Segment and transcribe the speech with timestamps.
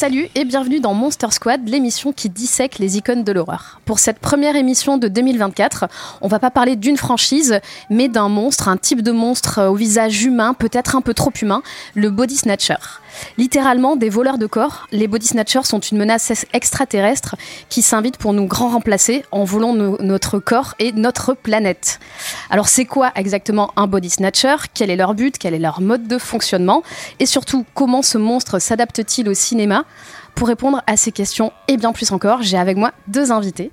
[0.00, 3.82] Salut et bienvenue dans Monster Squad, l'émission qui dissèque les icônes de l'horreur.
[3.84, 5.88] Pour cette première émission de 2024,
[6.22, 10.24] on va pas parler d'une franchise, mais d'un monstre, un type de monstre au visage
[10.24, 11.62] humain, peut-être un peu trop humain,
[11.94, 12.76] le body snatcher.
[13.36, 17.36] Littéralement des voleurs de corps, les body snatchers sont une menace ex- extraterrestre
[17.68, 21.98] qui s'invite pour nous grand remplacer en volant no- notre corps et notre planète.
[22.48, 24.56] Alors c'est quoi exactement un body snatcher?
[24.72, 25.36] Quel est leur but?
[25.38, 26.82] Quel est leur mode de fonctionnement?
[27.18, 29.84] Et surtout, comment ce monstre s'adapte-t-il au cinéma?
[30.34, 33.70] Pour répondre à ces questions et bien plus encore, j'ai avec moi deux invités.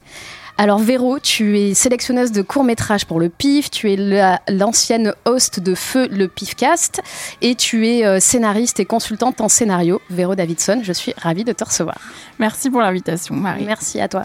[0.59, 5.59] Alors Véro, tu es sélectionneuse de courts-métrages pour le PIF, tu es la- l'ancienne host
[5.59, 6.99] de Feu le PIFcast
[7.43, 10.01] et tu es euh, scénariste et consultante en scénario.
[10.09, 11.99] Véro Davidson, je suis ravie de te recevoir.
[12.39, 13.65] Merci pour l'invitation, Marie.
[13.65, 14.23] Merci à toi.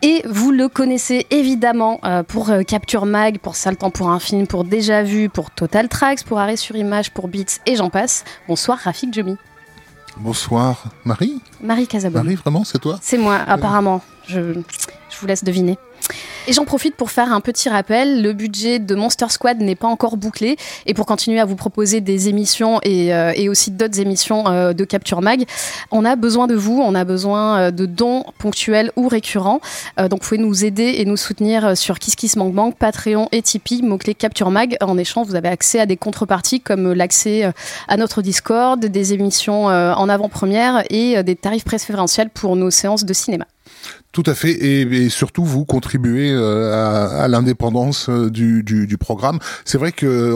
[0.00, 4.18] Et vous le connaissez évidemment euh, pour euh, Capture Mag, pour Sale Temps pour un
[4.18, 7.90] film, pour Déjà Vu, pour Total Tracks, pour Arrêt sur Image, pour Beats et j'en
[7.90, 8.24] passe.
[8.48, 9.36] Bonsoir Rafik Jomi.
[10.16, 12.22] Bonsoir, Marie Marie Casabon.
[12.22, 12.98] Marie, vraiment, c'est toi?
[13.00, 14.02] C'est moi, apparemment.
[14.26, 15.78] Je, je vous laisse deviner.
[16.46, 18.22] Et j'en profite pour faire un petit rappel.
[18.22, 20.56] Le budget de Monster Squad n'est pas encore bouclé.
[20.86, 24.84] Et pour continuer à vous proposer des émissions et, euh, aussi d'autres émissions euh, de
[24.84, 25.44] Capture Mag,
[25.90, 26.80] on a besoin de vous.
[26.82, 29.60] On a besoin euh, de dons ponctuels ou récurrents.
[29.98, 34.50] Donc, vous pouvez nous aider et nous soutenir sur KissKissMankMank, Patreon et Tipeee, mot-clé Capture
[34.50, 34.76] Mag.
[34.80, 37.52] En échange, vous avez accès à des contreparties comme l'accès
[37.88, 43.12] à notre Discord, des émissions en avant-première et des tarifs préférentiels pour nos séances de
[43.12, 43.46] cinéma.
[44.12, 49.38] Tout à fait, et, surtout vous contribuez euh, à, l'indépendance euh, du, du, du programme.
[49.64, 50.34] C'est vrai que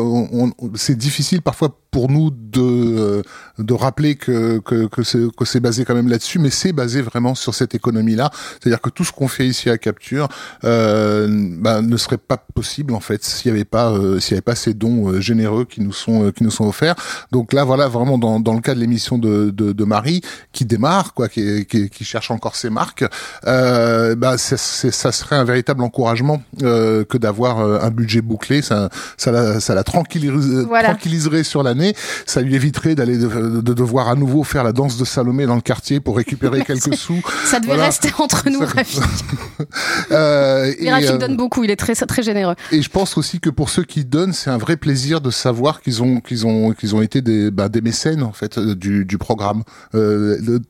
[0.74, 3.22] c'est difficile parfois pour nous de, euh,
[3.60, 7.02] de rappeler que, que, que c'est que c'est basé quand même là-dessus, mais c'est basé
[7.02, 8.32] vraiment sur cette économie-là.
[8.60, 10.26] C'est-à-dire que tout ce qu'on fait ici à Capture
[10.64, 11.28] euh,
[11.60, 14.40] ben, ne serait pas possible en fait s'il n'y avait pas euh, s'il y avait
[14.42, 16.96] pas ces dons euh, généreux qui nous sont qui nous sont offerts.
[17.30, 20.20] Donc là voilà vraiment dans, dans le cas de l'émission de, de, de Marie
[20.52, 23.04] qui démarre quoi, qui, qui, qui cherche encore ses marques.
[23.46, 28.62] Euh, bah, c'est- c'est- ça serait un véritable encouragement euh, que d'avoir un budget bouclé.
[28.62, 30.88] Ça, ça la, ça la tranquillis- Voilà.
[30.88, 31.83] tranquilliserait sur l'année.
[32.26, 35.54] Ça lui éviterait d'aller de, de devoir à nouveau faire la danse de Salomé dans
[35.56, 37.20] le quartier pour récupérer quelques sous.
[37.44, 37.84] Ça devait Voilà.
[37.86, 39.00] rester entre nous, Rafik.
[40.10, 42.54] Euh, Et Rafik euh, donne beaucoup, il est très, très généreux.
[42.72, 45.80] et je pense aussi que pour ceux qui donnent, c'est un vrai plaisir de savoir
[45.80, 49.04] qu'ils ont qu'ils ont qu'ils ont été des bah, des mécènes en fait euh, du,
[49.04, 49.62] du programme.
[49.94, 50.60] Euh, le-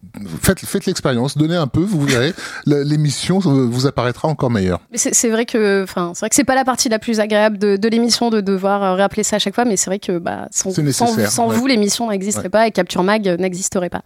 [0.42, 2.32] faites faites l'expérience, donnez un peu, vous verrez,
[2.66, 4.80] l'émission vous apparaîtra encore meilleure.
[4.94, 7.76] C'est vrai que, enfin, c'est vrai que c'est pas la partie la plus agréable de,
[7.76, 10.70] de l'émission de devoir rappeler ça à chaque fois, mais c'est vrai que bah, sans,
[10.72, 11.56] C'est sans, nécessaire, sans ouais.
[11.56, 12.50] vous, l'émission n'existerait Ouais.
[12.50, 14.02] pas et Capture Mag n'existerait pas.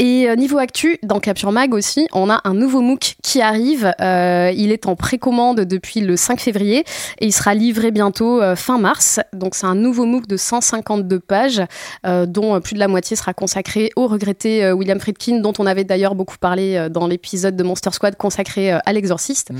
[0.00, 3.92] Et euh, niveau actu, dans Capture Mag aussi, on a un nouveau MOOC qui arrive.
[4.00, 6.86] Euh, il est en précommande depuis le 5 février
[7.18, 9.20] et il sera livré bientôt euh, fin mars.
[9.34, 11.60] Donc c'est un nouveau MOOC de 152 pages,
[12.06, 15.66] euh, dont plus de la moitié sera consacrée au regretté euh, William Friedkin, dont on
[15.66, 19.50] avait d'ailleurs beaucoup parlé euh, dans l'épisode de Monster Squad consacré euh, à l'exorciste.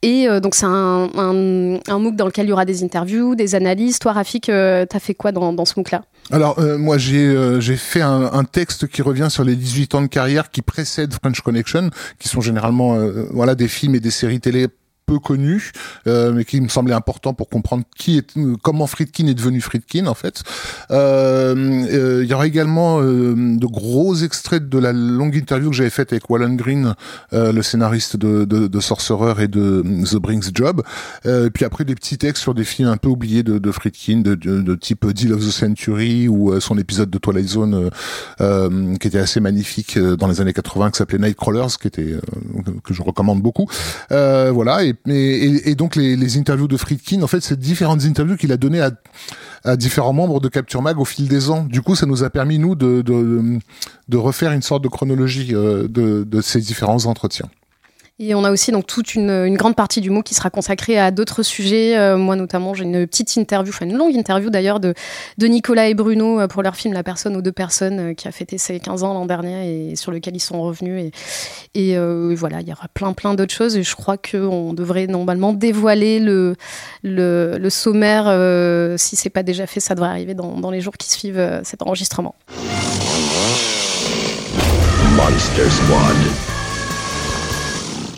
[0.00, 3.34] Et euh, donc c'est un, un, un MOOC dans lequel il y aura des interviews,
[3.34, 3.98] des analyses.
[3.98, 6.00] Toi, Rafik, euh, t'as fait quoi dans, dans ce MOOC-là?
[6.30, 9.81] Alors euh, moi j'ai euh, j'ai fait un, un texte qui revient sur les 18
[9.94, 14.00] ans de carrière qui précèdent French Connection, qui sont généralement euh, voilà des films et
[14.00, 14.68] des séries télé
[15.12, 15.72] peu connu,
[16.06, 20.06] euh, mais qui me semblait important pour comprendre qui est, comment Friedkin est devenu Friedkin
[20.06, 20.42] en fait.
[20.90, 25.76] Euh, euh, il y aura également euh, de gros extraits de la longue interview que
[25.76, 26.94] j'avais faite avec Wallen Green,
[27.32, 30.82] le scénariste de, de, de Sorcerer et de The Brings Job.
[31.24, 34.20] Et puis après des petits textes sur des films un peu oubliés de, de Friedkin,
[34.20, 37.90] de, de, type Deal of the Century ou son épisode de Twilight Zone
[38.38, 42.16] qui était assez magnifique dans les années 80 qui s'appelait Nightcrawlers, qui était
[42.68, 43.68] euh, que je recommande beaucoup.
[44.10, 44.84] Euh, voilà.
[44.84, 48.86] Et et, donc les, interviews de Friedkin, en fait, c'est différentes interviews qu'il a données
[49.64, 51.64] à, différents membres de Capture Mag au fil des ans.
[51.64, 56.40] Du coup, ça nous a permis nous de refaire une sorte de chronologie de, de
[56.40, 57.48] ces différents entretiens.
[58.24, 61.10] Et on a aussi donc toute une, grande partie du mot qui sera consacrée à
[61.10, 61.98] d'autres sujets.
[61.98, 64.94] Euh, moi notamment, j'ai une petite interview, enfin une longue interview d'ailleurs de,
[65.38, 68.28] de Nicolas et Bruno euh, pour leur film La personne aux deux personnes euh, qui
[68.28, 71.10] a fêté ses 15 ans l'an dernier et sur lequel ils sont revenus.
[71.74, 71.96] Et,
[72.36, 76.20] voilà, il y aura plein plein d'autres choses et je crois qu'on devrait normalement dévoiler
[76.20, 76.54] le,
[77.02, 78.26] le, sommaire.
[78.98, 81.82] si c'est pas déjà fait, ça devrait arriver dans, dans les jours qui suivent cet
[81.82, 82.36] enregistrement.
[85.16, 86.51] Monster Squad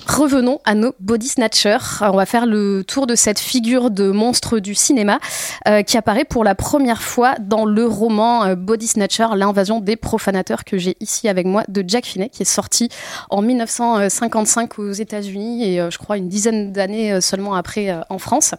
[0.06, 2.01] revenons à nos body snatchers.
[2.01, 5.19] On va faire le tour de cette figure de monstre du cinéma
[5.67, 9.97] euh, qui apparaît pour la première fois dans le roman euh, Body Snatcher, l'invasion des
[9.97, 12.89] profanateurs que j'ai ici avec moi de Jack Finney, qui est sorti
[13.31, 18.55] en 1955 aux États-Unis et euh, je crois une dizaine d'années seulement après en France.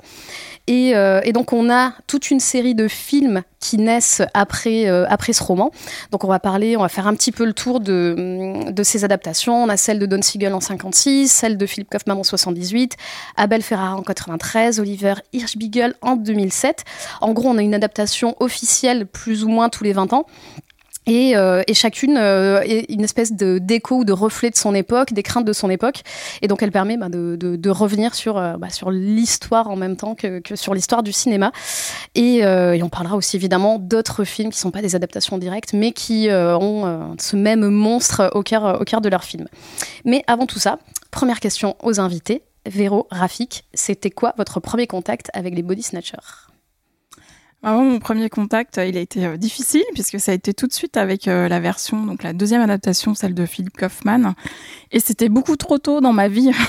[0.70, 5.34] Euh, et, donc on a toute une série de films qui naissent après, euh, après
[5.34, 5.72] ce roman.
[6.12, 9.04] Donc on va parler, on va faire un petit peu le tour de, de ces
[9.04, 9.64] adaptations.
[9.64, 12.96] On a celle de Don Siegel en 56, celle de Philip Kaufman en 78,
[13.38, 16.84] Abel Ferrara en 93, Oliver Hirschbiegel en 2007.
[17.22, 20.26] En gros, on a une adaptation officielle plus ou moins tous les 20 ans.
[21.08, 24.74] Et, euh, et, chacune euh, est une espèce de d'écho ou de reflet de son
[24.74, 26.02] époque, des craintes de son époque.
[26.42, 29.76] Et donc elle permet bah, de, de, de, revenir sur, euh, bah, sur l'histoire en
[29.76, 31.52] même temps que, que sur l'histoire du cinéma.
[32.16, 35.74] Et, et, on parlera aussi évidemment d'autres films qui ne sont pas des adaptations directes,
[35.74, 39.48] mais qui ont ce même monstre au cœur, au cœur de leur film.
[40.06, 40.80] Mais avant tout ça,
[41.12, 42.44] première question aux invités.
[42.66, 46.45] Véro, Rafik, c'était quoi votre premier contact avec les body snatchers?
[47.64, 50.98] Mon premier contact, il a été euh, difficile puisque ça a été tout de suite
[50.98, 54.34] avec euh, la version, donc la deuxième adaptation, celle de Philip Kaufman.
[54.92, 56.52] Et c'était beaucoup trop tôt dans ma vie.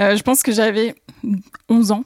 [0.00, 0.94] Euh, je pense que j'avais
[1.68, 2.04] 11 ans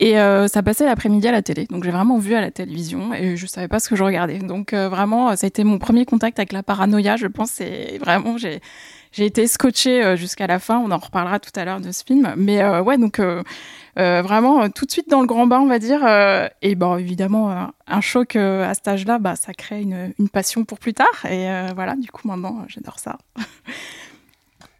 [0.00, 1.66] et ça passait l'après-midi à la télé.
[1.70, 4.38] Donc j'ai vraiment vu à la télévision et je savais pas ce que je regardais.
[4.38, 7.16] Donc vraiment, ça a été mon premier contact avec la paranoïa.
[7.16, 8.60] Je pense c'est vraiment j'ai
[9.12, 10.78] j'ai été scotchée jusqu'à la fin.
[10.78, 12.34] On en reparlera tout à l'heure de ce film.
[12.36, 13.20] Mais ouais, donc
[13.98, 16.00] euh, vraiment euh, tout de suite dans le grand bain, on va dire.
[16.06, 20.78] Euh, et bon, évidemment, un choc à cet âge-là, bah, ça crée une, passion pour
[20.78, 21.26] plus tard.
[21.28, 23.18] Et voilà, du coup, maintenant, j'adore ça.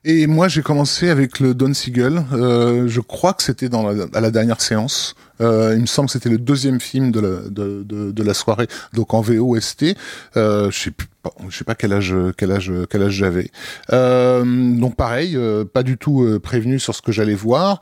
[0.04, 2.24] Et moi, j'ai commencé avec le Don Siegel.
[2.32, 3.69] Euh, je crois que c'était
[4.14, 5.16] à la dernière séance.
[5.40, 9.96] Euh, il me semble que c'était le deuxième film de la soirée, donc en VOST.
[10.36, 11.08] Euh, je sais plus,
[11.48, 13.50] je sais pas quel âge, quel âge, quel âge j'avais.
[13.92, 17.80] Euh, donc pareil, euh, pas du tout euh, prévenu sur ce que j'allais voir.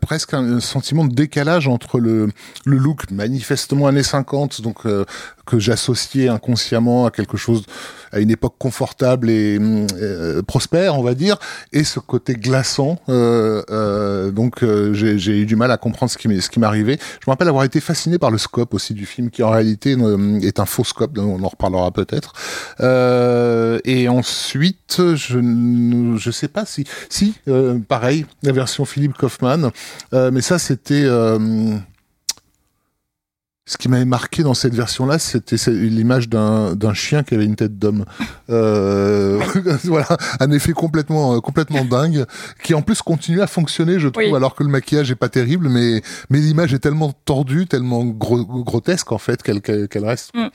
[0.00, 2.28] presque un, sentiment de décalage entre le,
[2.64, 4.82] le look manifestement années 50, donc
[5.46, 7.64] que j'associais inconsciemment à quelque chose,
[8.14, 9.58] à une époque confortable et
[10.46, 11.38] prospère, on va dire,
[11.72, 12.98] et ce côté glaçant.
[13.08, 16.98] donc j'ai eu du mal à comprendre ce qui m'arrivait.
[17.20, 19.96] Je me rappelle avoir été fasciné par le scope aussi du film, qui en réalité
[19.98, 22.32] euh, est un faux scope, on en reparlera peut-être.
[22.80, 26.84] Euh, et ensuite, je ne sais pas si...
[27.08, 29.70] Si, euh, pareil, la version Philippe Kaufman,
[30.12, 31.06] mais ça c'était...
[33.66, 37.78] Ce qui m'avait marqué dans cette version-là, c'était l'image d'un chien qui avait une tête
[37.78, 38.04] d'homme.
[38.50, 39.40] Euh,
[39.84, 40.06] voilà,
[40.38, 42.26] un effet complètement complètement dingue,
[42.62, 45.70] qui en plus continue à fonctionner, je trouve, alors que le maquillage est pas terrible,
[45.70, 50.34] mais mais l'image est tellement tordue, tellement grotesque en fait qu'elle reste.
[50.34, 50.48] Mm.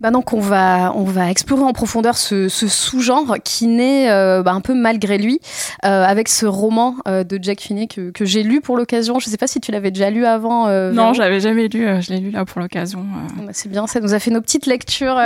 [0.00, 4.44] Bah donc on va on va explorer en profondeur ce, ce sous-genre qui naît euh,
[4.44, 5.40] bah, un peu malgré lui
[5.84, 9.18] euh, avec ce roman euh, de Jack Finney que, que j'ai lu pour l'occasion.
[9.18, 10.68] Je sais pas si tu l'avais déjà lu avant.
[10.92, 11.84] non, j'avais jamais lu.
[12.00, 13.04] je l'ai lu là pour l'occasion.
[13.38, 15.18] Bah, c'est bien, ça nous a fait nos petites lectures.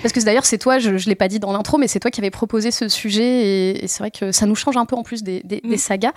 [0.00, 2.10] Parce que d'ailleurs c'est toi, je, je l'ai pas dit dans l'intro, mais c'est toi
[2.10, 5.02] qui avais proposé ce sujet et, c'est vrai que ça nous change un peu en
[5.02, 5.78] plus des, des, des mm.
[5.78, 6.12] sagas.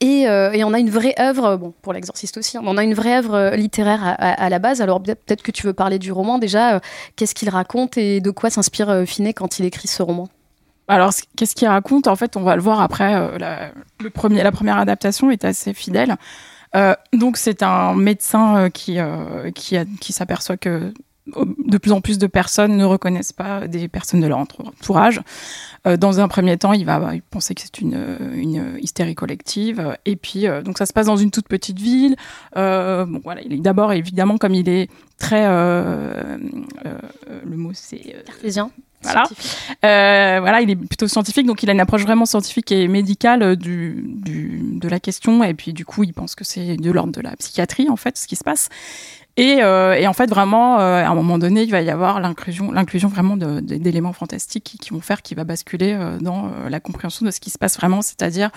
[0.00, 2.94] Et, et, on a une vraie œuvre, bon pour l'exorciste aussi, hein, on a une
[2.94, 4.80] vraie œuvre littéraire à, à, à la base.
[4.80, 6.80] Alors peut-être que tu veux parler du roman déjà.
[7.16, 10.28] Qu'est-ce qu'il raconte et de quoi s'inspire euh, Finet quand il écrit ce roman?
[10.88, 12.06] Alors, qu'est-ce qu'il raconte?
[12.06, 13.14] En fait, on va le voir après.
[13.14, 16.16] Euh, la, le premier, la première adaptation est assez fidèle.
[16.76, 18.98] Euh, donc, c'est un médecin qui
[19.54, 20.92] qui, qui s'aperçoit que
[21.26, 25.20] de plus en plus de personnes ne reconnaissent pas des personnes de leur entourage.
[25.84, 27.98] dans un premier temps, il va penser que c'est une,
[28.34, 29.96] une, hystérie collective.
[30.04, 32.16] Et puis, donc ça se passe dans une toute petite ville.
[32.54, 34.88] bon, voilà, d'abord évidemment comme il est
[35.18, 35.44] très.
[35.46, 36.38] Euh,
[36.86, 36.98] euh,
[37.44, 38.00] le mot, c'est.
[38.14, 38.70] Euh, Cartésien.
[39.02, 39.24] Voilà.
[39.84, 43.54] Euh, voilà, il est plutôt scientifique, donc il a une approche vraiment scientifique et médicale
[43.54, 45.44] du, du, de la question.
[45.44, 48.16] Et puis, du coup, il pense que c'est de l'ordre de la psychiatrie, en fait,
[48.16, 48.70] ce qui se passe.
[49.36, 52.20] Et, euh, et en fait, vraiment, euh, à un moment donné, il va y avoir
[52.20, 57.26] l'inclusion, l'inclusion vraiment d'éléments fantastiques qui, qui, vont faire qu'il va basculer dans la compréhension
[57.26, 58.50] de ce qui se passe vraiment, c'est-à-dire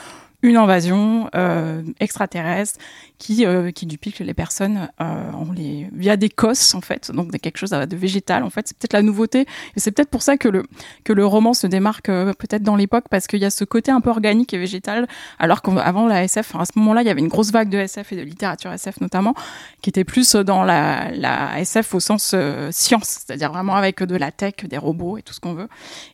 [0.44, 2.80] une invasion euh, extraterrestre
[3.18, 7.32] qui euh, qui duplique les personnes euh, on les via des cosses en fait donc
[7.40, 8.68] quelque chose de végétal en fait.
[8.68, 9.42] C'est peut-être la nouveauté
[9.76, 10.64] et c'est peut-être pour ça que le
[11.04, 13.92] que le roman se démarque euh, peut-être dans l'époque parce qu'il y a ce côté
[13.92, 15.08] un peu organique et végétal
[15.40, 18.14] alors qu'avant la SF à ce moment-là il y avait une grosse vague de SF
[18.14, 19.34] et de littérature SF notamment
[19.82, 24.16] qui était plus dans la, la SF au sens euh, science c'est-à-dire vraiment avec de
[24.16, 25.68] la tech des robots et tout ce qu'on veut.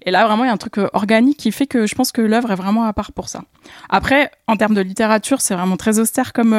[0.03, 2.21] Et là vraiment il y a un truc organique qui fait que je pense que
[2.21, 3.41] l'œuvre est vraiment à part pour ça.
[3.89, 6.55] Après en termes de littérature c'est vraiment très austère comme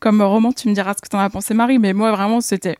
[0.00, 0.52] comme roman.
[0.52, 1.78] Tu me diras ce que t'en as pensé, Marie.
[1.78, 2.76] Mais moi, vraiment, c'était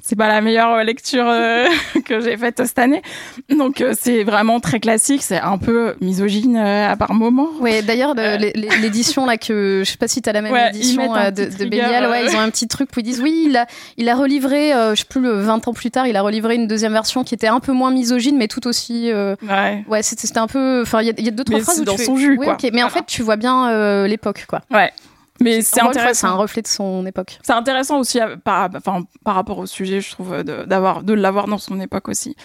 [0.00, 1.66] c'est pas la meilleure lecture euh,
[2.04, 3.02] que j'ai faite cette année.
[3.50, 7.48] Donc euh, c'est vraiment très classique, c'est un peu misogyne euh, à part moment.
[7.60, 11.30] Oui, d'ailleurs l'édition là que je sais pas si tu as la même édition de,
[11.30, 14.08] de Bélial, ouais, ils ont un petit truc où ils disent oui, il a il
[14.08, 16.92] a relivré je sais plus le 20 ans plus tard, il a relivré une deuxième
[16.92, 19.84] version qui était un peu moins misogyne mais tout aussi ouais.
[19.88, 22.16] Ouais, c'était un peu enfin il y a, y a deux trois phrases dans son
[22.16, 22.56] jus quoi.
[22.72, 24.60] Mais en fait, tu vois bien l'époque quoi.
[24.70, 24.92] Ouais.
[25.40, 26.28] Mais c'est intéressant.
[26.28, 27.38] C'est un reflet de son époque.
[27.42, 31.46] C'est intéressant aussi euh, par, enfin, par rapport au sujet, je trouve, d'avoir de, l'avoir
[31.46, 32.36] dans son époque aussi.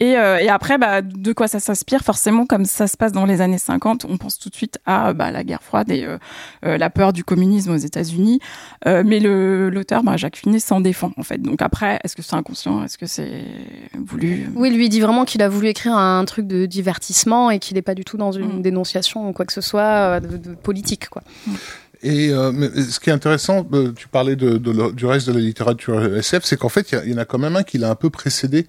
[0.00, 2.02] Et, euh, et après, bah, de quoi ça s'inspire?
[2.04, 5.12] Forcément, comme ça se passe dans les années 50, on pense tout de suite à
[5.12, 8.38] bah, la guerre froide et euh, la peur du communisme aux États-Unis.
[8.86, 11.42] mais l'auteur, bah, Jacques Finet, s'en défend en fait.
[11.42, 12.84] Donc après, est-ce que c'est inconscient?
[12.84, 13.42] Est-ce que c'est
[13.98, 14.48] voulu?
[14.54, 17.82] Oui, lui dit vraiment qu'il a voulu écrire un truc de divertissement et qu'il n'est
[17.82, 18.62] pas du tout dans une mm.
[18.62, 21.24] dénonciation ou quoi que ce soit de, de politique, quoi.
[21.48, 21.54] Mm.
[22.02, 22.52] Et euh,
[22.90, 26.44] ce qui est intéressant, euh, tu parlais de, de, du reste de la littérature SF,
[26.44, 28.66] c'est qu'en fait, il y, en a quand même un qui l'a un peu précédé,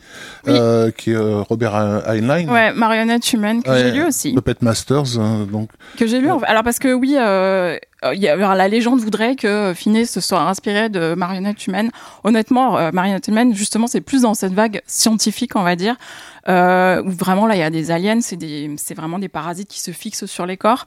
[0.47, 2.47] euh, qui est euh, Robert Heinlein.
[2.47, 4.33] Ouais, Marionnette humaine, que j'ai lu aussi.
[4.33, 5.69] Puppet Masters, hein, donc.
[5.97, 6.29] Que j'ai lu.
[6.47, 8.15] Alors parce que oui, euh, a,
[8.55, 11.91] la légende voudrait que Finet se soit inspiré de Marionnette humaine.
[12.23, 15.95] Honnêtement, Marionnette humaine, justement, c'est plus dans cette vague scientifique, on va dire
[16.49, 19.91] euh, où vraiment là il y a des aliens, c'est vraiment des parasites qui se
[19.91, 20.85] fixent sur les corps.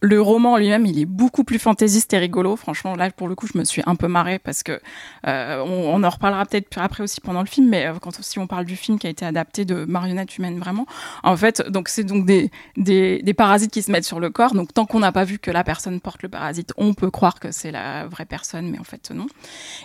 [0.00, 2.56] Le roman lui-même, il est beaucoup plus fantaisiste et rigolo.
[2.56, 4.80] Franchement, là pour le coup, je me suis un peu marrée parce que
[5.26, 8.46] euh, on, en reparlera peut-être après aussi pendant le film, mais euh, quand aussi on
[8.46, 10.86] parle du film qui a été adapté de marionnettes humaines vraiment,
[11.22, 14.54] en fait, donc c'est donc des parasites qui se mettent sur le corps.
[14.54, 17.40] Donc tant qu'on n'a pas vu que la personne porte le parasite, on peut croire
[17.40, 19.26] que c'est la vraie personne, mais en fait non.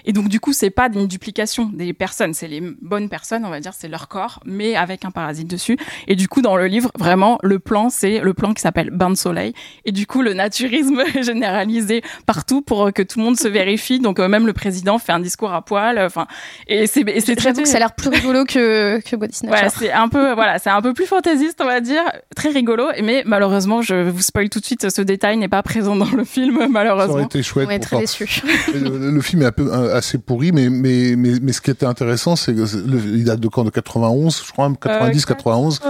[0.06, 3.50] Et donc du coup, c'est pas une duplication des personnes, c'est les bonnes personnes, on
[3.50, 5.78] va dire, c'est leur corps, mais avec un parasite dessus.
[6.08, 9.10] Et du coup, dans le livre, vraiment, le plan, c'est le plan qui s'appelle bain
[9.10, 9.54] de soleil.
[9.86, 14.00] Et du coup, le naturisme est généralisé partout pour que tout le monde se vérifie.
[14.00, 16.00] Donc, euh, même le président fait un discours à poil.
[16.00, 16.28] Enfin,
[16.68, 17.54] et c'est, c'est très.
[17.54, 20.70] que ça a l'air plus rigolo que, que Body Ouais, c'est un peu, voilà, c'est
[20.70, 22.04] un peu plus fantaisiste, on va dire.
[22.36, 22.88] Très rigolo.
[23.04, 26.24] Mais malheureusement, je vous spoil tout de suite, ce détail n'est pas présent dans le
[26.24, 27.08] film, malheureusement.
[27.08, 27.70] Ça aurait été chouette.
[27.72, 28.42] On très déçu.
[28.74, 32.36] Le, film est un peu assez pourri, mais, mais, mais, mais ce qui était intéressant,
[32.36, 33.64] c'est qu'il date de quand?
[33.64, 35.82] De 91, je crois, 90, 91.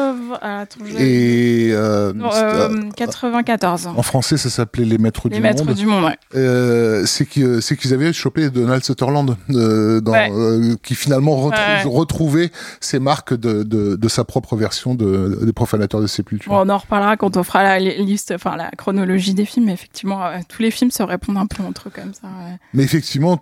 [0.97, 2.13] et euh,
[2.95, 3.87] 94.
[3.95, 5.43] En français, ça s'appelait Les Maîtres du Monde.
[5.43, 6.17] Les Maîtres du Monde, ouais.
[6.35, 11.35] Euh, c'est qu'ils avaient chopé Donald Sutherland, euh, dans, euh, qui finalement
[11.85, 16.51] retrouvait ses marques de, de, de, sa propre version de, des profanateurs de sépulture.
[16.51, 19.69] on en reparlera quand on fera la liste, enfin la chronologie des films.
[19.69, 20.21] Effectivement,
[20.57, 22.27] tous les films se répondent un peu entre eux comme ça.
[22.73, 23.39] Mais effectivement,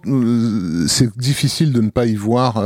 [0.87, 2.57] c'est difficile de ne pas y voir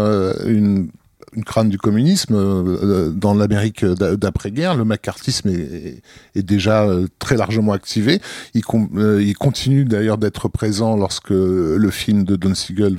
[0.46, 0.89] une
[1.36, 4.75] une crâne du communisme euh, dans l'Amérique d'après-guerre.
[4.75, 6.01] Le macartisme est,
[6.41, 8.20] déjà euh, très largement activé.
[8.56, 8.63] Il,
[8.96, 12.98] euh, continue d'ailleurs d'être présent lorsque le film de Don Siegel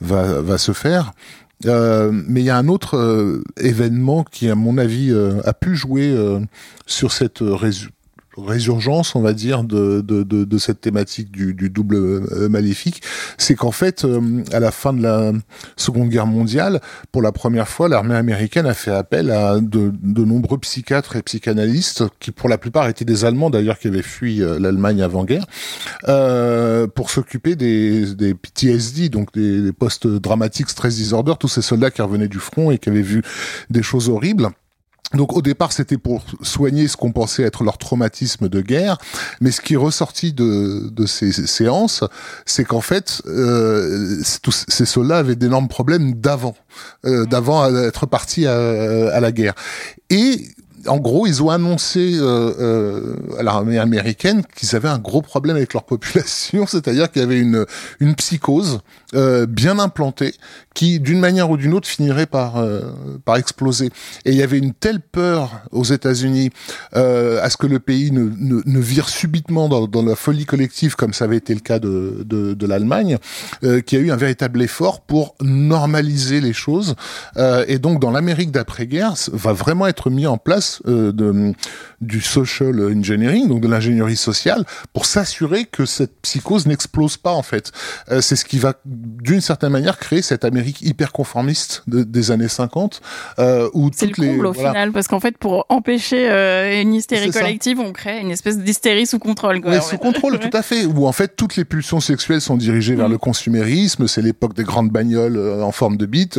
[0.00, 1.12] va, se faire.
[1.66, 5.14] Euh, mais il y a un autre événement qui, à mon avis,
[5.44, 6.16] a pu jouer
[6.86, 7.42] sur cette
[8.36, 13.02] résurgence, on va dire, de, de, de, de cette thématique du, du double euh, maléfique,
[13.38, 15.32] c'est qu'en fait, euh, à la fin de la
[15.76, 20.24] Seconde Guerre mondiale, pour la première fois, l'armée américaine a fait appel à de, de,
[20.24, 24.42] nombreux psychiatres et psychanalystes, qui pour la plupart étaient des Allemands d'ailleurs qui avaient fui
[24.42, 25.46] euh, l'Allemagne avant-guerre,
[26.94, 32.02] pour s'occuper des, des PTSD, donc des, des post-dramatiques stress disorder, tous ces soldats qui
[32.02, 33.22] revenaient du front et qui avaient vu
[33.70, 34.50] des choses horribles.
[35.14, 38.98] Donc au départ, c'était pour soigner ce qu'on pensait être leur traumatisme de guerre,
[39.40, 42.04] mais ce qui est ressorti de, de ces séances,
[42.46, 46.56] c'est qu'en fait, euh, tous ces soldats avaient d'énormes problèmes d'avant,
[47.04, 49.54] euh, d'avant être partis à, à, la guerre.
[50.10, 50.48] Et
[50.86, 55.56] en gros, ils ont annoncé euh, euh, à l'armée américaine qu'ils avaient un gros problème
[55.56, 57.66] avec leur population, c'est-à-dire qu'il y avait une,
[58.00, 58.80] une psychose
[59.14, 60.34] euh, bien implantée
[60.74, 62.80] qui, d'une manière ou d'une autre, finirait par, euh,
[63.26, 63.90] par exploser.
[64.24, 66.48] Et il y avait une telle peur aux États-Unis
[66.96, 70.46] euh, à ce que le pays ne, ne, ne vire subitement dans, dans, la folie
[70.46, 73.18] collective, comme ça avait été le cas de, de, de l'Allemagne,
[73.60, 76.94] qu'il y a eu un véritable effort pour normaliser les choses.
[77.36, 81.54] et donc, dans l'Amérique d'après-guerre, va vraiment être mis en place de,
[82.00, 87.42] du social engineering, donc de l'ingénierie sociale, pour s'assurer que cette psychose n'explose pas en
[87.42, 87.72] fait.
[88.20, 93.00] c'est ce qui va d'une certaine manière créer cette Amérique hyper conformiste des années 50
[93.38, 96.28] euh, où c'est le comble au final parce qu'en fait pour empêcher
[96.80, 100.62] une hystérie collective on crée une espèce d'hystérie sous contrôle quoi, sous contrôle tout à
[100.62, 103.12] fait où en fait toutes les pulsions sexuelles sont dirigées vers mm.
[103.12, 106.38] le consumérisme c'est l'époque des grandes bagnoles en forme de bite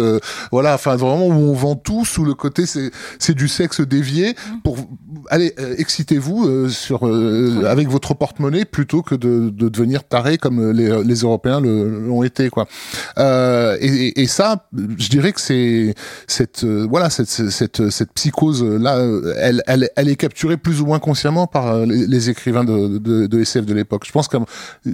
[0.52, 4.23] voilà enfin vraiment où on vend tout sous le côté c'est c'est du sexe dévié
[4.64, 4.78] pour
[5.30, 7.06] allez excitez-vous sur
[7.66, 12.50] avec votre porte-monnaie plutôt que de, de devenir taré comme les, les Européens l'ont été
[12.50, 12.68] quoi.
[13.18, 15.94] Euh, et, et, ça je dirais que c'est
[16.28, 19.00] cette voilà cette cette cette psychose là
[19.38, 23.40] elle, elle elle est capturée plus ou moins consciemment par les, écrivains de, de, de
[23.42, 24.04] SF de l'époque.
[24.06, 24.38] Je pense que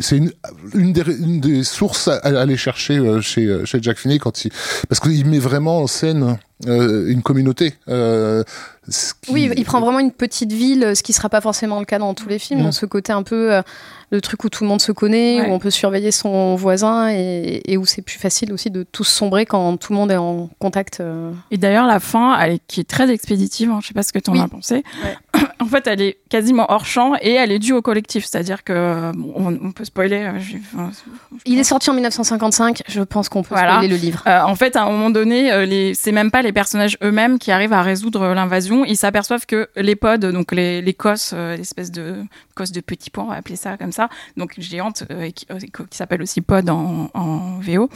[0.02, 0.32] c'est une
[0.74, 4.52] une des, une des sources à, aller chercher chez chez Jack Finney quand il
[4.88, 6.38] parce qu'il met vraiment en scène
[6.68, 7.74] euh, une communauté.
[7.88, 8.44] Euh,
[9.30, 12.14] Oui, il prend vraiment une petite ville, ce qui sera pas forcément le cas dans
[12.14, 12.64] tous les films.
[12.64, 13.62] Dans ce côté un peu euh,
[14.12, 17.62] le truc où tout le monde se connaît, où on peut surveiller son voisin et,
[17.66, 20.50] et où c'est plus facile aussi de tous sombrer quand tout le monde est en
[20.60, 21.00] contact.
[21.00, 21.32] Euh.
[21.52, 24.14] Et d'ailleurs, la fin, elle est, qui est très expéditive, hein, je sais pas ce
[24.14, 24.84] que tu en as pensé.
[25.60, 29.12] en fait, elle est quasiment hors champ et elle est due au collectif, c'est-à-dire que
[29.36, 30.30] on, peut spoiler.
[30.34, 30.88] Euh,
[31.46, 34.24] il est sorti en 1955, je pense qu'on peut spoiler le livre.
[34.26, 37.52] Euh, en fait, à un moment donné, les, c'est même pas les personnages eux-mêmes qui
[37.52, 38.86] arrivent à résoudre l'invasion.
[38.86, 42.24] Ils s'aperçoivent que les pods, donc les, les cosses, l'espèce de
[42.56, 43.99] cosses de petits points, on va appeler ça comme ça
[44.38, 47.90] donc géante, euh, qui, euh, qui s'appelle aussi Pod en, en VO,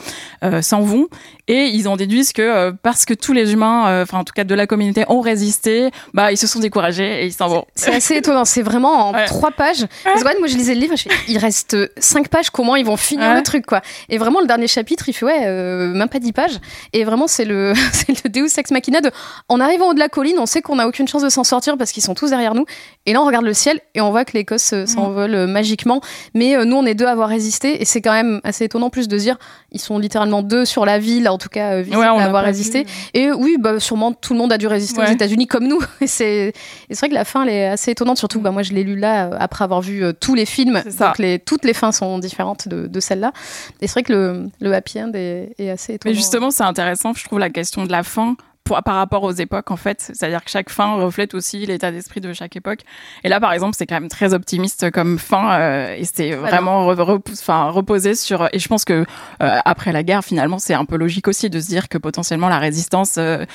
[0.43, 1.07] euh, s'en vont
[1.47, 4.55] et ils en déduisent que parce que tous les humains, enfin en tout cas de
[4.55, 7.65] la communauté, ont résisté, bah ils se sont découragés et ils s'en vont.
[7.75, 8.45] C'est assez étonnant.
[8.45, 9.85] C'est vraiment en trois pages.
[10.03, 10.95] Parce que moi je lisais le livre,
[11.27, 12.49] il reste cinq pages.
[12.49, 15.47] Comment ils vont finir le truc quoi Et vraiment le dernier chapitre, il fait ouais,
[15.93, 16.59] même pas dix pages.
[16.93, 17.73] Et vraiment c'est le
[18.23, 19.11] le Deus ex machina de
[19.49, 21.77] en arrivant au de la colline, on sait qu'on a aucune chance de s'en sortir
[21.77, 22.65] parce qu'ils sont tous derrière nous.
[23.05, 25.92] Et là on regarde le ciel et on voit que l'Écosse s'envole magiquement
[26.33, 27.81] mais euh, nous, on est deux à avoir résisté.
[27.81, 29.37] Et c'est quand même assez étonnant, plus de dire,
[29.71, 32.85] ils sont littéralement deux sur la ville, en tout cas, euh, à avoir résisté.
[33.13, 35.79] Et oui, bah, sûrement, tout le monde a dû résister aux États-Unis comme nous.
[36.01, 36.53] et c'est
[36.91, 38.17] vrai que la fin, elle est assez étonnante.
[38.17, 40.81] Surtout, bah, moi, je l'ai lu là, euh, après avoir vu tous les films.
[40.99, 43.33] Donc, les, toutes les fins sont différentes de, celle-là.
[43.81, 46.13] Et c'est vrai que le, le happy end est, est assez étonnant.
[46.13, 49.71] Mais justement, c'est intéressant, je trouve, la question de la fin par rapport aux époques
[49.71, 50.01] en fait.
[50.01, 52.79] C'est-à-dire que chaque fin reflète aussi l'état d'esprit de chaque époque.
[53.23, 56.87] Et là, par exemple, c'est quand même très optimiste comme fin euh, et c'est vraiment
[56.87, 58.47] enfin reposé sur.
[58.53, 59.05] Et je pense que
[59.41, 62.49] euh, après la guerre, finalement, c'est un peu logique aussi de se dire que potentiellement
[62.49, 63.45] la résistance euh,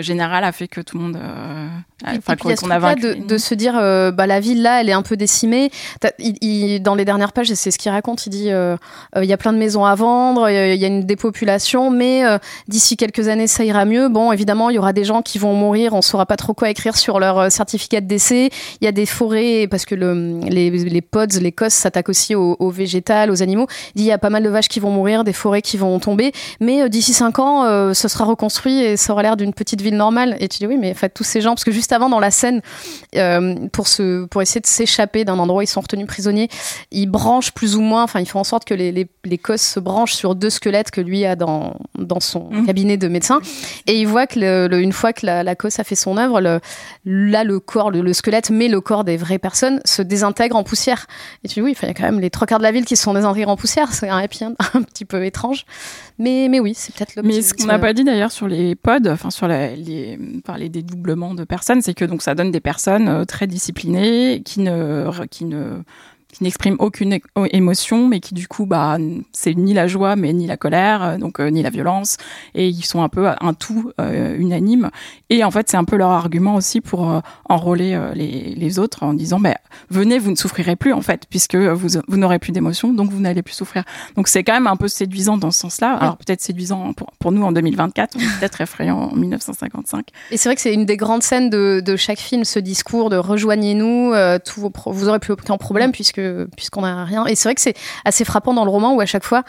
[0.00, 1.18] générale a fait que tout le monde.
[2.06, 3.02] Enfin, qu'on a vaincu.
[3.02, 5.70] De, de, se dire, bah la ville là, elle est un peu décimée.
[6.18, 8.26] Il, dans les dernières pages, c'est ce qu'il raconte.
[8.26, 11.90] Il dit, il y a plein de maisons à vendre, il y a une dépopulation,
[11.90, 12.22] mais
[12.68, 14.08] d'ici quelques années, ça ira mieux.
[14.08, 16.70] Bon, évidemment il y aura des gens qui vont mourir, on saura pas trop quoi
[16.70, 18.50] écrire sur leur euh, certificat de décès.
[18.80, 22.34] Il y a des forêts, parce que le, les, les pods, les cosses s'attaquent aussi
[22.34, 23.66] aux, aux végétales, aux animaux.
[23.94, 26.32] Il y a pas mal de vaches qui vont mourir, des forêts qui vont tomber.
[26.60, 29.80] Mais euh, d'ici cinq ans, euh, ce sera reconstruit et ça aura l'air d'une petite
[29.80, 30.36] ville normale.
[30.40, 32.20] Et tu dis oui, mais en fait, tous ces gens, parce que juste avant, dans
[32.20, 32.60] la scène,
[33.72, 36.48] pour, se, pour essayer de s'échapper d'un endroit où ils sont retenus prisonniers,
[36.90, 39.62] ils branchent plus ou moins, enfin, ils font en sorte que les, les, les cosses
[39.62, 42.66] se branchent sur deux squelettes que lui a dans, dans son mmh.
[42.66, 43.40] cabinet de médecin.
[43.86, 46.60] Et il voit que une fois que la, la a fait son œuvre, le,
[47.04, 51.06] là, le corps, le, squelette, mais le corps des vraies personnes se désintègre en poussière.
[51.44, 52.84] Et tu dis, oui, il y a quand même les trois quarts de la ville
[52.84, 53.92] qui se sont désintégrés en poussière.
[53.92, 55.66] C'est un happy un petit peu étrange.
[56.18, 58.74] Mais, mais oui, c'est peut-être le Mais ce qu'on n'a pas dit d'ailleurs sur les
[58.74, 62.60] pods, enfin, sur les, parler des dédoublements de personnes, c'est que donc ça donne des
[62.60, 65.82] personnes euh, très disciplinées qui ne, qui ne
[66.32, 67.18] qui n'exprime aucune
[67.52, 68.98] émotion, mais qui du coup, bah,
[69.32, 72.18] c'est ni la joie, mais ni la colère, euh, donc euh, ni la violence,
[72.54, 74.90] et ils sont un peu un tout euh, unanime.
[75.30, 79.14] Et en fait, c'est un peu leur argument aussi pour enrôler les, les, autres en
[79.14, 79.56] disant, bah,
[79.90, 83.20] venez, vous ne souffrirez plus en fait, puisque vous, vous n'aurez plus d'émotion, donc vous
[83.20, 83.84] n'allez plus souffrir.
[84.16, 85.94] Donc c'est quand même un peu séduisant dans ce sens-là.
[85.94, 90.06] Alors peut-être séduisant pour, pour, nous en 2024, peut-être effrayant en 1955.
[90.30, 93.10] Et c'est vrai que c'est une des grandes scènes de, de, chaque film, ce discours
[93.10, 94.12] de rejoignez-nous,
[94.56, 96.17] vos vous aurez plus aucun problème puisque
[96.56, 97.26] puisqu'on n'a rien.
[97.26, 99.44] Et c'est vrai que c'est assez frappant dans le roman où à chaque fois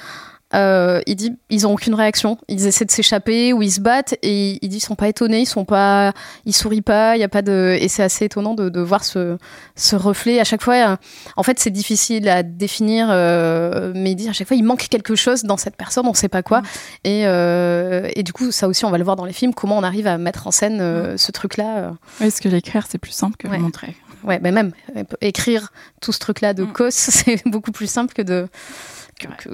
[0.55, 4.17] euh, il dit ils ont aucune réaction, ils essaient de s'échapper ou ils se battent
[4.23, 6.12] et il dit ils sont pas étonnés, ils sont pas,
[6.45, 9.03] ils sourient pas, il y a pas de et c'est assez étonnant de, de, voir
[9.03, 9.38] ce,
[9.75, 10.97] ce reflet à chaque fois.
[11.36, 15.15] En fait c'est difficile à définir, euh, mais dit à chaque fois il manque quelque
[15.15, 16.62] chose dans cette personne, on sait pas quoi.
[16.62, 16.65] Mm.
[17.03, 19.77] Et, euh, et du coup ça aussi on va le voir dans les films comment
[19.77, 21.17] on arrive à mettre en scène euh, mm.
[21.19, 21.93] ce truc là.
[22.21, 26.12] Est-ce que l'écrire c'est plus simple que le montrer ouais, mais même euh, écrire tout
[26.12, 27.12] ce truc-là de cause, mm.
[27.12, 28.47] c'est beaucoup plus simple que de,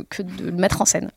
[0.09, 1.11] que, de le mettre en scène.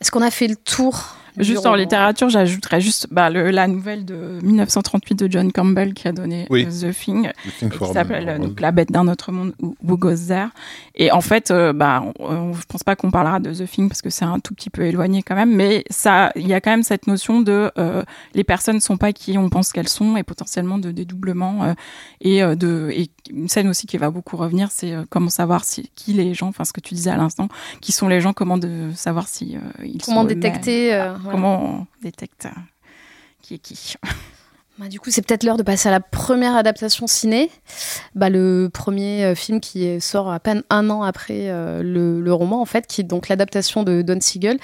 [0.00, 4.04] Est-ce qu'on a fait le tour Juste en littérature, j'ajouterais juste bah, le, la nouvelle
[4.04, 6.66] de 1938 de John Campbell qui a donné Oui.
[6.66, 9.74] The Thing, The Thing qui for s'appelle euh, donc La bête d'un autre monde ou
[9.82, 10.48] Who Goes There.
[10.94, 13.88] Et en fait, euh, bah, on, on- je pense pas qu'on parlera de The Thing
[13.88, 16.60] parce que c'est un tout petit peu éloigné quand même, mais ça, il y a
[16.60, 18.02] quand même cette notion de euh,
[18.34, 21.74] les personnes sont pas qui on pense qu'elles sont et potentiellement de dédoublement euh,
[22.20, 25.64] et euh, de et une scène aussi qui va beaucoup revenir, c'est euh, comment savoir
[25.64, 27.48] si qui les gens, enfin ce que tu disais à l'instant,
[27.80, 31.36] qui sont les gens, comment de savoir si euh, ils Comment sont détecter euh, voilà.
[31.36, 32.50] Comment on détecte euh,
[33.40, 33.94] qui est qui
[34.78, 37.50] Bah, du coup, c'est peut-être l'heure de passer à la première adaptation ciné.
[38.14, 42.32] Bah, le premier euh, film qui sort à peine un an après euh, le, le
[42.32, 44.58] roman, en fait, qui est donc l'adaptation de Don Siegel.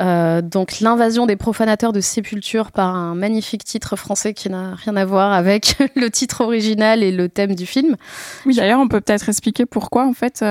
[0.00, 4.96] Euh, donc, l'invasion des profanateurs de sépulture par un magnifique titre français qui n'a rien
[4.96, 7.96] à voir avec le titre original et le thème du film.
[8.44, 10.06] Oui, d'ailleurs, on peut peut-être expliquer pourquoi.
[10.06, 10.44] En fait,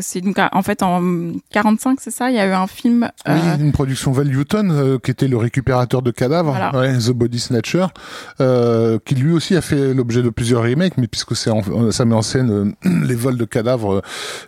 [0.00, 2.30] c'est donc en fait en 45, c'est ça.
[2.30, 3.10] Il y a eu un film.
[3.28, 6.76] Oui, une production Val Newton euh, qui était le récupérateur de cadavres, Voilà.
[6.76, 7.86] ouais, The Body Snatcher,
[8.48, 12.04] euh, qui lui aussi a fait l'objet de plusieurs remakes, mais puisque c'est en- ça
[12.04, 14.02] met en scène euh, les vols de cadavres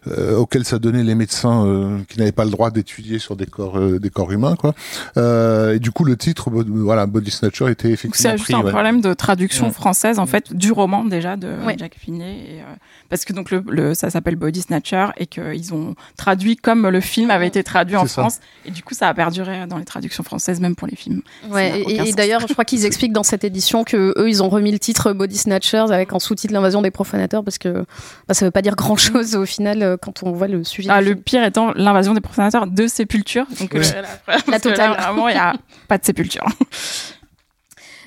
[0.08, 3.46] euh, auxquels ça donnait les médecins euh, qui n'avaient pas le droit d'étudier sur des
[3.46, 4.74] corps euh, des corps humains, quoi.
[5.16, 8.70] Euh, et du coup, le titre, voilà, Body Snatcher était effectivement c'est juste un ouais.
[8.72, 9.72] problème de traduction Ouais.
[9.72, 11.76] française en fait du roman déjà de Ouais.
[11.78, 12.64] Jack Finney, et, euh,
[13.08, 17.00] parce que donc le, le- ça s'appelle Body Snatcher et qu'ils ont traduit comme le
[17.00, 18.22] film avait été traduit en ça.
[18.22, 21.22] France, et du coup ça a perduré dans les traductions françaises même pour les films.
[21.50, 24.72] Ouais, et, d'ailleurs, je crois qu'ils expliquent dans cette édition que eux, ils ont remis
[24.72, 27.84] le titre Body Snatchers avec en sous-titre l'invasion des profanateurs parce que
[28.28, 30.88] bah, ça veut pas dire grand-chose au final euh, quand on voit le sujet.
[30.92, 31.22] Ah, le film.
[31.22, 33.46] pire étant l'invasion des profanateurs de sépulture.
[33.60, 33.80] Donc, Ouais.
[33.96, 34.92] euh, la, La totale.
[34.98, 35.54] Vraiment, il n'y a
[35.88, 36.44] pas de sépulture.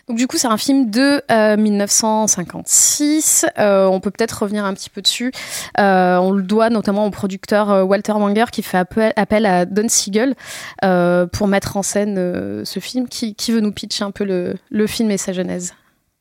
[0.09, 3.45] Donc du coup, c'est un film de euh, 1956.
[3.57, 5.31] Euh, on peut peut-être revenir un petit peu dessus.
[5.79, 9.87] Euh, on le doit notamment au producteur euh, Walter Wanger qui fait appel, à Don
[9.87, 10.35] Siegel
[10.83, 13.07] euh, pour mettre en scène euh, ce film.
[13.07, 15.73] Qui, qui veut nous pitcher un peu le, le film et sa genèse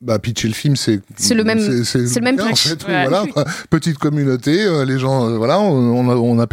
[0.05, 3.07] Bah, pitcher le film, c'est C'est le même- c'est le même en fait, Ouais.
[3.07, 3.23] voilà.
[3.69, 6.47] Petite communauté, euh, les gens, euh, voilà, on, on a, on a,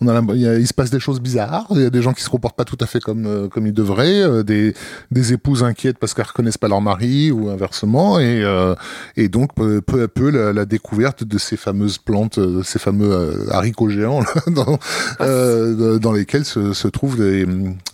[0.00, 1.66] on a, il, y a- il se passe des choses bizarres.
[1.70, 3.68] Il y a des gens qui se comportent pas tout à fait comme euh, comme
[3.68, 4.74] ils devraient, euh, des
[5.12, 8.74] des épouses inquiètes parce qu'elles reconnaissent pas leur mari ou inversement, et euh,
[9.16, 13.12] et donc peu, à peu la, la découverte de ces fameuses plantes, euh, ces fameux
[13.12, 14.78] euh, haricots géants là, dans
[15.20, 17.46] euh, dans lesquels se, se trouvent des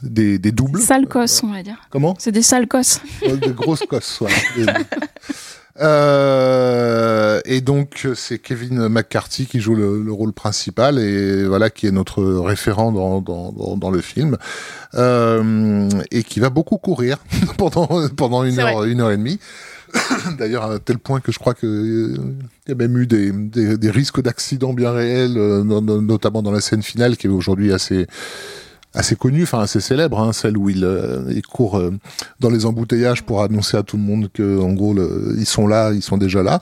[0.03, 0.81] des, des doubles.
[0.81, 1.77] Salcos, on va dire.
[1.91, 2.15] Comment?
[2.19, 3.01] C'est des salcos.
[3.21, 4.35] Ouais, des grosses cosses, voilà.
[4.57, 4.78] Des-
[5.81, 11.87] Euh, et donc c'est Kevin McCarthy qui joue le, le rôle principal et voilà qui
[11.87, 14.37] est notre référent dans, dans, dans, dans le film
[14.95, 17.19] euh, et qui va beaucoup courir
[17.59, 19.39] pendant pendant une heure une heure et demie.
[20.39, 22.17] D'ailleurs à tel point que je crois que euh,
[22.67, 26.43] il y a même eu des, des, des risques d'accidents bien réels, no- no- notamment
[26.43, 28.07] dans la scène finale qui est aujourd'hui assez
[28.95, 31.93] assez connue, enfin assez célèbre, hein, celle où il, euh, il court euh,
[32.41, 35.67] dans les embouteillages pour annoncer à tout le monde que, en gros, le- ils sont
[35.67, 36.61] là, ils sont déjà là.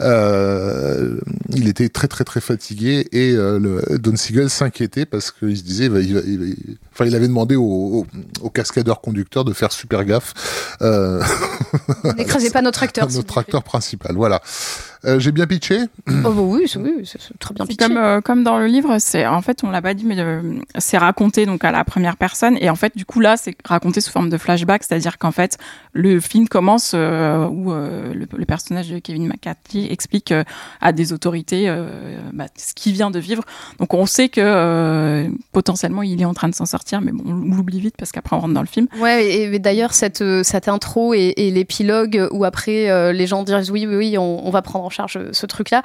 [0.00, 1.18] Euh,
[1.50, 5.62] il était très très très fatigué et euh, le, Don Siegel s'inquiétait parce qu'il se
[5.62, 6.54] disait, il va- il va- il va-
[6.92, 8.06] enfin, il avait demandé au, au,
[8.42, 10.32] au cascadeur conducteur de faire super gaffe.
[10.82, 11.22] Euh,
[12.16, 13.08] N'écrasez pas notre acteur.
[13.14, 14.40] notre acteur principal, voilà.
[15.04, 15.78] Euh, J'ai bien pitché?
[16.08, 17.76] Oh, bah oui, c'est oui, c'est- très bien pitché.
[17.86, 20.40] comme, euh, comme dans le livre, c'est en fait on l'a pas dit, mais euh,
[20.78, 24.00] c'est raconté donc à la première personne et en fait du coup là c'est raconté
[24.00, 25.58] sous forme de flashback, c'est-à-dire qu'en fait
[25.92, 30.44] le film commence euh, où euh, le, personnage de Kevin McCarthy explique euh,
[30.80, 31.66] à des autorités
[32.32, 33.42] bah, ce qu'il vient de vivre.
[33.78, 37.56] Donc on sait que potentiellement il est en train de s'en sortir, mais bon on
[37.56, 38.86] l'oublie vite parce qu'après on rentre dans le film.
[39.00, 44.16] Ouais, et, d'ailleurs, cette, cette intro et, l'épilogue où après les gens disent oui, oui,
[44.18, 45.82] on, on va prendre en charge ce truc-là,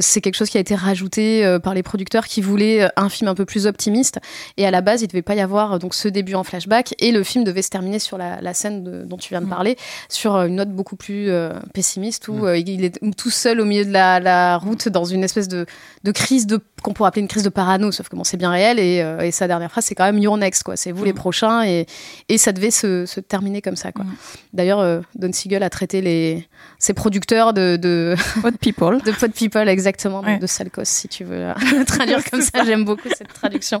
[0.00, 3.34] c'est quelque chose qui a été rajouté par les producteurs qui voulaient un film un
[3.34, 4.20] peu plus optimiste.
[4.56, 6.94] Et à la base, il devait pas y avoir euh, donc ce début en flashback
[6.98, 9.46] et le film devait se terminer sur la, la scène de- dont tu viens de
[9.46, 9.50] Mm.
[9.50, 9.76] parler,
[10.08, 12.44] sur euh, une note beaucoup plus euh, pessimiste où Mm.
[12.44, 15.66] euh, il est tout seul au milieu de la, la route dans une espèce de,
[16.04, 18.50] de crise de qu'on pourrait appeler une crise de parano, sauf que bon, c'est bien
[18.50, 18.80] réel.
[18.80, 20.74] Et, euh, et sa dernière phrase, c'est quand même Your Next, quoi.
[20.76, 21.16] C'est vous les Mm.
[21.16, 21.62] prochains.
[21.64, 21.86] Et,
[22.28, 24.04] et ça devait se, se terminer comme ça, quoi.
[24.52, 26.48] D'ailleurs, Don Siegel a traité les,
[26.80, 28.98] ses producteurs de, de, Hot People.
[29.04, 31.52] de Pod People, exactement, donc de Salcos, si tu veux
[31.86, 32.64] traduire comme ça.
[32.64, 33.80] J'aime beaucoup cette traduction.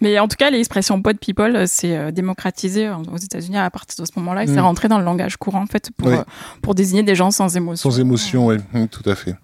[0.00, 3.70] Mais en tout cas, l'expression pod people, euh, c'est euh, démocratisé euh, aux États-Unis à
[3.70, 4.44] partir de ce moment-là.
[4.44, 4.54] Et Mm.
[4.54, 6.14] c'est rentré dans le langage courant, en fait, pour, Oui.
[6.14, 6.22] euh,
[6.62, 7.90] pour désigner des gens sans émotion.
[7.90, 9.34] Sans émotion, oui, Mm, tout à fait.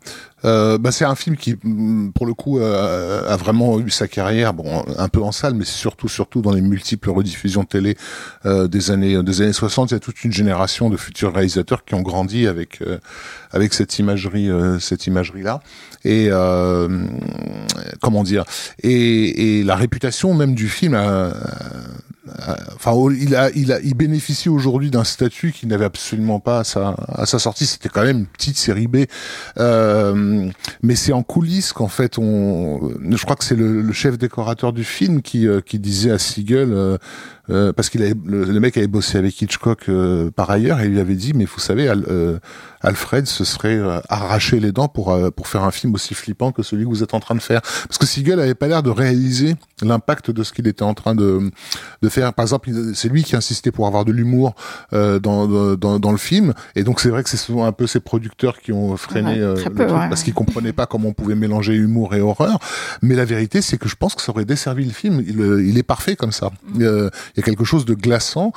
[0.44, 4.06] Euh, bah, c'est un film qui, mm, pour le coup, euh, a vraiment eu sa
[4.06, 7.96] carrière, bon, un peu en salle, mais surtout, surtout dans les multiples rediffusions télé
[8.44, 9.90] euh, des années des années 60.
[9.90, 12.82] Il y a toute une génération de futurs réalisateurs qui ont grandi avec
[13.52, 15.60] avec cette imagerie, cette imagerie-là.
[16.04, 17.06] Et euh,
[18.00, 18.44] comment dire?
[18.82, 21.32] Et, et la réputation même du film a,
[22.74, 26.64] enfin, il a, il a, il bénéficie aujourd'hui d'un statut qu'il n'avait absolument pas à
[26.64, 27.66] sa, à sa sortie.
[27.66, 29.04] C'était quand même une petite série B,
[29.58, 30.48] euh,
[30.82, 34.72] mais c'est en coulisses qu'en fait, on, je crois que c'est le, le, chef décorateur
[34.72, 36.98] du film qui, euh, qui disait à Siegel, euh,
[37.48, 39.88] euh, parce qu'il le, le, mec avait bossé avec Hitchcock
[40.34, 41.92] par ailleurs et il lui avait dit, mais vous savez,
[42.80, 46.84] Alfred se serait arraché les dents pour pour faire un film aussi flippant que celui
[46.84, 49.54] que vous êtes en train de faire, parce que Siegel avait pas l'air de réaliser
[49.82, 51.50] l'impact de ce qu'il était en train de
[52.02, 52.15] de faire.
[52.20, 54.54] Par exemple, c'est lui qui insistait pour avoir de l'humour
[54.92, 57.86] euh, dans, dans, dans, le film, et donc c'est vrai que c'est souvent un peu
[57.86, 61.34] ses producteurs qui ont freiné euh, le truc parce qu'ils comprenaient pas comment on pouvait
[61.34, 62.58] mélanger humour et horreur.
[63.02, 65.22] Mais la vérité, c'est que je pense que ça aurait desservi le film.
[65.26, 66.50] Il, euh, il est parfait comme ça.
[66.74, 66.82] Mm.
[66.82, 68.52] Euh, il y a quelque chose de glaçant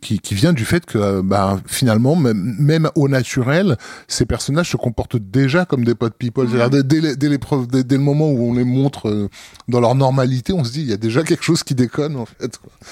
[0.00, 4.76] qui, qui vient du fait que bah, finalement, même, même, au naturel, ces personnages se
[4.76, 6.46] comportent déjà comme des potes people.
[6.46, 6.68] Mm.
[6.70, 9.28] Dès, dès, dès, dès, dès, le moment où on les montre
[9.68, 12.16] dans leur normalité, on se dit il y a déjà quelque chose qui déconne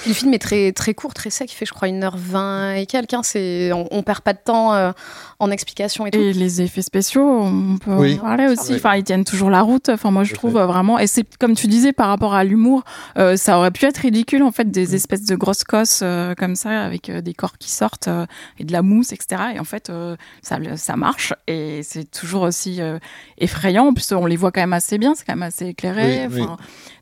[0.06, 1.52] Le film est très très court, très sec.
[1.52, 3.22] Il fait je crois 1h20 et quelqu'un.
[3.22, 4.92] C'est on, on, perd pas de temps euh,
[5.38, 6.18] en explication et tout.
[6.18, 8.74] Et les effets spéciaux, on peut en parler aussi.
[8.74, 9.88] Enfin, ils tiennent toujours la route.
[9.88, 10.98] Enfin, moi je trouve euh, vraiment.
[10.98, 12.84] Et c'est comme tu disais par rapport à l'humour,
[13.18, 14.94] euh, ça aurait pu être ridicule en fait des mm.
[14.94, 18.08] espèces de grosses cosses euh, comme ça avec euh, des corps qui sortent
[18.58, 19.42] et de la mousse, etc.
[19.54, 19.90] Et en fait,
[20.42, 22.80] ça ça marche et c'est toujours aussi
[23.38, 23.88] effrayant.
[23.88, 25.14] En plus, on les voit quand même assez bien.
[25.14, 26.28] C'est quand même assez éclairé.
[26.30, 26.42] Oui,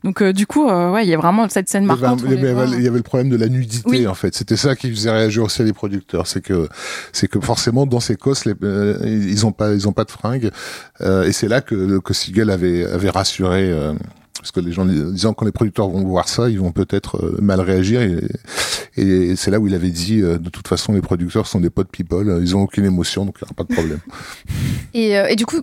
[0.05, 2.21] donc euh, du coup, euh, ouais, il y a vraiment cette scène marquante.
[2.23, 4.35] Il y, avait, il y avait le problème de la nudité en fait.
[4.35, 6.69] C'était ça qui faisait réagir aussi les producteurs, c'est que
[7.11, 10.11] c'est que forcément dans ces cosses, les, euh, ils ont pas ils ont pas de
[10.11, 10.51] fringues,
[11.01, 13.73] et c'est là que que Siegel avait avait rassuré
[14.39, 17.37] parce que les gens disant quand les producteurs vont voir ça, ils vont peut-être euh,
[17.41, 18.19] mal réagir et,
[19.35, 21.89] c'est là où il avait dit euh, de toute façon les producteurs sont des potes
[21.89, 23.99] people, ils ont aucune émotion donc il n'y aura pas de problème.
[24.93, 25.61] et, euh, du coup,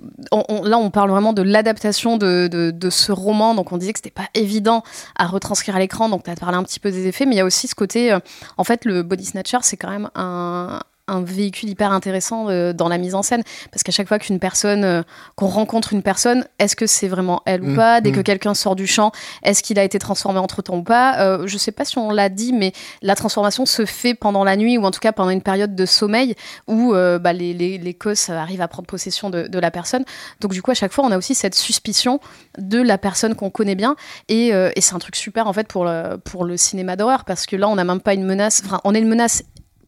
[0.64, 3.98] là on parle vraiment de l'adaptation de, de, de, ce roman, donc on disait que
[3.98, 4.82] c'était pas évident
[5.16, 7.38] à retranscrire à l'écran, donc tu as parlé un petit peu des effets, mais il
[7.38, 8.16] y a aussi ce côté,
[8.56, 10.80] en fait le Body Snatcher c'est quand même un,
[11.12, 13.42] un véhicule hyper intéressant euh, dans la mise en scène.
[13.70, 15.03] Parce qu'à chaque fois qu'une personne euh,
[15.37, 18.01] qu'on rencontre une personne est-ce que c'est vraiment elle ou mmh, pas?
[18.01, 18.25] Dès que mmh.
[18.25, 21.18] quelqu'un sort du champ est-ce qu'il a été transformé entre temps ou pas?
[21.20, 22.72] Euh, je sais pas si on l'a dit mais
[23.03, 25.87] la transformation se fait pendant la nuit ou en tout cas pendant une période de
[25.87, 26.35] sommeil
[26.66, 30.05] où bah, les, les, les causes arrivent à prendre possession de, de, la personne.
[30.40, 32.20] Donc du coup à chaque fois on a aussi cette suspicion
[32.59, 33.96] de la personne qu'on connaît bien.
[34.29, 37.46] Et, et c'est un truc super en fait pour le, pour le cinéma d'horreur parce
[37.46, 39.42] que là on n'a même pas une menace enfin on est une menace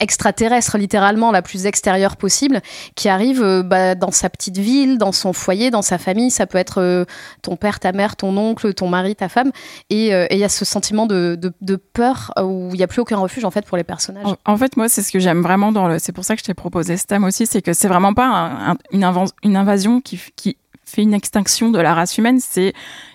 [0.04, 2.60] extraterrestre, littéralement la plus extérieure possible,
[2.94, 6.30] qui arrive euh, bah, dans sa petite ville, dans son foyer, dans sa famille.
[6.30, 7.04] Ça peut être euh,
[7.42, 9.48] ton père, ta mère, ton oncle, ton mari, ta femme.
[9.92, 11.52] Euh, et il y a ce sentiment de,
[11.92, 14.26] peur où il n'y a plus aucun refuge en fait pour les personnages.
[14.44, 15.98] En, fait, moi, c'est ce que j'aime vraiment dans le.
[15.98, 18.76] C'est pour ça que je t'ai proposé ce thème aussi, c'est que c'est vraiment pas
[18.92, 19.10] une,
[19.42, 22.72] une invasion qui, qui fait une extinction de la race humaine, c'est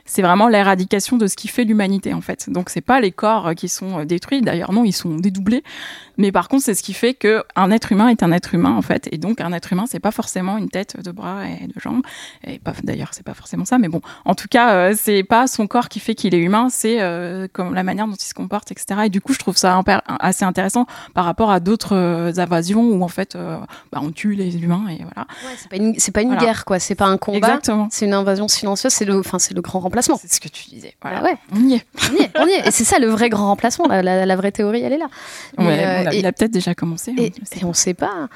[0.10, 2.50] c'est vraiment l'éradication de ce qui fait l'humanité en fait.
[2.50, 5.64] Donc c'est pas les corps qui sont détruits, d'ailleurs non, ils sont dédoublés,
[6.18, 8.74] mais par contre c'est ce qui fait que un être humain est un être humain
[8.76, 11.68] en fait, et donc un être humain c'est pas forcément une tête, de bras et
[11.68, 12.02] de jambes,
[12.44, 15.46] et pas d'ailleurs c'est pas forcément ça, mais bon, en tout cas euh, c'est pas
[15.46, 18.34] son corps qui fait qu'il est humain, c'est euh, comme la manière dont il se
[18.34, 19.02] comporte, etc.
[19.06, 19.80] Et du coup je trouve ça
[20.20, 23.38] assez intéressant par rapport à d'autres euh, invasions où en fait
[23.92, 25.28] bah, on tue les humains et voilà.
[25.46, 27.60] Ouais, c'est pas une, pas une guerre quoi, c'est pas un combat,
[27.92, 29.99] c'est une invasion silencieuse, c'est le, enfin c'est le grand remplacement.
[30.02, 30.96] C'est ce que tu disais.
[31.02, 31.20] Voilà.
[31.20, 31.38] Ah ouais.
[31.52, 31.86] On y est.
[32.10, 32.32] On y est.
[32.38, 32.68] On y est.
[32.68, 33.88] Et c'est ça le vrai grand remplacement.
[33.88, 35.10] La, la, vraie théorie, elle est là.
[35.58, 37.14] Ouais, euh, il a peut-être déjà commencé.
[37.18, 37.32] Et,
[37.64, 38.30] on ne sait pas.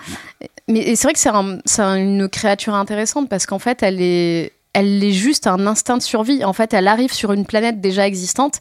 [0.67, 5.04] Mais c'est vrai que c'est un, une créature intéressante parce qu'en fait, elle est, elle
[5.04, 6.43] est juste un instinct de survie.
[6.43, 8.60] En fait, elle arrive sur une planète déjà existante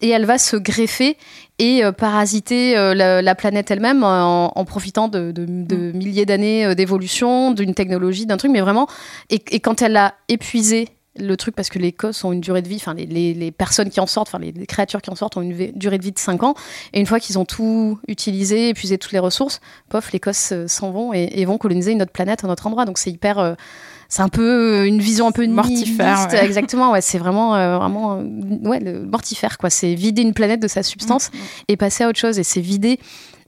[0.00, 1.16] et elle va se greffer
[1.58, 5.96] et euh, parasiter euh, la, planète elle-même en, en, profitant de, de, de mm.
[5.96, 8.88] milliers d'années d'évolution, d'une technologie, d'un truc, mais vraiment.
[9.30, 12.62] Et, et, quand elle a épuisé le truc parce que les cosses ont une durée
[12.62, 15.36] de vie, enfin les, les, personnes qui en sortent, enfin les, créatures qui en sortent
[15.36, 16.54] ont une durée de vie de 5 ans.
[16.92, 20.66] Et une fois qu'ils ont tout utilisé, épuisé toutes les ressources, pof, les cosses euh,
[20.66, 22.84] s'en vont et, vont coloniser une autre planète, un autre endroit.
[22.84, 23.54] Donc c'est hyper, euh,
[24.08, 26.28] c'est un peu euh, une vision un peu mortifère.
[26.34, 28.18] Exactement, ouais, c'est vraiment, vraiment,
[28.64, 29.70] ouais, le mortifère quoi.
[29.70, 31.40] C'est vider une planète de sa substance mm, mm.
[31.68, 32.38] et passer à autre chose.
[32.38, 32.98] Et c'est vider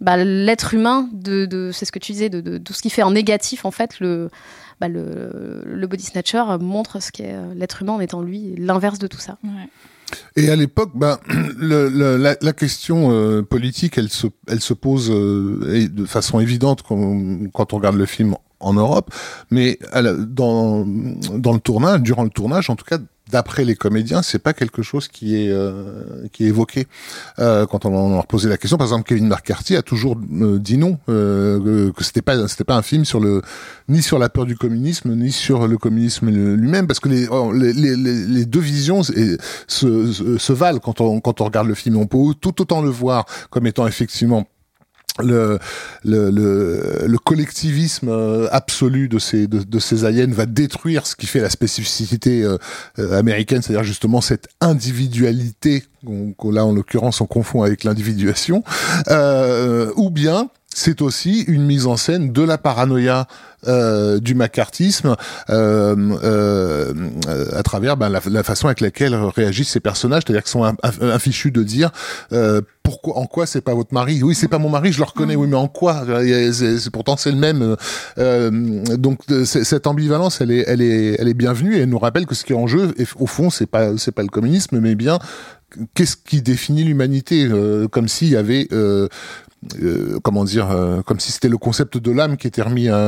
[0.00, 2.90] bah, l'être humain de, de c'est ce que tu disais, de, de, tout ce qui
[2.90, 4.30] fait en négatif en fait le
[4.80, 8.98] bah, le, le, body snatcher montre ce qu'est euh, l'être humain en étant lui l'inverse
[8.98, 9.38] de tout ça.
[10.36, 11.18] Et à l'époque, ben,
[11.56, 16.40] le, le, la, la, question euh, politique, elle se, elle se pose euh, de façon
[16.40, 19.12] évidente quand, quand, on regarde le film en Europe,
[19.50, 22.98] mais dans, dans le tournage, durant le tournage, en tout cas,
[23.30, 26.86] d'après les comédiens, c'est pas quelque chose qui est euh, qui est évoqué
[27.38, 28.76] euh, quand on, leur posait la question.
[28.76, 32.76] Par exemple, Kevin McCarthy a toujours euh, dit non, euh, que c'était pas c'était pas
[32.76, 33.42] un film sur le
[33.88, 37.52] ni sur la peur du communisme ni sur le communisme lui-même, parce que les, oh,
[37.52, 41.96] les, deux visions se, se, se, valent quand on quand on regarde le film.
[41.96, 44.46] On peut tout autant le voir comme étant effectivement
[45.22, 45.58] le,
[46.04, 51.26] le, le, le, collectivisme euh, absolu de ces, de, ces aliens va détruire ce qui
[51.26, 52.58] fait la spécificité euh,
[52.98, 58.62] euh, américaine, c'est-à-dire justement cette individualité qu'on, là en l'occurrence on confond avec l'individuation,
[59.96, 63.26] ou bien c'est aussi une mise en scène de la paranoïa
[63.66, 65.16] euh, du macartisme
[65.48, 66.92] euh, euh,
[67.56, 71.62] à travers ben, la, façon avec laquelle réagissent ces personnages, c'est-à-dire qu'ils sont infichus de
[71.62, 71.92] dire
[72.32, 74.22] euh, pourquoi, en quoi c'est pas votre mari?
[74.22, 75.34] Oui, c'est pas mon mari, je le reconnais.
[75.34, 76.04] Oui, mais en quoi?
[76.52, 77.74] C'est, Pourtant, c'est le même.
[78.18, 78.50] Euh,
[78.96, 82.34] donc, cette ambivalence, elle est, elle est, elle est bienvenue et elle nous rappelle que
[82.34, 85.18] ce qui est en jeu, au fond, c'est pas, c'est pas le communisme, mais bien
[85.94, 89.08] qu'est-ce qui définit l'humanité euh, Comme s'il y avait euh,
[89.82, 92.98] euh, comment dire, euh, comme si c'était le concept de l'âme qui était remis à,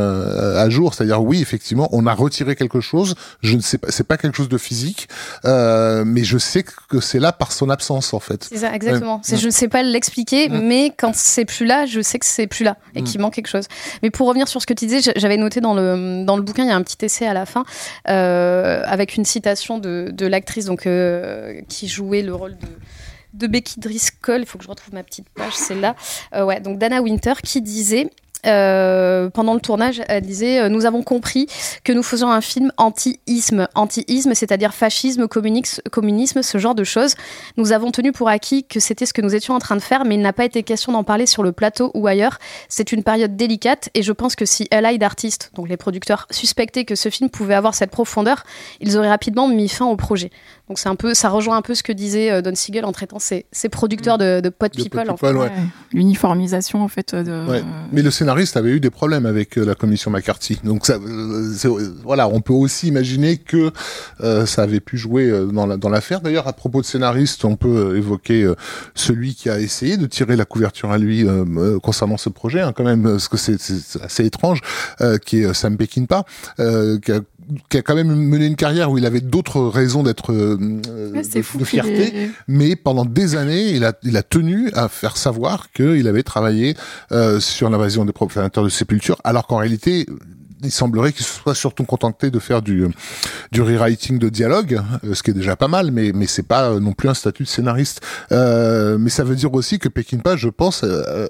[0.61, 0.94] à jour.
[0.94, 3.14] C'est-à-dire, oui, effectivement, on a retiré quelque chose.
[3.42, 5.08] Je ne sais pas, c'est pas quelque chose de physique,
[5.44, 8.44] euh, mais je sais que c'est là par son absence, en fait.
[8.50, 9.20] C'est ça, exactement.
[9.26, 12.64] Je ne sais pas l'expliquer, mais quand c'est plus là, je sais que c'est plus
[12.64, 13.66] là et qu'il manque quelque chose.
[14.02, 16.64] Mais pour revenir sur ce que tu disais, j'avais noté dans le dans le bouquin,
[16.64, 17.64] il y a un petit essai à la fin
[18.04, 20.88] avec une citation de, de l'actrice donc
[21.68, 22.66] qui jouait le rôle de
[23.38, 25.94] de Becky Driscoll, il faut que je retrouve ma petite page, c'est là.
[26.35, 28.11] Euh, ouais, donc Dana Winter qui disait
[28.46, 31.48] euh, pendant le tournage, elle disait euh, Nous avons compris
[31.83, 33.68] que nous faisons un film anti-isme.
[33.74, 37.14] Anti-isme, c'est-à-dire fascisme, communisme, ce genre de choses.
[37.57, 40.05] Nous avons tenu pour acquis que c'était ce que nous étions en train de faire,
[40.05, 42.38] mais il n'a pas été question d'en parler sur le plateau ou ailleurs.
[42.68, 46.85] C'est une période délicate et je pense que si Allied Artists, donc les producteurs, suspectaient
[46.85, 48.44] que ce film pouvait avoir cette profondeur,
[48.81, 50.31] ils auraient rapidement mis fin au projet.
[50.68, 52.92] Donc c'est un peu, ça rejoint un peu ce que disait euh, Don Siegel en
[52.92, 55.14] traitant ses, producteurs de, de pot people.
[55.92, 57.14] L'uniformisation en fait.
[57.14, 57.62] De...
[57.90, 60.61] Mais le scénariste avait eu des problèmes avec euh, la commission McCarthy.
[60.64, 63.72] Donc ça, euh, voilà, on peut aussi imaginer que
[64.46, 66.20] ça avait pu jouer dans l'affaire.
[66.20, 68.52] D'ailleurs, à propos de scénariste, on peut évoquer
[68.94, 71.26] celui qui a essayé de tirer la couverture à lui
[71.83, 73.59] concernant ce projet, hein, quand même, parce que c'est
[74.02, 74.61] assez étrange,
[75.24, 76.24] qui est Sam Peckinpah,
[76.57, 77.20] qui a
[77.68, 81.64] qui a quand même mené une carrière où il avait d'autres raisons d'être euh, de,
[81.64, 86.22] fierté, mais pendant des années, il a, il a tenu à faire savoir qu'il avait
[86.22, 86.76] travaillé
[87.12, 90.06] euh, sur l'invasion des profanateurs de sépulture, alors qu'en réalité,
[90.62, 92.87] il semblerait qu'il soit surtout contenté de faire du,
[93.53, 96.71] du rewriting de dialogue, euh, ce qui est déjà pas mal, mais, mais c'est pas
[96.71, 98.01] euh, non plus un statut de scénariste.
[98.33, 101.27] Euh, mais ça veut dire aussi que Peckinpah, je pense, euh,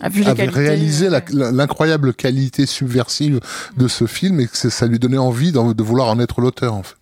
[0.00, 3.40] avait réalisé l'incroyable qualité subversive
[3.76, 6.82] de ce film et que ça lui donnait envie de vouloir en être l'auteur, en
[6.82, 6.96] fait.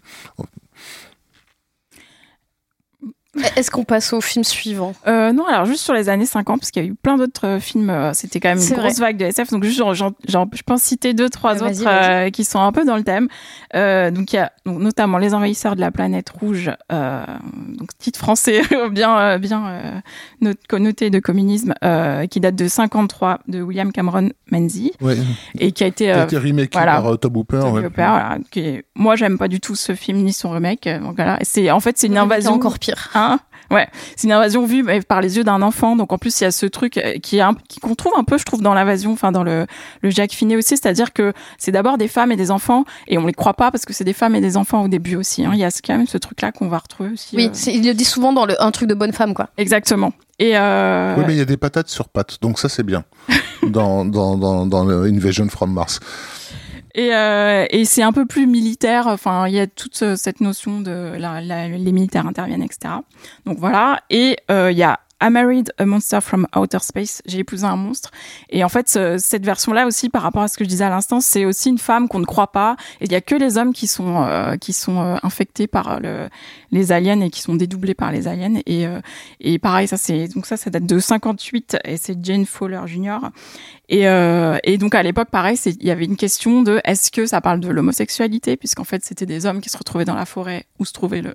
[3.56, 4.94] Est-ce qu'on passe au film suivant?
[5.06, 7.46] Euh, Non, alors juste sur les années 50, parce qu'il y a eu plein d'autres
[7.46, 10.12] euh, films, euh, c'était quand même une grosse vague de SF, donc juste, genre, genre,
[10.28, 13.28] je pense citer deux, trois autres euh, qui sont un peu dans le thème.
[13.74, 18.18] Euh, donc il y a donc, notamment Les Envahisseurs de la planète rouge, donc titre
[18.18, 20.02] français bien bien
[20.68, 21.74] connoté de communisme,
[22.30, 25.16] qui date de 53 de William Cameron Menzies, ouais.
[25.58, 27.60] et qui a été, qui a été remake voilà, par Tom Hooper.
[27.60, 30.88] Tom Hooper voilà, qui est, moi j'aime pas du tout ce film ni son remake,
[31.00, 33.08] donc voilà, c'est en fait c'est une invasion encore pire.
[33.14, 33.29] Hein?
[33.70, 35.94] Ouais, c'est une invasion vue par les yeux d'un enfant.
[35.94, 37.44] Donc en plus, il y a ce truc euh, qui est
[37.80, 39.66] qu'on trouve un peu, je trouve, dans l'invasion, enfin dans le,
[40.02, 43.26] le Jacques Finet aussi, c'est-à-dire que c'est d'abord des femmes et des enfants, et on
[43.26, 45.44] les croit pas parce que c'est des femmes et des enfants au début aussi.
[45.44, 45.50] Hein.
[45.52, 47.36] Il y a quand même ce truc-là qu'on va retrouver aussi.
[47.36, 47.70] Oui, euh...
[47.70, 49.48] il le dit souvent dans le, un truc de bonne femme, quoi.
[49.56, 50.12] Exactement.
[50.40, 51.14] Et euh...
[51.16, 53.04] Oui, mais il y a des patates sur pattes, donc ça c'est bien
[53.62, 56.00] dans dans dans, dans le Invasion from Mars.
[56.94, 59.06] Et, euh, et c'est un peu plus militaire.
[59.06, 62.94] Enfin, il y a toute cette notion de la, la, les militaires interviennent, etc.
[63.46, 64.02] Donc voilà.
[64.10, 67.20] Et euh, il y a I Married a Monster from Outer Space.
[67.26, 68.10] J'ai épousé un monstre.
[68.48, 70.88] Et en fait, ce, cette version-là aussi, par rapport à ce que je disais à
[70.88, 72.76] l'instant, c'est aussi une femme qu'on ne croit pas.
[73.00, 76.00] Et il y a que les hommes qui sont euh, qui sont euh, infectés par
[76.00, 76.28] le,
[76.70, 78.60] les aliens et qui sont dédoublés par les aliens.
[78.64, 79.00] Et, euh,
[79.40, 83.18] et pareil, ça c'est donc ça, ça date de 58 et c'est Jane Fowler Jr.
[83.90, 87.26] Et, euh, et donc à l'époque, pareil, il y avait une question de est-ce que
[87.26, 90.64] ça parle de l'homosexualité, puisqu'en fait c'était des hommes qui se retrouvaient dans la forêt
[90.78, 91.32] où se trouvait le,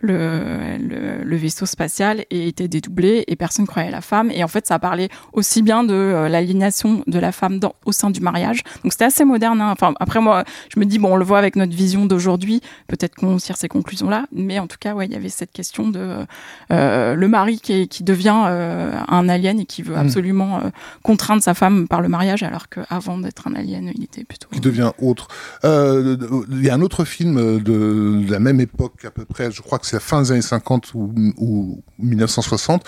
[0.00, 4.30] le, le, le vaisseau spatial et étaient dédoublés et personne croyait la femme.
[4.30, 7.92] Et en fait, ça parlait aussi bien de euh, l'aliénation de la femme dans, au
[7.92, 8.62] sein du mariage.
[8.82, 9.62] Donc c'était assez moderne.
[9.62, 9.70] Hein.
[9.72, 12.60] Enfin, après moi, je me dis bon, on le voit avec notre vision d'aujourd'hui.
[12.86, 15.88] Peut-être qu'on tire ces conclusions-là, mais en tout cas, ouais, il y avait cette question
[15.88, 16.26] de
[16.70, 19.98] euh, le mari qui, qui devient euh, un alien et qui veut mm.
[19.98, 20.60] absolument
[21.02, 24.60] contraindre sa femme par le mariage, alors qu'avant d'être un alien, il était plutôt qui
[24.60, 25.28] devient autre.
[25.64, 29.50] Il y a un autre film de, la même époque à peu près.
[29.50, 32.84] Je crois que c'est la fin des années 50 ou, ou 1960,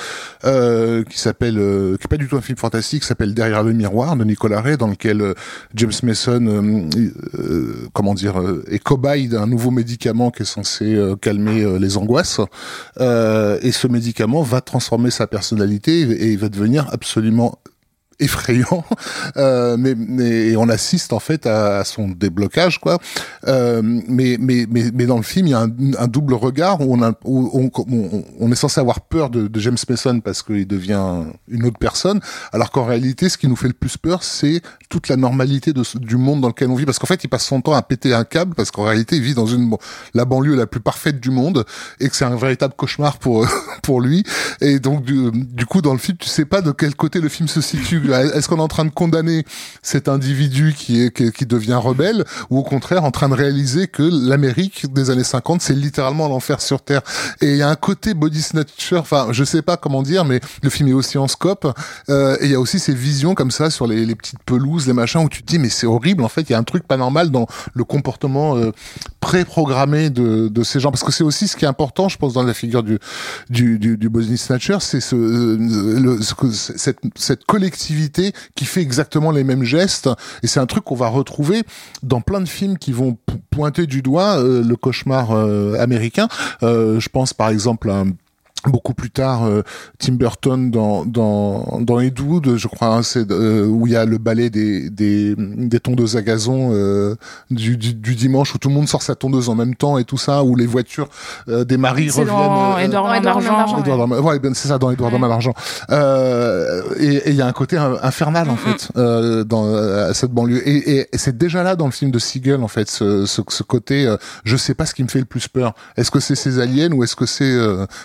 [1.08, 4.24] qui s'appelle, qui est pas du tout un film fantastique, s'appelle Derrière le miroir de
[4.24, 5.34] Nicolas Ray, dans lequel euh,
[5.74, 6.88] James Mason, euh,
[7.34, 12.40] euh, comment dire, est cobaye d'un nouveau médicament qui est censé calmer les angoisses.
[12.98, 17.58] et ce médicament va transformer sa personnalité et il va devenir absolument
[18.20, 18.84] effrayant,
[19.36, 22.98] euh, mais, mais on assiste en fait à, son déblocage quoi.
[23.48, 26.80] Euh, mais, mais mais mais dans le film il y a un, un double regard
[26.80, 27.70] où on, a, où on,
[28.38, 32.20] on, est censé avoir peur de, de James Mason parce qu'il devient une autre personne,
[32.52, 35.82] alors qu'en réalité ce qui nous fait le plus peur c'est toute la normalité de,
[35.98, 36.84] du monde dans lequel on vit.
[36.84, 39.22] Parce qu'en fait il passe son temps à péter un câble parce qu'en réalité il
[39.22, 39.74] vit dans une
[40.14, 41.64] la banlieue la plus parfaite du monde
[42.00, 43.46] et que c'est un véritable cauchemar pour
[43.82, 44.24] pour lui.
[44.60, 47.28] Et donc du, du coup dans le film tu sais pas de quel côté le
[47.28, 49.44] film se situe est-ce qu'on est en train de condamner
[49.82, 54.02] cet individu qui est qui, devient rebelle ou au contraire en train de réaliser que
[54.02, 57.02] l'Amérique des années 50 c'est littéralement l'enfer sur terre?
[57.40, 60.40] Et il y a un côté body snatcher enfin je sais pas comment dire mais
[60.62, 61.66] le film est aussi en scope
[62.08, 64.92] euh, et il y a aussi ces visions comme ça sur les, petites pelouses les
[64.92, 66.86] machins où tu te dis mais c'est horrible en fait il y a un truc
[66.86, 68.72] pas normal dans le comportement euh,
[69.20, 70.90] préprogrammé de, de ces gens.
[70.90, 72.98] Parce que c'est aussi ce qui est important je pense dans la figure du
[73.48, 75.56] du, du, du body snatcher c'est ce, euh,
[76.00, 76.34] le, ce,
[76.76, 77.99] cette, cette collectivité
[78.54, 80.08] qui fait exactement les mêmes gestes.
[80.42, 81.62] Et c'est un truc qu'on va retrouver
[82.02, 83.18] dans plein de films qui vont
[83.50, 86.28] pointer du doigt euh, le cauchemar euh, américain.
[86.62, 88.04] Euh, je pense par exemple à
[88.68, 89.62] beaucoup plus tard euh,
[89.98, 93.96] Tim Burton dans dans dans Ed Wood je crois hein, c'est euh, où il y
[93.96, 97.14] a le ballet des des, des tondeuses à gazon euh,
[97.50, 100.04] du, du, du, dimanche où tout le monde sort sa tondeuse en même temps et
[100.04, 101.08] tout ça où les voitures
[101.46, 105.28] des maris reviennent dans Edouard dans ouais, ben, c'est ça dans Edouard ouais.
[105.28, 105.54] d'argent
[105.90, 110.66] et il y a un côté infernal en fait dans cette banlieue.
[110.68, 113.62] Et, et, c'est déjà là dans le film de Siegel en fait ce, ce, ce
[113.62, 114.12] côté
[114.44, 115.74] je sais pas ce qui me fait le plus peur.
[115.96, 117.56] Est-ce que c'est ces aliens ou est-ce que c'est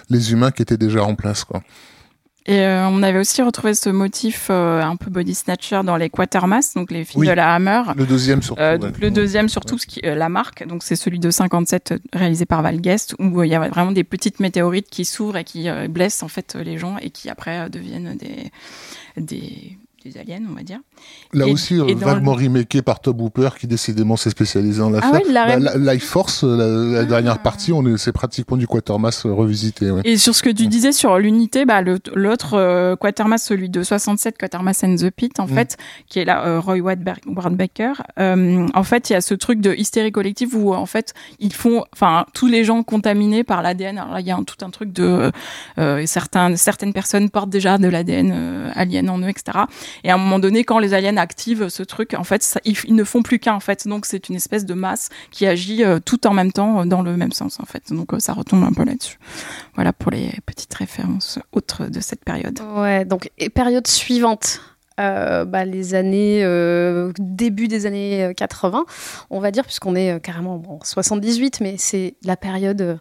[0.10, 1.62] les humains qui était déjà en place, quoi.
[2.48, 6.12] Et euh, on avait aussi retrouvé ce motif euh, un peu body snatcher dans les
[6.12, 7.82] Quatermass, donc les films de la Hammer.
[7.96, 8.62] Le deuxième surtout.
[8.62, 12.62] Euh, Le deuxième surtout, ce qui, la marque, donc c'est celui de 57 réalisé par
[12.62, 16.22] Val Guest, où il y a vraiment des petites météorites qui s'ouvrent et qui blessent
[16.22, 18.52] en fait les gens et qui après deviennent des
[19.18, 20.80] des des aliens, on va dire.
[21.34, 22.82] Là aussi, et vaguement le...
[22.82, 25.22] par Tob Hooper, qui décidément s'est spécialisé en l'affaire.
[25.36, 27.06] Ah bah, Life Force, la, ah.
[27.06, 29.92] dernière partie, on c'est pratiquement du Quatermass revisité.
[29.92, 30.02] Ouais.
[30.06, 34.38] Et sur ce que tu disais sur l'unité, bah, l'autre euh, Quatermass, celui de 67,
[34.38, 35.50] Quatermass and the Pit, en mm.
[35.50, 35.78] fait,
[36.08, 39.74] qui est là, euh, Roy Wardbaker, euh, en fait, il y a ce truc de
[39.74, 43.98] hystérie collective où, en fait, ils font, enfin, tous les gens contaminés par l'ADN.
[43.98, 45.32] Alors là, il y a un, tout un truc de
[45.78, 49.60] euh, certains, certaines personnes portent déjà de l'ADN euh, alien en eux, etc.
[50.04, 53.04] Et à un moment donné, quand les aliens activent ce truc, en fait, ils, ne
[53.04, 53.88] font plus qu'un, en fait.
[53.88, 57.02] Donc, c'est une espèce de masse qui agit euh, tout en même temps euh, dans
[57.02, 57.92] le même sens, en fait.
[57.92, 59.18] Donc, euh, ça retombe un peu là-dessus.
[59.76, 62.60] Voilà pour les petites références autres de cette période.
[62.76, 64.62] Ouais, donc, et période suivante.
[64.98, 68.86] Euh, bah, les années euh, début des années 80,
[69.30, 73.00] on va dire, puisqu'on est carrément en 78, mais c'est la période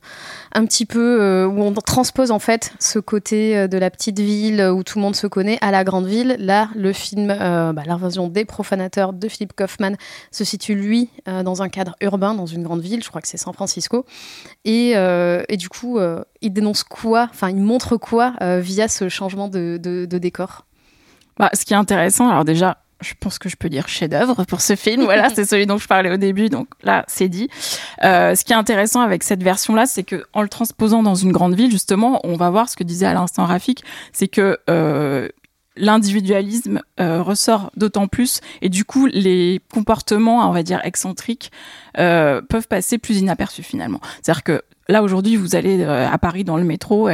[0.53, 4.82] un petit peu où on transpose en fait ce côté de la petite ville où
[4.82, 6.36] tout le monde se connaît à la grande ville.
[6.40, 9.97] Là, le film, bah, l'invasion des profanateurs de Philip Kaufman
[10.32, 13.36] se situe lui dans un cadre urbain, dans une grande ville, je crois que c'est
[13.36, 14.05] San Francisco,
[14.64, 14.97] et,
[15.57, 16.01] du coup,
[16.40, 20.64] il dénonce quoi, enfin, il montre quoi via ce changement de décor?
[21.39, 24.61] Bah, ce qui est intéressant, alors déjà, je pense que je peux dire chef-d'œuvre pour
[24.61, 25.05] ce film.
[25.05, 27.49] Voilà, c'est celui dont je parlais au début, donc là, c'est dit.
[28.05, 31.32] Euh, ce qui est intéressant avec cette version-là, c'est que en le transposant dans une
[31.32, 35.28] grande ville, justement, on va voir ce que disait à l'instant Rafik, c'est que euh,
[35.76, 41.51] l'individualisme euh, ressort d'autant plus et du coup les comportements on va dire excentriques
[41.99, 46.09] euh, peuvent passer plus inaperçus finalement c'est à dire que Là aujourd'hui, vous allez euh,
[46.09, 47.09] à Paris dans le métro,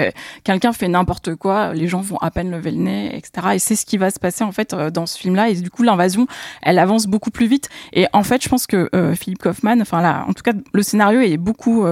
[0.44, 3.48] quelqu'un fait n'importe quoi, les gens vont à peine lever le nez, etc.
[3.54, 5.50] Et c'est ce qui va se passer en fait euh, dans ce film-là.
[5.50, 6.26] Et du coup, l'invasion,
[6.62, 7.68] elle avance beaucoup plus vite.
[7.92, 10.82] Et en fait, je pense que euh, Philippe Kaufman, enfin là, en tout cas, le
[10.82, 11.86] scénario est beaucoup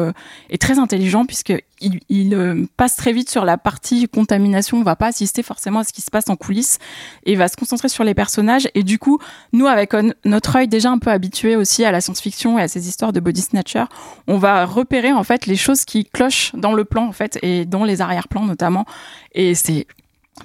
[0.51, 4.79] est très intelligent puisque il, euh, passe très vite sur la partie contamination.
[4.79, 6.79] On va pas assister forcément à ce qui se passe en coulisses
[7.25, 8.69] et va se concentrer sur les personnages.
[8.75, 9.19] Et du coup,
[9.53, 12.89] nous, avec notre œil déjà un peu habitué aussi à la science-fiction et à ces
[12.89, 13.85] histoires de body snatcher,
[14.27, 17.65] on va repérer en fait les choses qui clochent dans le plan en fait et
[17.65, 18.85] dans les arrière-plans notamment.
[19.33, 19.87] Et c'est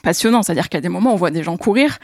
[0.01, 0.43] passionnant.
[0.43, 1.99] C'est-à-dire qu'à des moments, on voit des gens courir.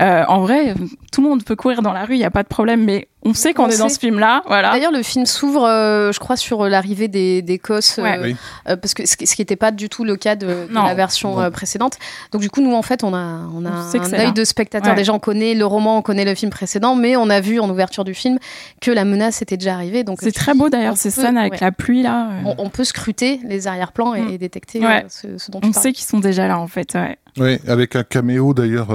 [0.00, 0.74] Euh, en vrai,
[1.12, 3.08] tout le monde peut courir dans la rue, il n'y a pas de problème, mais
[3.24, 4.42] on sait qu'on est dans ce film-là.
[4.46, 4.72] Voilà.
[4.72, 8.34] D'ailleurs, le film s'ouvre, euh, je crois, sur l'arrivée des, des Cosses, euh,
[8.68, 11.96] euh, parce que ce qui n'était pas du tout le cas de, la version précédente.
[12.32, 14.94] Donc, du coup, nous, en fait, on a, on a un œil de spectateur.
[14.94, 17.70] Déjà, on connaît le roman, on connaît le film précédent, mais on a vu en
[17.70, 18.38] ouverture du film
[18.80, 20.04] que la menace était déjà arrivée.
[20.04, 22.28] Donc, c'est très beau d'ailleurs ces scènes avec la pluie là.
[22.58, 24.36] On, peut scruter les arrière-plans et, mm.
[24.38, 26.96] détecter ce, dont tu On sait qu'ils sont déjà là en fait.
[27.36, 28.88] Oui, avec un caméo d'ailleurs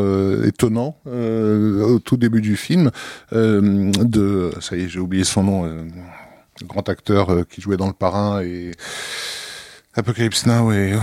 [0.45, 2.91] étonnant au tout début du film
[3.31, 4.18] de
[4.61, 5.83] ça y est, j'ai oublié son nom, euh,
[6.63, 8.71] grand acteur euh, qui jouait dans Le Parrain et
[9.95, 10.93] Apocalypse Now et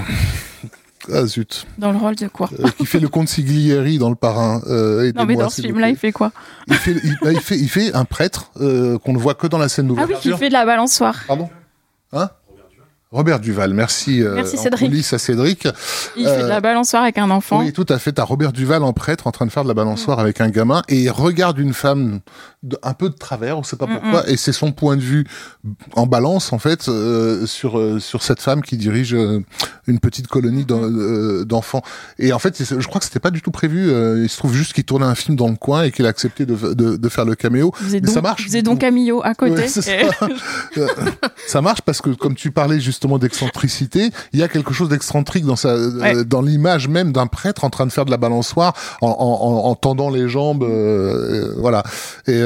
[1.13, 1.67] ah zut.
[1.79, 2.51] Dans le rôle de quoi?
[2.59, 4.61] Euh, Qui fait le comte Siglieri dans Le Parrain.
[4.67, 6.33] non mais dans ce film-là, il fait quoi?
[6.67, 9.69] Il fait, bah, il, fait, il fait un prêtre qu'on ne voit que dans la
[9.69, 10.07] scène nouvelle.
[10.09, 11.23] Ah oui, qui fait de la balançoire.
[11.27, 11.49] Pardon?
[12.13, 12.31] Hein?
[13.13, 14.21] Robert Duval, merci.
[14.21, 15.13] Euh, merci Cédric.
[15.13, 15.69] à Cédric.
[16.17, 17.61] Il fait de la euh, balançoire avec un enfant.
[17.61, 18.11] Oui, tout à fait.
[18.11, 20.83] T'as Robert Duval en prêtre en train de faire de la balançoire avec un gamin
[20.89, 22.19] et il regarde une femme
[22.83, 25.25] un peu de travers, on sait pas pourquoi, et c'est son point de vue
[25.93, 29.17] en balance en fait euh, sur sur cette femme qui dirige
[29.87, 31.83] une petite colonie d'enfants.
[32.19, 33.89] Et en fait, je crois que c'était pas du tout prévu.
[34.21, 36.45] il se trouve juste qu'il tournait un film dans le coin et qu'il a accepté
[36.45, 37.73] de, de, de, faire le caméo.
[37.89, 38.49] Mais donc, ça marche.
[38.49, 39.69] Vous êtes donc Camillo à côté.
[39.69, 39.81] ça.
[41.47, 45.45] ça marche parce que comme tu parlais justement d'excentricité, il y a quelque chose d'excentrique
[45.45, 48.73] dans sa, euh, dans l'image même d'un prêtre en train de faire de la balançoire
[49.03, 51.83] en, en, en tendant les jambes, euh, euh, voilà.
[52.27, 52.41] Et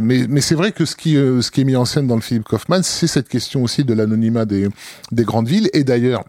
[0.00, 2.20] mais mais c'est vrai que ce qui ce qui est mis en scène dans le
[2.20, 4.68] Philippe Kaufman, c'est cette question aussi de l'anonymat des
[5.10, 5.68] des grandes villes.
[5.72, 6.22] Et d'ailleurs,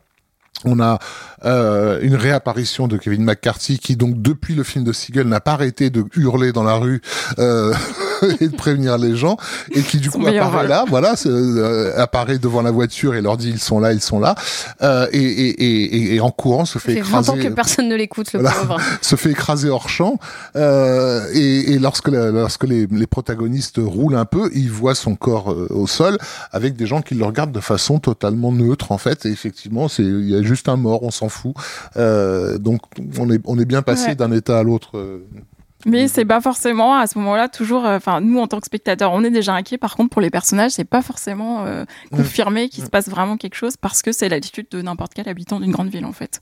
[0.66, 1.00] on a
[1.46, 5.54] euh, une réapparition de Kevin McCarthy qui donc depuis le film de Siegel n'a pas
[5.54, 7.02] arrêté de hurler dans la rue
[7.40, 7.74] euh,
[8.40, 9.38] et de prévenir les gens
[9.72, 13.50] et qui du coup apparaît là, voilà, euh, apparaît devant la voiture et leur dit
[13.50, 14.36] ils sont là, ils sont là
[14.82, 17.32] euh, et, et, et, et, en courant se fait, écraser.
[17.32, 18.78] 20 ans que personne ne l'écoute, le pauvre.
[19.02, 20.20] se fait écraser hors champ
[20.56, 25.88] euh, et, lorsque lorsque les, les, protagonistes roulent un peu, ils voient son corps au
[25.88, 26.18] sol
[26.52, 30.04] avec des gens qui le regardent de façon totalement neutre en fait et effectivement c'est
[30.04, 31.56] il y a juste un mort, on s'en fout.
[31.98, 32.82] Euh, donc
[33.18, 35.22] on est, on est bien passé d'un état à l'autre.
[35.86, 37.86] Euh, mais c'est pas forcément à ce moment-là toujours.
[37.86, 39.78] Euh, enfin, nous en tant que spectateurs, on est déjà inquiets.
[39.78, 41.66] Par contre, pour les personnages, c'est pas forcément
[42.12, 45.60] confirmé qu'il se passe vraiment quelque chose parce que c'est l'attitude de n'importe quel habitant
[45.60, 46.40] d'une grande ville en fait.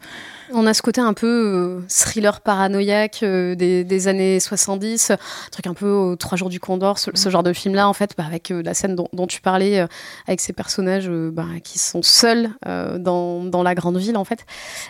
[0.53, 5.17] On a ce côté un peu thriller paranoïaque des, années 70, un
[5.51, 8.49] truc un peu Trois jours du Condor, ce, genre de film-là en fait, bah, avec
[8.49, 9.85] la scène dont, tu parlais,
[10.27, 14.45] avec ces personnages bah, qui sont seuls dans, dans, la grande ville en fait.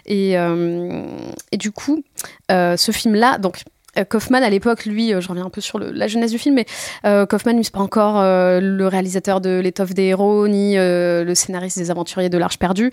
[0.06, 2.04] Et, et du coup,
[2.50, 6.08] ce film-là, donc euh, Kaufman à l'époque, lui, euh, je reviens un peu sur la
[6.08, 6.66] jeunesse du film, mais
[7.06, 11.78] euh, Kaufman, lui, c'est pas encore le réalisateur de L'étoffe des héros, ni le scénariste
[11.78, 12.92] des Aventuriers de l'Arche perdue.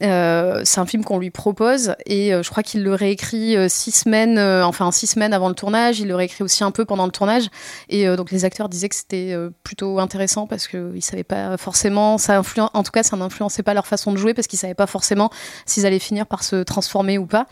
[0.00, 4.90] c'est un film qu'on lui propose et je crois qu'il le réécrit six semaines, enfin
[4.92, 6.00] six semaines avant le tournage.
[6.00, 7.48] Il le réécrit aussi un peu pendant le tournage.
[7.88, 12.36] Et donc les acteurs disaient que c'était plutôt intéressant parce qu'ils savaient pas forcément, ça
[12.38, 14.86] influen, en tout cas, ça n'influençait pas leur façon de jouer parce qu'ils savaient pas
[14.86, 15.30] forcément
[15.66, 17.46] s'ils allaient finir par se transformer ou pas.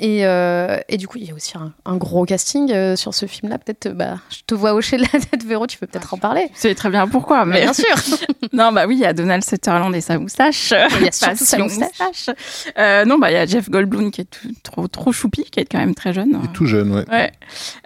[0.00, 3.26] Et, et du coup, il y a aussi un, un gros casting euh, sur ce
[3.26, 3.58] film-là.
[3.58, 6.48] Peut-être, bah, je te vois hocher de la tête, Véro, tu peux peut-être en parler.
[6.54, 7.94] Tu sais très bien pourquoi, mais bien sûr.
[8.52, 10.72] non, bah oui, il y a Donald Sutherland et sa moustache.
[10.98, 12.30] Il y a surtout sa moustache.
[12.78, 15.64] Euh, non, bah il y a Jeff Goldblum qui est trop trop choupi, qui est
[15.64, 16.40] quand même très jeune.
[16.52, 17.04] tout jeune, ouais.
[17.10, 17.32] ouais.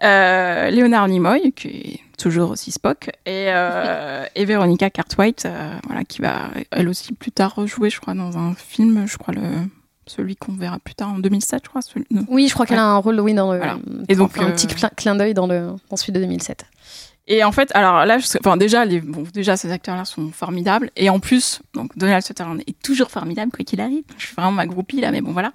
[0.02, 3.48] Euh, Leonard Nimoy, qui est toujours aussi Spock, et,
[4.34, 5.46] et Veronica Cartwright,
[5.86, 9.34] voilà, qui va elle aussi plus tard rejouer, je crois, dans un film, je crois
[9.34, 9.42] le
[10.06, 11.80] celui qu'on verra plus tard en 2007, je crois.
[12.28, 13.60] Oui, je crois qu'elle a un rôle, oui, dans le.
[14.08, 16.66] Et donc un petit euh, clin d'œil dans le dans celui de 2007.
[17.28, 18.26] Et en fait, alors là, je...
[18.38, 19.00] enfin déjà, les...
[19.00, 20.90] bon, déjà ces acteurs-là sont formidables.
[20.96, 24.04] Et en plus, donc Donald Sutherland est toujours formidable quoi qu'il arrive.
[24.16, 25.52] Je suis vraiment ma groupie là, mais bon voilà.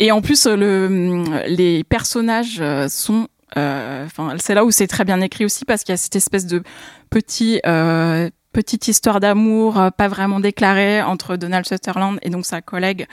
[0.00, 1.24] Et en plus, le...
[1.46, 5.84] les personnages euh, sont euh, Enfin, c'est là où c'est très bien écrit aussi parce
[5.84, 6.62] qu'il y a cette espèce de
[7.10, 12.62] petit euh, petite histoire d'amour euh, pas vraiment déclarée entre Donald Sutherland et donc sa
[12.62, 13.06] collègue.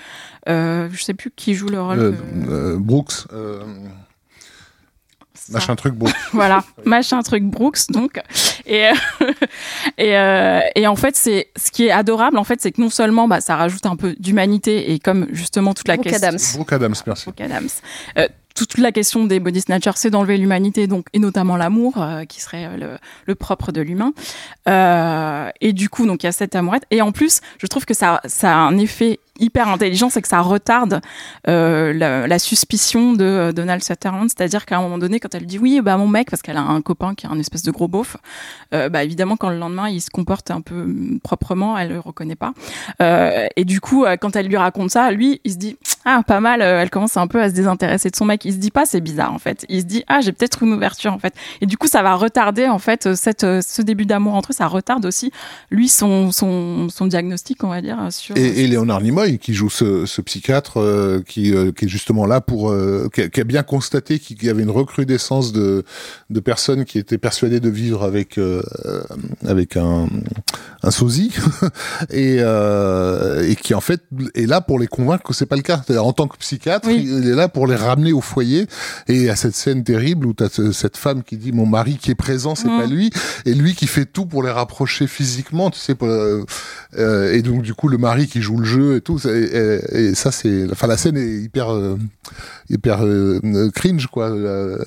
[0.47, 1.99] Euh, je sais plus qui joue le rôle.
[1.99, 2.13] Euh,
[2.47, 3.27] euh Brooks.
[5.49, 6.13] Machin truc Brooks.
[6.33, 8.21] voilà, machin truc Brooks donc.
[8.67, 8.89] Et
[9.97, 13.27] et, et en fait c'est ce qui est adorable en fait c'est que non seulement
[13.27, 16.27] bah ça rajoute un peu d'humanité et comme justement toute la Brooke question.
[16.27, 16.39] Adams.
[16.53, 17.25] Brooke Adams, merci.
[17.25, 17.69] Brooke Adams
[18.67, 22.41] toute la question des body snatchers, c'est d'enlever l'humanité, donc et notamment l'amour, euh, qui
[22.41, 24.13] serait euh, le, propre de l'humain.
[24.67, 26.83] Euh, et du coup, donc il y a cette amourette.
[26.91, 30.27] Et en plus, je trouve que ça, ça a un effet hyper intelligent, c'est que
[30.27, 31.01] ça retarde
[31.47, 34.29] euh, la, la, suspicion de euh, Donald Sutherland.
[34.29, 36.61] C'est-à-dire qu'à un moment donné, quand elle dit oui, bah mon mec, parce qu'elle a
[36.61, 38.17] un copain qui est un espèce de gros beauf,
[38.73, 41.99] euh, bah évidemment quand le lendemain il se comporte un peu mm, proprement, elle le
[41.99, 42.53] reconnaît pas.
[43.01, 46.39] Euh, et du coup, quand elle lui raconte ça, lui, il se dit ah pas
[46.39, 46.61] mal.
[46.61, 48.45] elle commence un peu à se désintéresser de son mec.
[48.45, 49.65] Il se dit pas c'est bizarre en fait.
[49.69, 51.33] Il se dit ah j'ai peut-être une ouverture en fait.
[51.61, 54.53] Et du coup, ça va retarder en fait cette ce début d'amour entre eux.
[54.53, 55.31] Ça retarde aussi
[55.71, 58.37] lui son son, son diagnostic on va dire sur.
[58.37, 60.79] Et, et Léonard Nimoy qui joue ce, ce psychiatre
[61.27, 62.73] qui, qui est justement là pour
[63.13, 65.83] qui a, qui, a, bien constaté qu'il y avait une recrudescence de
[66.29, 68.39] de personnes qui étaient persuadées de vivre avec
[69.45, 70.07] avec un
[70.83, 71.31] un sosie
[72.09, 74.01] et, euh, et qui en fait
[74.33, 75.81] est là pour les convaincre que c'est pas le cas.
[75.99, 78.67] En tant que psychiatre, il est là pour les ramener au foyer.
[79.07, 82.11] Et à cette scène terrible où tu as cette femme qui dit mon mari qui
[82.11, 82.91] est présent, c'est pas mm.
[82.91, 83.11] lui,
[83.45, 85.95] et lui qui fait tout pour les rapprocher physiquement, tu sais.
[86.01, 86.43] Euh,
[86.97, 89.19] euh, et donc du coup le mari qui joue le jeu et tout.
[89.25, 91.97] Et, et, ça c'est, enfin la scène est hyper euh,
[92.69, 93.39] hyper euh,
[93.73, 94.29] cringe quoi.
[94.29, 94.77] Euh,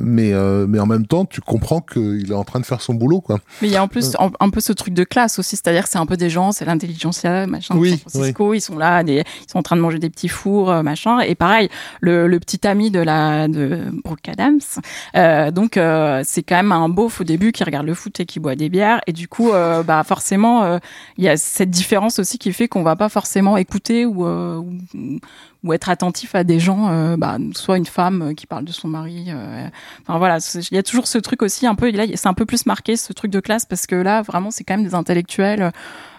[0.00, 0.32] mais
[0.66, 3.38] mais en même temps tu comprends qu'il est en train de faire son boulot quoi.
[3.60, 5.88] Mais il y a en plus un peu ce truc de classe aussi, c'est-à-dire que
[5.88, 9.24] c'est un peu des gens, c'est l'intelligentsia, machin, oui, San Francisco, ils sont là, des,
[9.46, 11.20] ils sont en train de manger des petits fours, euh, machin.
[11.20, 11.68] Et pareil,
[12.00, 14.60] le, le petit ami de la de Brooke Adams,
[15.16, 18.26] euh, donc euh, c'est quand même un beauf au début qui regarde le foot et
[18.26, 19.00] qui boit des bières.
[19.06, 20.78] Et du coup, euh, bah forcément,
[21.16, 24.24] il y a cette différence aussi qui fait qu'on va pas forcément écouter ou,
[25.64, 28.88] ou être attentif à des gens, euh, bah, soit une femme qui parle de son
[28.88, 29.26] mari.
[29.28, 29.68] Euh,
[30.02, 31.90] enfin voilà, il y a toujours ce truc aussi un peu.
[31.90, 34.64] Là, c'est un peu plus marqué ce truc de classe parce que là, vraiment, c'est
[34.64, 35.72] quand même des intellectuels.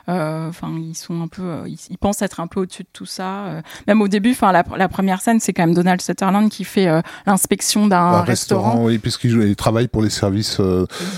[0.09, 3.05] Euh, enfin, ils sont un peu, euh, ils, pensent être un peu au-dessus de tout
[3.05, 3.45] ça.
[3.45, 3.61] Euh.
[3.87, 6.89] même au début, enfin, la, la, première scène, c'est quand même Donald Sutherland qui fait
[7.25, 8.83] l'inspection d'un restaurant.
[8.83, 10.59] Oui, puisqu'il travaille pour les services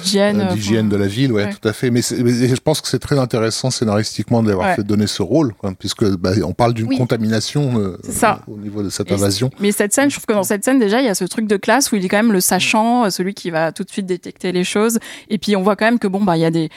[0.03, 1.89] d'hygiène de la ville, ouais, tout à fait.
[1.89, 6.05] Mais, je pense que c'est très intéressant scénaristiquement d'avoir fait donner ce rôle, quoi, puisque
[6.17, 8.41] bah, on parle d'une contamination ça.
[8.47, 9.49] au niveau de cette invasion.
[9.59, 11.47] Mais cette scène, je trouve que dans cette scène déjà, il y a ce truc
[11.47, 14.05] de classe où il est quand même le sachant, celui qui va tout de suite
[14.05, 14.99] détecter les choses.
[15.29, 16.69] Et puis on voit quand même que bon bah il y a des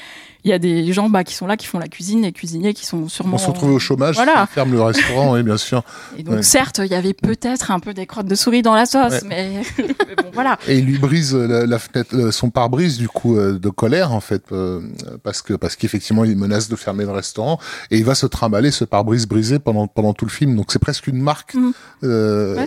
[0.44, 2.72] il y a des gens bah, qui sont là, qui font la cuisine, les cuisiniers
[2.72, 3.34] qui sont sûrement.
[3.34, 4.46] On se retrouve au chômage, voilà.
[4.46, 5.82] qui ferment le restaurant, oui, bien sûr.
[6.16, 8.86] Et donc, certes, il y avait peut-être un peu des crottes de souris dans la
[8.86, 9.62] sauce, mais...
[9.78, 10.58] bon, voilà.
[10.68, 14.44] Et il lui brise la, fenêtre, son pare-brise, du coup, euh, de colère, en fait,
[14.52, 14.80] euh,
[15.24, 17.58] parce que parce qu'effectivement, il menace de fermer le restaurant,
[17.90, 20.54] et il va se trimballer ce pare-brise brisé pendant, pendant tout le film.
[20.54, 21.54] Donc, c'est presque une marque.
[21.54, 21.70] Mm.
[22.04, 22.66] Euh,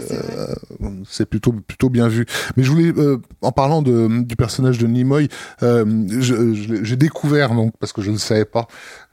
[1.07, 2.25] c'est plutôt, plutôt bien vu.
[2.57, 5.29] Mais je voulais, euh, en parlant de, du personnage de Nimoy,
[5.61, 8.67] j'ai découvert donc parce que je ne savais pas,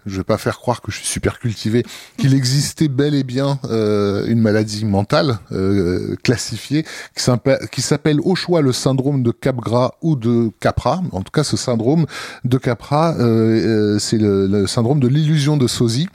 [0.07, 1.85] je vais pas faire croire que je suis super cultivé,
[2.17, 8.63] qu'il existait bel et bien euh, une maladie mentale euh, classifiée qui s'appelle au choix
[8.63, 11.03] le syndrome de Capgras ou de Capra.
[11.13, 12.07] En tout cas, ce syndrome
[12.45, 16.09] de Capra, euh, euh c'est le, le, syndrome de l'illusion de sosie.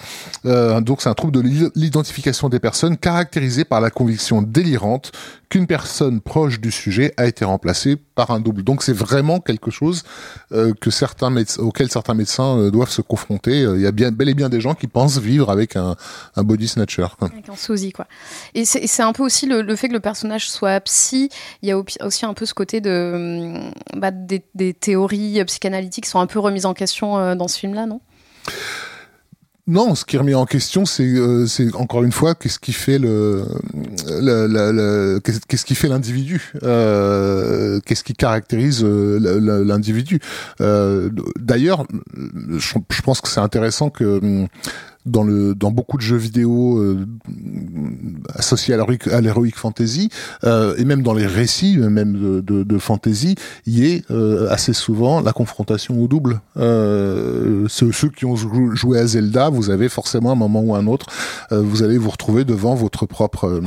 [0.46, 5.12] Euh, donc, c'est un trouble de l'identification des personnes caractérisé par la conviction délirante
[5.54, 8.64] qu'une personne proche du sujet a été remplacée par un double.
[8.64, 10.02] Donc, c'est vraiment quelque chose
[10.52, 14.34] euh, que certains auquel certains médecins doivent se confronter il y a bien, bel et
[14.34, 15.96] bien des gens qui pensent vivre avec un,
[16.38, 17.06] body snatcher.
[17.22, 18.08] Avec un sosie, quoi.
[18.56, 21.30] Et c'est un peu aussi le, fait que le personnage soit psy.
[21.62, 23.54] Il y a aussi un peu ce côté de
[23.96, 27.86] bah, des, des, théories psychanalytiques sont un peu remises en question euh, dans ce film-là,
[27.86, 28.02] non?
[29.66, 33.00] Non, ce qui remis en question, c'est euh, c'est encore une fois qu'est-ce qui fait
[33.00, 33.46] le,
[35.24, 40.20] qu'est-ce qui fait l'individu, euh, qu'est-ce qui caractérise euh, l'individu.
[40.60, 41.88] D'ailleurs,
[42.58, 44.48] je, je, pense que c'est intéressant que
[45.06, 47.06] dans le dans beaucoup de jeux vidéo euh,
[48.36, 50.10] associés à l'heroic fantasy
[50.44, 53.36] euh, et même dans les récits même de, de, de fantasy
[53.66, 56.42] il y est euh, assez souvent la confrontation au double.
[56.58, 60.88] Euh, ceux, ceux, qui ont joué à Zelda vous avez forcément un moment ou un
[60.88, 61.08] autre
[61.52, 63.62] euh, vous allez vous retrouver devant votre propre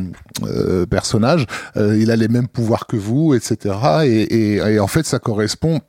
[0.91, 1.47] personnage.
[1.77, 3.75] Il a les mêmes pouvoirs que vous etc
[4.05, 5.81] et, et, et en fait ça correspond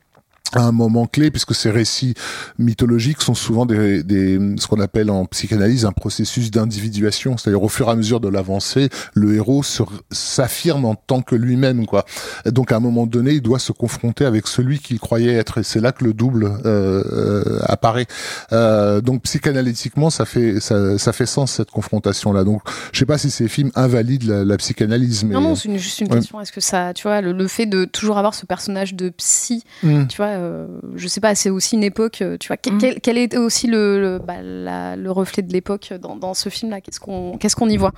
[0.55, 2.13] à un moment clé, puisque ces récits
[2.57, 7.69] mythologiques sont souvent des, des ce qu'on appelle en psychanalyse un processus d'individuation, c'est-à-dire au
[7.69, 9.63] fur et à mesure de l'avancée, le héros
[10.11, 12.05] s'affirme en tant que lui-même, quoi.
[12.45, 15.63] donc à un moment donné, il doit se confronter avec celui qu'il croyait être, et
[15.63, 18.07] c'est là que le double euh, euh, apparaît.
[18.51, 22.43] Euh, donc psychanalytiquement, ça fait ça, ça fait sens cette confrontation-là.
[22.43, 25.75] Donc je sais pas si ces films invalident la, la psychanalyse, mais non, non, c'est
[25.77, 26.39] juste une question.
[26.41, 30.07] Est-ce que ça, tu vois, le, fait de toujours avoir ce personnage de psy, mmh.
[30.07, 32.99] tu vois euh, je sais pas, c'est aussi une époque, euh, tu vois, quel, mm.
[33.01, 36.81] quel, est aussi le, bah, le, reflet de l'époque dans, dans, ce film-là?
[36.81, 37.93] Qu'est-ce qu'on qu'est-ce qu'on y voit?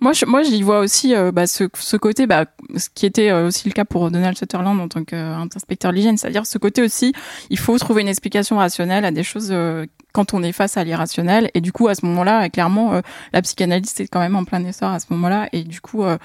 [0.00, 3.32] Moi, je, moi, j'y vois aussi euh, bah, ce, ce, côté, bah, ce qui était
[3.32, 7.12] aussi le cas pour Donald Sutherland en tant qu'inspecteur d'hygiène, c'est-à-dire ce côté aussi,
[7.50, 9.54] il faut trouver une explication rationnelle à des choses
[10.12, 11.50] quand on est face à l'irrationnel.
[11.54, 13.00] Et du coup, à ce moment-là, clairement,
[13.32, 15.48] la psychanalyse c'est quand même en plein essor à ce moment-là.
[15.52, 16.16] Et du coup, euh,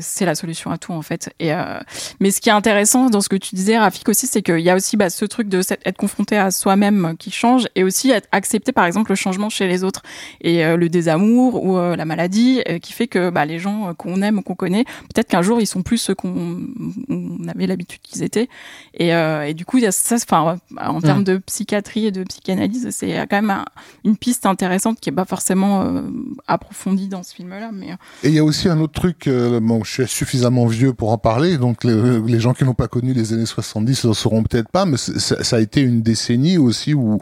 [0.00, 1.30] c'est la solution à tout en fait.
[1.38, 1.78] Et euh,
[2.20, 4.70] mais ce qui est intéressant dans ce que tu disais, Rafik aussi, c'est qu'il y
[4.70, 8.28] a aussi bah, ce truc de être confronté à soi-même qui change et aussi être
[8.32, 10.02] accepter par exemple le changement chez les autres
[10.40, 14.38] et euh, le désamour ou la maladie qui fait que bah, les gens qu'on aime
[14.38, 16.58] ou qu'on connaît, peut-être qu'un jour ils sont plus ceux qu'on
[17.48, 18.48] avait l'habitude qu'ils étaient.
[18.94, 22.24] Et, et, du coup, il y a ça, enfin, en termes de psychiatrie et de
[22.24, 23.64] psychanalyse, c'est quand même
[24.04, 26.02] une piste intéressante qui est pas forcément
[26.46, 27.70] approfondie dans ce film-là.
[27.72, 27.88] Mais
[28.22, 29.28] et il y a aussi un autre truc
[29.60, 33.12] bon, je suis suffisamment vieux pour en parler, donc les, gens qui n'ont pas connu
[33.12, 37.18] les années 70 ne sauront peut-être pas, mais ça, a été une décennie aussi où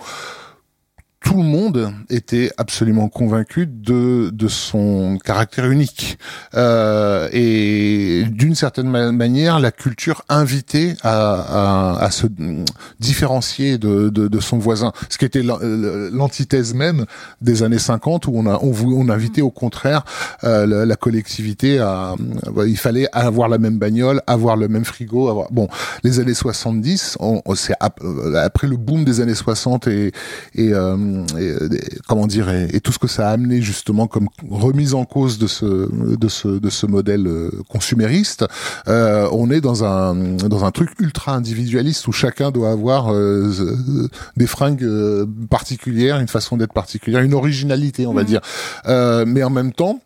[1.20, 6.18] tout le monde était absolument convaincu de, de son caractère unique.
[6.54, 12.26] Euh, et d'une certaine manière, la culture invitait à, à, à se
[13.00, 14.92] différencier de, de, de, son voisin.
[15.08, 17.06] Ce qui était l'antithèse même
[17.40, 20.04] des années 50 où on a on, on invitait au contraire
[20.44, 22.14] euh, la, collectivité à
[22.66, 25.68] il fallait avoir la même bagnole, avoir le même frigo, avoir bon
[26.04, 30.10] les années 70, on, c'est après le boom des années 60 et, euh,
[30.54, 30.96] et, euh,
[32.07, 35.46] comment dire et, tout ce que ça a amené justement comme remise en cause de
[35.46, 35.64] ce
[36.16, 38.44] de ce de ce modèle euh, consumériste,
[38.88, 43.12] euh, on est dans un dans un truc ultra individualiste où chacun doit avoir
[44.36, 44.86] des fringues
[45.50, 48.26] particulières, une façon d'être particulière, une originalité, on va mmh.
[48.26, 48.40] dire.
[49.26, 50.00] mais en même temps,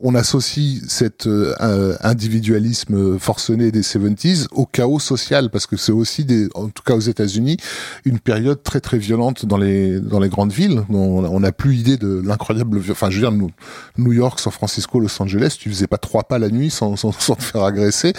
[0.00, 6.24] on associe cet euh, individualisme forcené des 70s au chaos social parce que c'est aussi
[6.24, 7.58] des, en tout cas aux États-Unis
[8.04, 10.82] une période très très violente dans les dans les grandes villes.
[10.90, 13.50] On n'a plus idée de l'incroyable enfin je veux dire
[13.98, 17.12] New, York San Francisco Los Angeles tu faisais pas trois pas la nuit sans, sans,
[17.12, 18.12] sans te faire agresser.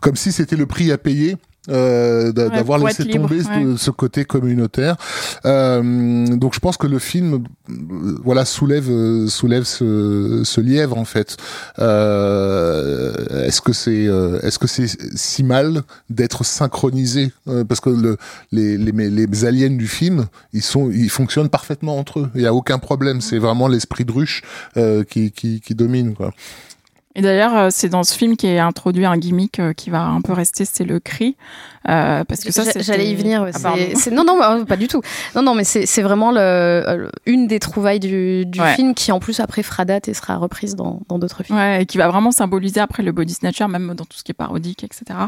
[0.00, 1.36] Comme si c'était le prix à payer
[1.68, 3.42] euh, d'avoir laissé tomber
[3.76, 4.96] ce côté communautaire.
[5.44, 7.44] Euh, donc je pense que le film,
[8.24, 11.36] voilà, soulève euh, soulève ce, ce lièvre en fait.
[11.78, 17.32] Euh, est-ce que c'est euh, est-ce que c'est si mal d'être synchronisé
[17.68, 18.16] parce que le,
[18.52, 22.30] les, les, les aliens du film, ils sont ils fonctionnent parfaitement entre eux.
[22.34, 23.20] Il y a aucun problème.
[23.20, 24.42] C'est vraiment l'esprit de ruche
[25.08, 26.32] qui, qui qui domine quoi.
[27.18, 30.02] Et d'ailleurs, euh, c'est dans ce film qui est introduit un gimmick euh, qui va
[30.02, 31.36] un peu rester, c'est le cri.
[31.88, 33.44] Euh, parce que ça, j'allais y venir.
[33.64, 33.74] Ah,
[34.12, 35.02] non, non, pas du tout.
[35.34, 39.40] Non, non, mais c'est vraiment le, une des trouvailles du, du film qui, en plus,
[39.40, 41.58] après fera date et sera reprise dans d'autres films.
[41.58, 44.30] Ouais, et qui va vraiment symboliser après le body snatcher, même dans tout ce qui
[44.30, 45.18] est parodique, etc.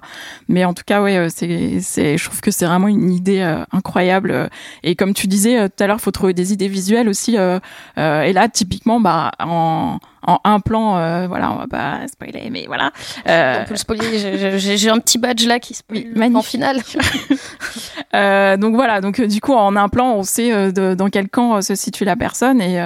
[0.47, 4.49] Mais en tout cas, ouais, c'est, c'est, je trouve que c'est vraiment une idée incroyable.
[4.85, 7.35] Et comme tu disais tout à l'heure, faut trouver des idées visuelles aussi.
[7.35, 12.67] et là, typiquement, bah, en en un plan, euh, voilà, on va pas spoiler, mais
[12.67, 12.93] voilà.
[13.29, 14.59] Euh, on peut le spoiler.
[14.59, 16.81] J'ai un petit badge là qui spoil oui, en finale.
[18.15, 21.29] euh, donc voilà, donc du coup en un plan, on sait euh, de, dans quel
[21.29, 22.77] camp se situe la personne et,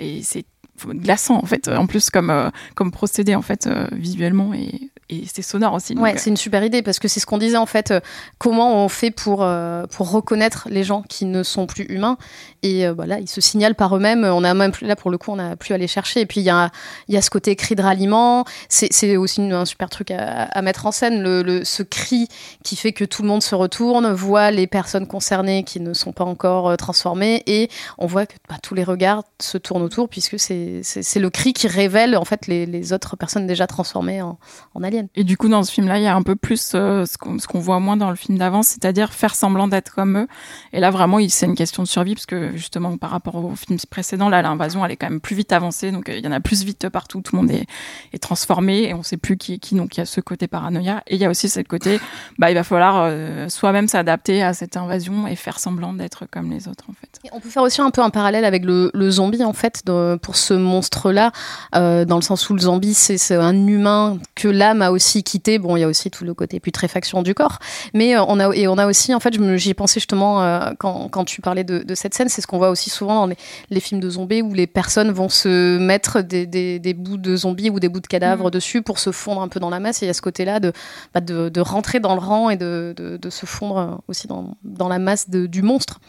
[0.00, 0.44] et c'est
[0.86, 1.68] glaçant en fait.
[1.68, 5.94] En plus comme comme procédé en fait visuellement et et c'est sonore aussi.
[5.96, 7.92] ouais, c'est une super idée parce que c'est ce qu'on disait en fait.
[8.38, 9.46] comment on fait pour
[9.90, 12.16] pour reconnaître les gens qui ne sont plus humains
[12.62, 14.24] et voilà, ils se signalent par eux-mêmes.
[14.24, 16.20] On a même là pour le coup, on n'a plus à les chercher.
[16.20, 16.70] Et puis il y a,
[17.08, 18.44] y a ce côté cri de ralliement.
[18.68, 21.22] C'est aussi un super truc à, à mettre en scène.
[21.22, 22.28] Le, le, ce cri
[22.64, 26.12] qui fait que tout le monde se retourne, voit les personnes concernées qui ne sont
[26.12, 30.08] pas encore euh, transformées et on voit que bah, tous les regards se tournent autour
[30.08, 30.82] puisque c'est
[31.16, 34.38] le cri qui révèle en fait les, les autres personnes déjà transformées en,
[34.74, 34.99] en, aliens.
[35.14, 37.58] Et du coup, dans ce film-là, il y a un peu plus euh, ce qu'on
[37.58, 40.28] voit moins dans le film d'avant, c'est-à-dire faire semblant d'être comme eux.
[40.72, 43.78] Et là, vraiment, c'est une question de survie parce que justement par rapport au film
[43.90, 46.32] précédent, là l'invasion elle est quand même plus vite avancée, donc euh, il y en
[46.32, 47.66] a plus vite partout, tout le monde est,
[48.12, 50.46] est transformé et on sait plus qui est qui, donc il y a ce côté
[50.46, 52.00] paranoïa et il y a aussi ce côté,
[52.38, 56.50] bah il va falloir euh, soi-même s'adapter à cette invasion et faire semblant d'être comme
[56.50, 57.08] les autres en fait.
[57.32, 59.82] on peut faire aussi un peu un parallèle avec le, zombie en fait
[60.22, 61.32] pour ce monstre-là,
[61.74, 65.58] euh, dans le sens où le zombie c'est un humain que l'âme a aussi quitté.
[65.58, 67.58] Bon, il y a aussi tout le côté putréfaction du corps,
[67.94, 70.40] mais on a et on a aussi en fait, j'y ai pensé justement
[70.78, 73.34] quand, quand tu parlais de, de cette scène, c'est ce qu'on voit aussi souvent dans
[73.70, 77.80] les, films de zombies où les personnes vont se mettre des, bouts de zombies ou
[77.80, 78.50] des bouts de cadavres mm.
[78.50, 80.02] dessus pour se fondre un peu dans la masse.
[80.02, 80.72] Et il y a ce côté-là de,
[81.14, 85.28] bah, de, rentrer dans le rang et de, se fondre aussi dans, dans la masse
[85.30, 86.00] du monstre.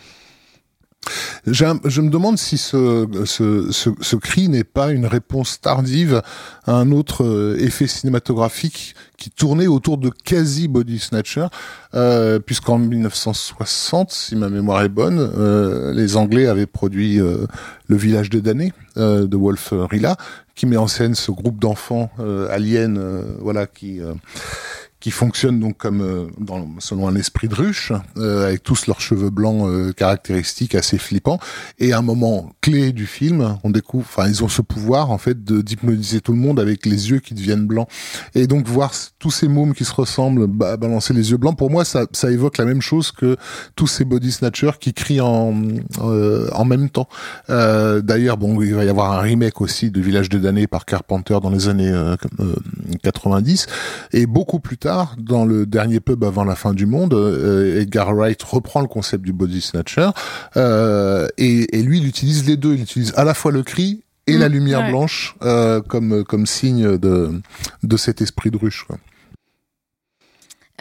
[1.48, 6.22] Je me demande si ce, ce, ce, cri n'est pas une réponse tardive
[6.66, 11.46] à un autre euh, effet cinématographique qui tournait autour de quasi Body Snatcher,
[11.94, 17.46] euh, puisqu'en 1960, si ma mémoire est bonne, euh, les Anglais avaient produit euh,
[17.88, 20.18] Le Village de damnés de Wolf Rilla,
[20.56, 22.10] qui met en scène ce groupe d'enfants
[22.50, 22.96] aliens,
[23.40, 24.02] voilà, qui
[25.02, 29.02] qui fonctionnent donc comme euh, dans, selon un esprit de ruche, euh, avec tous leurs
[29.02, 31.40] cheveux blancs euh, caractéristiques, assez flippants.
[31.80, 35.18] Et à un moment clé du film, on découvre, enfin, ils ont ce pouvoir en
[35.18, 37.90] fait de d'hypnotiser tout le monde avec les yeux qui deviennent blancs.
[38.36, 41.72] Et donc voir tous ces mômes qui se ressemblent bah, balancer les yeux blancs, pour
[41.72, 43.38] moi, ça, ça évoque la même chose que
[43.76, 45.54] tous ces body snatchers qui crient en
[46.00, 47.08] en même temps.
[47.50, 51.38] D'ailleurs, bon, il va y avoir un remake aussi de Village de damnés par Carpenter
[51.42, 51.92] dans les années
[53.02, 53.66] 90,
[54.14, 58.14] et beaucoup plus tard dans le dernier pub avant la fin du monde, euh, Edgar
[58.14, 60.10] Wright reprend le concept du body snatcher
[60.58, 62.74] euh, et, et, lui, il utilise les deux.
[62.74, 66.46] Il utilise à la fois le cri et la mmh, lumière blanche euh, comme comme
[66.46, 67.42] signe de
[67.84, 68.86] de cet esprit de ruche.
[68.88, 68.98] Quoi.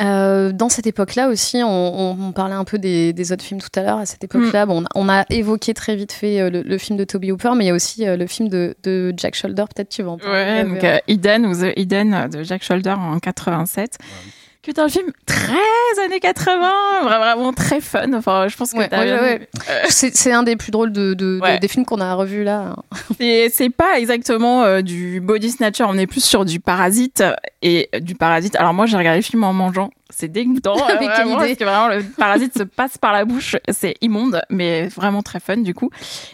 [0.01, 3.69] Euh, dans cette époque-là aussi, on, on, parlait un peu des, des, autres films tout
[3.79, 3.99] à l'heure.
[3.99, 4.69] À cette époque-là, mm.
[4.69, 7.65] bon, on, a, évoqué très vite fait euh, le, le, film de Toby Hooper, mais
[7.65, 9.65] il y a aussi euh, le film de, de, Jack Shoulder.
[9.75, 10.63] Peut-être tu vas en parler.
[10.63, 13.99] Ouais, donc Eden ou The Eden de Jack Shoulder en 87
[14.63, 16.71] qui est un film très années 80,
[17.03, 18.13] vraiment très fun.
[18.13, 21.69] Enfin, je pense que ouais, ouais, euh, c'est un des plus drôles de, de, des
[21.69, 22.77] films qu'on a revus là.
[23.19, 27.25] c'est pas exactement euh, du body snatcher, on est plus sur du parasite
[27.63, 28.57] et du parasite.
[28.57, 30.77] Alors moi, j'ai regardé le film en mangeant c'est dégoûtant.
[30.87, 33.57] Quelle idée Parce que vraiment, le parasite se passe par la bouche.
[33.69, 35.91] C'est immonde, mais vraiment très fun du coup.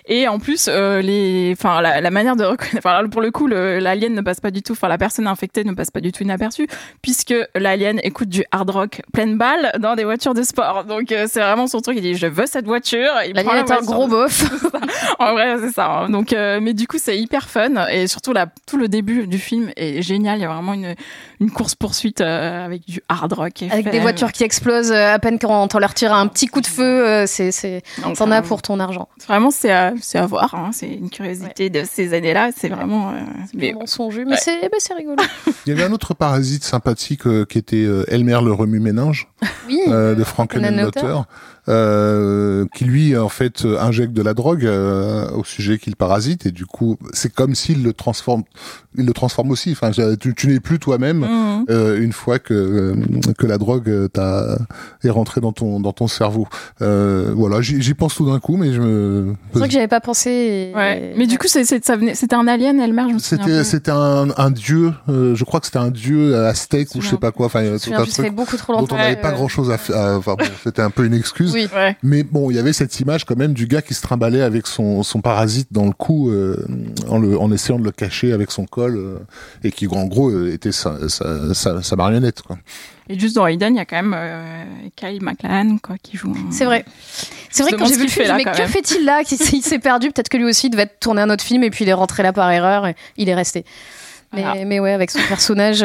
[0.06, 3.46] Et en plus, euh, les, enfin, la, la, manière de reconnaître, enfin, pour le coup,
[3.46, 6.22] l'alien ne passe pas du tout, enfin, la personne infectée ne passe pas du tout
[6.22, 6.66] inaperçue,
[7.02, 10.84] puisque l'alien écoute du hard rock pleine balle dans des voitures de sport.
[10.84, 11.96] Donc, euh, c'est vraiment son truc.
[11.96, 13.12] Il dit, je veux cette voiture.
[13.34, 14.44] L'alien est un gros bof.
[15.18, 15.86] en vrai, c'est ça.
[15.86, 16.10] Hein.
[16.10, 17.86] Donc, euh, mais du coup, c'est hyper fun.
[17.88, 18.32] Et surtout,
[18.66, 20.38] tout le début du film est génial.
[20.38, 20.94] Il y a vraiment une,
[21.40, 25.38] une course poursuite avec du hard rock avec des voitures qui explosent euh, à peine
[25.38, 27.82] quand on leur tire un petit coup de feu, euh, c'est, c'est,
[28.16, 29.08] t'en as pour ton argent.
[29.26, 30.54] Vraiment, c'est à, c'est à voir.
[30.54, 30.70] Hein.
[30.72, 32.50] C'est une curiosité de ces années-là.
[32.56, 33.10] C'est vraiment.
[33.10, 33.14] Euh,
[33.54, 35.16] mais mensonge, mais c'est, bah, c'est rigolo.
[35.66, 39.28] Il y avait un autre parasite sympathique qui était Elmer le remue-ménage
[39.66, 40.14] oui, de euh,
[41.66, 46.46] qui lui en fait injecte de la drogue euh, au sujet qu'il parasite.
[46.46, 48.42] Et du coup c'est comme s'il le transforme
[48.98, 49.72] il le transforme aussi.
[49.72, 51.26] Enfin tu, tu n'es plus toi-même
[51.68, 52.94] euh, une fois que euh,
[53.36, 54.58] que la drogue t'a
[55.02, 56.46] est rentrée dans ton dans ton cerveau.
[56.80, 60.72] Voilà j'y pense tout d'un coup mais je me c'est vrai que j'avais pas pensé
[60.74, 61.14] ouais.
[61.16, 64.92] mais du coup c'est ça venait c'était un alien Elmer c'était c'était un, un dieu
[65.08, 67.46] je crois que c'était un dieu aztèque ou je sais pas quoi.
[67.46, 69.96] Enfin tout un truc beaucoup trop longtemps dont on n'avait pas grand chose à faire
[69.96, 71.55] enfin bon, c'était un peu une excuse
[72.02, 74.66] mais bon, il y avait cette image quand même du gars qui se trimballait avec
[74.66, 76.66] son, son parasite dans le cou euh,
[77.08, 79.18] en, le, en essayant de le cacher avec son col euh,
[79.64, 82.42] et qui en gros euh, était sa, sa, sa, marionnette.
[82.42, 82.58] Quoi.
[83.08, 86.36] Et juste dans Eden, il y a quand même euh, Kyle MacLachlan quoi, qui joue.
[86.50, 86.84] C'est vrai.
[87.50, 89.22] C'est vrai que quand j'ai vu le film, mais que fait-il là?
[89.30, 90.10] Il s'est perdu.
[90.10, 92.32] Peut-être que lui aussi devait tourner un autre film et puis il est rentré là
[92.32, 93.64] par erreur et il est resté.
[94.32, 95.78] Mais, mais ouais, avec son personnage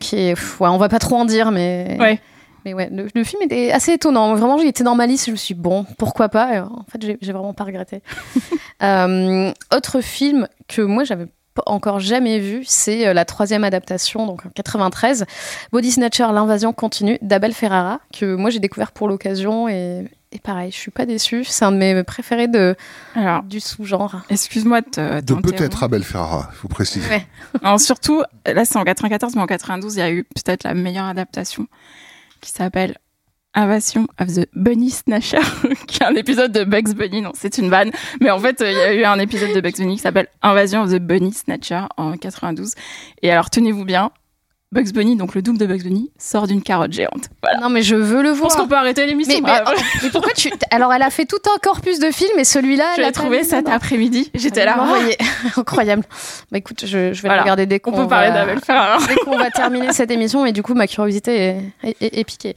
[0.00, 0.34] qui est.
[0.34, 1.96] ouais, on va pas trop en dire, mais.
[1.98, 2.20] Ouais.
[2.64, 4.34] Mais ouais, le, film était assez étonnant.
[4.34, 6.62] Vraiment, j'étais dans ma liste, je me suis dit, bon, pourquoi pas?
[6.62, 8.02] En fait, j'ai vraiment pas regretté.
[8.82, 11.26] euh, autre film que moi, j'avais
[11.66, 15.24] encore jamais vu, c'est euh, la troisième adaptation, donc en 93,
[15.72, 20.70] Body Snatcher, l'invasion continue d'Abel Ferrara, que moi j'ai découvert pour l'occasion et, et, pareil,
[20.70, 21.44] je suis pas déçue.
[21.44, 22.76] C'est un de mes préférés de,
[23.14, 24.16] Alors, du sous-genre.
[24.28, 27.08] Excuse-moi de De peut-être Abel Ferrara, il faut préciser.
[27.08, 27.26] Ouais.
[27.62, 30.74] Alors, surtout, là c'est en 94, mais en 92, il y a eu peut-être la
[30.74, 31.66] meilleure adaptation
[32.40, 32.96] qui s'appelle
[33.54, 35.40] Invasion of the Bunny Snatcher,
[35.86, 37.22] qui est un épisode de Bugs Bunny.
[37.22, 37.90] Non, c'est une vanne.
[38.20, 40.82] Mais en fait, il y a eu un épisode de Bugs Bunny qui s'appelle Invasion
[40.82, 42.74] of the Bunny Snatcher en 92.
[43.22, 44.10] Et alors, tenez-vous bien,
[44.70, 47.30] Bugs Bunny, donc le double de Bugs Bunny, sort d'une carotte géante.
[47.42, 47.58] Voilà.
[47.60, 48.50] Non, mais je veux le voir.
[48.50, 49.40] Je pense qu'on peut arrêter l'émission.
[49.42, 49.50] Mais,
[50.02, 50.50] mais, pourquoi tu.
[50.70, 52.84] Alors, elle a fait tout un corpus de films et celui-là.
[52.98, 54.30] Je l'ai trouvé cet après-midi.
[54.34, 54.78] J'étais là.
[55.56, 56.04] Incroyable.
[56.52, 58.58] Bah écoute, je, je vais le regarder dès qu'on On peut parler d'Abel
[59.08, 62.54] Dès qu'on va terminer cette émission, mais du coup, ma curiosité est, est, est piquée.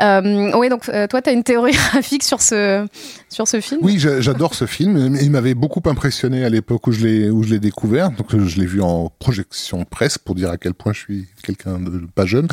[0.00, 2.86] Euh, oui, donc euh, toi, tu as une théorie graphique sur ce,
[3.28, 3.80] sur ce film?
[3.82, 5.16] Oui, j'adore ce film.
[5.20, 8.12] Il m'avait beaucoup impressionné à l'époque où je l'ai découvert.
[8.12, 11.78] Donc, je l'ai vu en projection presse pour dire à quel point je suis quelqu'un
[11.78, 12.48] de pas jeune.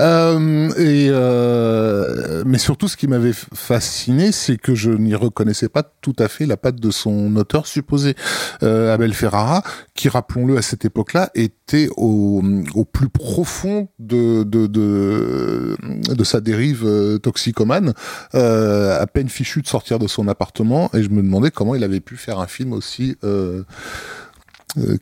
[0.00, 5.82] Euh, et euh, mais surtout, ce qui m'avait fasciné, c'est que je n'y reconnaissais pas
[5.82, 8.14] tout à fait la patte de son auteur supposé,
[8.62, 9.62] euh, Abel Ferrara,
[9.94, 12.42] qui, rappelons-le, à cette époque-là, était au,
[12.74, 15.76] au plus profond de, de, de,
[16.14, 17.94] de sa dérive euh, toxicomane,
[18.34, 21.84] euh, à peine fichu de sortir de son appartement, et je me demandais comment il
[21.84, 23.62] avait pu faire un film aussi euh,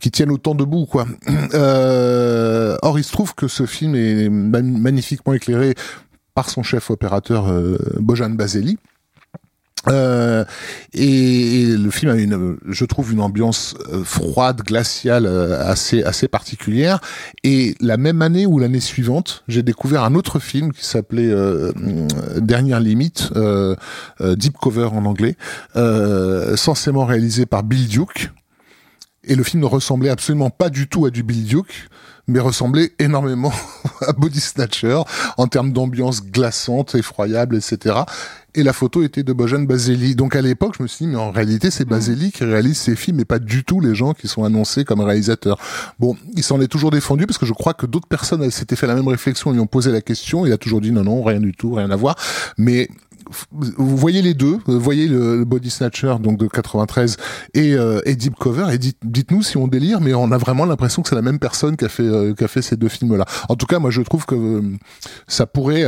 [0.00, 1.06] qui tiennent autant debout quoi.
[1.52, 5.74] Euh, or il se trouve que ce film est magnifiquement éclairé
[6.34, 8.78] par son chef opérateur euh, Bojan Baseli
[9.88, 10.44] Euh,
[10.92, 16.28] et, le film a une, je trouve, une ambiance euh, froide, glaciale, euh, assez assez
[16.28, 17.00] particulière.
[17.44, 21.72] Et la même année ou l'année suivante, j'ai découvert un autre film qui s'appelait euh,
[22.36, 23.30] Dernière limite,
[24.20, 25.36] Deep Cover en anglais,
[26.56, 28.30] censément réalisé par Bill Duke.
[29.30, 31.88] Et le film ne ressemblait absolument pas du tout à du Bill Duke
[32.26, 33.52] mais ressemblait énormément
[34.06, 35.00] à Body Snatcher
[35.36, 38.04] en termes d'ambiance glaçante, effroyable, etc
[38.54, 40.14] et la photo était de Bojan Baseli.
[40.14, 42.96] Donc à l'époque, je me suis dit, mais en réalité, c'est Baseli qui réalise ces
[42.96, 45.58] films et pas du tout les gens qui sont annoncés comme réalisateurs.
[45.98, 48.86] Bon, il s'en est toujours défendu parce que je crois que d'autres personnes s'étaient fait
[48.86, 51.40] la même réflexion, lui ont posé la question, il a toujours dit non, non, rien
[51.40, 52.16] du tout, rien à voir.
[52.58, 52.88] Mais
[53.52, 57.16] vous voyez les deux, vous voyez le, Body Snatcher donc de 93
[57.54, 60.64] et, euh, et Deep Cover et dites, dites-nous si on délire, mais on a vraiment
[60.64, 62.88] l'impression que c'est la même personne qui a fait euh, qui a fait ces deux
[62.88, 63.24] films-là.
[63.48, 64.62] En tout cas, moi je trouve que euh,
[65.26, 65.86] ça pourrait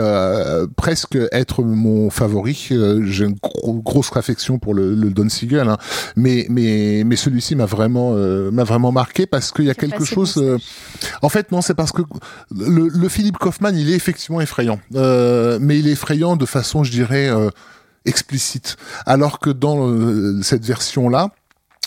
[0.76, 2.68] presque être mon favori.
[3.04, 5.76] J'ai une grosse affection pour le, le Don Siegel, hein.
[6.16, 10.42] mais mais mais celui-ci m'a vraiment m'a vraiment marqué parce qu'il y a quelque chose.
[11.22, 12.02] en fait, non, c'est parce que
[12.54, 16.90] le, le Philippe Kaufman, il est effectivement effrayant, mais il est effrayant de façon, je
[16.90, 17.50] dirais euh,
[18.04, 18.76] explicite.
[19.06, 21.30] Alors que dans euh, cette version-là,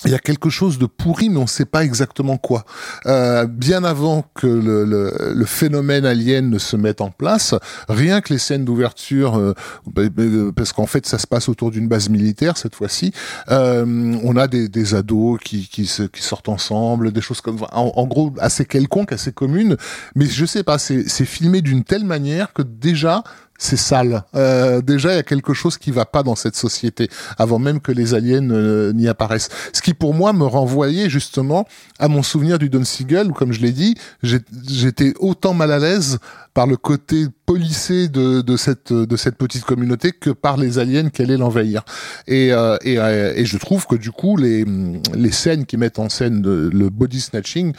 [0.03, 2.63] il y a quelque chose de pourri, mais on ne sait pas exactement quoi.
[3.07, 7.55] Euh, bien avant que le, phénomène alien ne se mette en place,
[7.89, 9.55] rien que les scènes d'ouverture,
[9.87, 10.23] bah, bah,
[10.55, 13.13] parce qu'en fait ça se passe autour d'une base militaire cette fois-ci,
[13.47, 15.87] on a des, ados qui,
[16.19, 19.75] sortent ensemble, des choses comme en, en gros assez quelconques, assez communes,
[20.13, 23.23] mais je sais pas, c'est filmé d'une telle manière que déjà
[23.57, 24.23] c'est sale.
[24.35, 27.79] Euh, déjà, il y a quelque chose qui va pas dans cette société, avant même
[27.79, 29.49] que les aliens euh, n'y apparaissent.
[29.73, 31.67] Ce qui, pour moi, me renvoyait justement
[31.99, 35.79] à mon souvenir du Don Siegel, où, comme je l'ai dit, j'étais autant mal à
[35.79, 36.19] l'aise
[36.53, 41.09] par le côté policé de, de, cette, de cette petite communauté que par les aliens
[41.09, 41.83] qui allaient l'envahir.
[42.27, 44.65] Et, euh, et, euh, et, je trouve que du coup, les,
[45.13, 47.73] les scènes qui mettent en scène le body snatching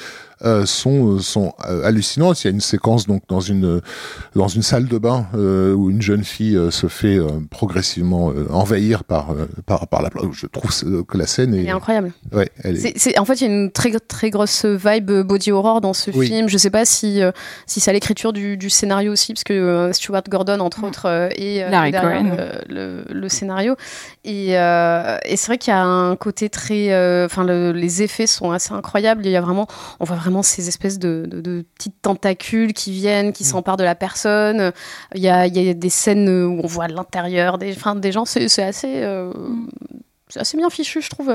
[0.44, 2.44] euh, sont, sont hallucinantes.
[2.44, 3.80] Il y a une séquence donc dans une,
[4.34, 7.18] dans une salle de bain où une jeune fille se fait
[7.50, 10.10] progressivement envahir par, par, par la...
[10.32, 10.70] Je trouve
[11.04, 11.68] que la scène est...
[11.70, 12.12] incroyable.
[12.32, 13.18] Ouais, elle est...
[13.18, 16.48] en fait, il y a une très, très grosse vibe body horror dans ce film.
[16.48, 17.20] Je sais pas si,
[17.66, 20.84] si c'est à l'écriture du, du scénario aussi, parce que euh, Stuart Gordon, entre mm.
[20.84, 22.22] autres, euh, est euh, derrière
[22.68, 23.76] le, le, scénario.
[24.24, 26.86] Et, et c'est vrai qu'il y a un côté très.
[27.24, 29.24] Enfin, les effets sont assez incroyables.
[29.24, 29.66] Il y a vraiment,
[30.00, 33.46] on voit vraiment ces espèces de, de, petites tentacules qui viennent, qui mm.
[33.46, 34.72] s'emparent de la personne.
[35.14, 38.24] Il y a, il y a des scènes où on voit l'intérieur des, des gens.
[38.24, 39.04] C'est assez.
[39.06, 39.68] Mm
[40.28, 41.32] c'est assez bien fichu, je trouve.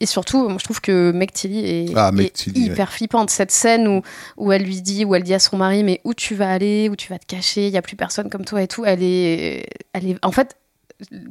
[0.00, 2.10] Et surtout, moi, je trouve que Meg Tilly est, ah,
[2.54, 3.30] hyper flippante.
[3.30, 4.02] Cette scène où,
[4.36, 6.88] où elle lui dit, où elle dit à son mari, mais où tu vas aller,
[6.88, 8.84] où tu vas te cacher, il y a plus personne comme toi et tout.
[8.84, 10.56] Elle est, elle est, en fait,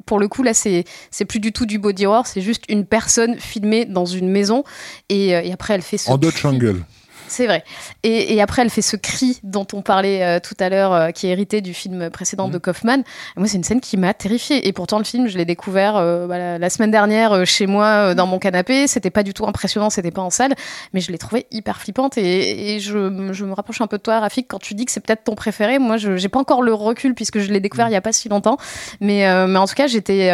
[0.06, 2.86] pour le coup, là, c'est, c'est plus du tout du body horror, c'est juste une
[2.86, 4.64] personne filmée dans une maison.
[5.10, 6.10] Et, euh, et après, elle fait ce.
[6.10, 6.84] En Dutch angle.
[7.30, 7.64] C'est vrai.
[8.04, 11.28] Et, après, elle fait ce cri dont on parlait euh, tout à l'heure, euh, qui
[11.28, 12.60] est hérité du film précédent de mhm.
[12.60, 13.04] Kaufman.
[13.38, 14.68] moi, c'est une scène qui m'a terrifiée.
[14.68, 18.26] Et pourtant, le film, je l'ai découvert euh, bah, la, semaine dernière chez moi, dans
[18.26, 18.88] mon canapé.
[18.88, 20.56] C'était pas du tout impressionnant, c'était pas en salle,
[20.94, 22.18] mais je l'ai trouvé hyper flippante.
[22.18, 25.24] Et, je, me rapproche un peu de toi, Rafik, quand tu dis que c'est peut-être
[25.24, 25.78] ton préféré.
[25.78, 27.92] Moi, je j'ai pas encore le recul puisque je l'ai découvert mhm.
[27.92, 28.58] il y a pas si longtemps.
[29.02, 30.32] Mais, mais en tout cas, j'étais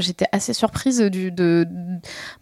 [0.00, 1.66] j'étais assez surprise du, de,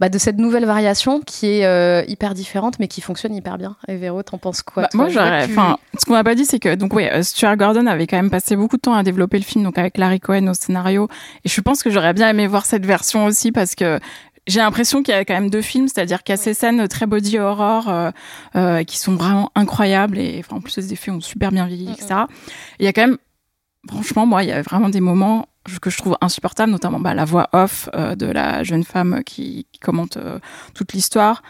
[0.01, 3.76] bah, de cette nouvelle variation qui est hyper différente, mais qui fonctionne hyper bien.
[3.89, 5.45] Et Véro, t'en penses quoi bah, Moi, j'aurais.
[5.45, 8.16] Enfin, ce qu'on m'a pas dit, c'est que donc oui, euh, Stuart Gordon avait quand
[8.16, 11.09] même passé beaucoup de temps à développer le film, donc avec Larry Cohen au scénario.
[11.45, 13.99] Et je pense que j'aurais bien aimé voir cette version aussi parce que
[14.47, 16.87] j'ai l'impression qu'il y a quand même deux films, c'est-à-dire qu'il y a ces scènes
[16.89, 18.11] très body horror euh,
[18.57, 21.91] euh, qui sont vraiment incroyables et enfin, en plus les effets ont super bien vieilli,
[21.91, 22.22] etc.
[22.78, 23.18] Il y a quand même,
[23.89, 25.49] franchement, moi, il y a vraiment des moments
[25.80, 29.80] que je trouve insupportables, notamment bah, la voix off de la jeune femme qui, qui
[29.80, 30.18] commente
[30.74, 31.43] toute l'histoire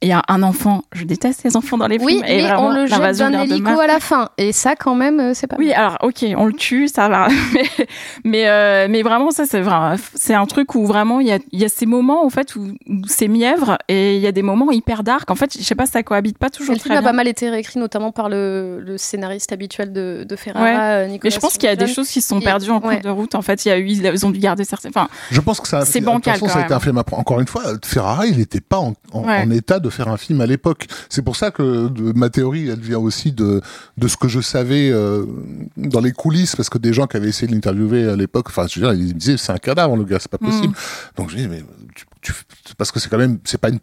[0.00, 2.06] il y a un enfant, je déteste les enfants dans les films.
[2.06, 4.28] Oui, mais on le jette d'un hélico à la fin.
[4.38, 7.26] Et ça, quand même, euh, c'est pas Oui, alors, ok, on le tue, ça va.
[7.52, 7.86] mais,
[8.22, 11.38] mais, euh, mais vraiment, ça, c'est vraiment, c'est un truc où vraiment, il y a,
[11.52, 12.68] y a ces moments, en fait, où,
[13.08, 15.28] c'est mièvre et il y a des moments hyper dark.
[15.32, 17.08] En fait, je sais pas, ça cohabite pas toujours le très film bien.
[17.08, 21.08] a pas mal été réécrit, notamment par le, le scénariste habituel de, de Ferrara, ouais.
[21.08, 23.00] Nicolas Mais je pense qu'il y a des choses qui se sont perdues en cours
[23.02, 23.34] de route.
[23.34, 25.08] En fait, il y a eu, ils ont dû garder certains, enfin.
[25.32, 26.34] Je pense que ça, c'est bancal.
[26.34, 28.78] De toute façon, ça a été un film, encore une fois, Ferrara, il n'était pas
[28.78, 30.86] en, en état de faire un film à l'époque.
[31.08, 33.60] C'est pour ça que ma théorie, elle vient aussi de,
[33.96, 35.24] de ce que je savais euh,
[35.76, 38.66] dans les coulisses, parce que des gens qui avaient essayé de l'interviewer à l'époque, enfin,
[38.66, 40.74] je veux dire, ils me disaient, c'est un cadavre, le gars, c'est pas possible.
[40.74, 41.16] Mm.
[41.16, 41.62] Donc je dis, mais
[42.20, 42.32] tu,
[42.76, 43.80] parce que c'est quand même, c'est pas une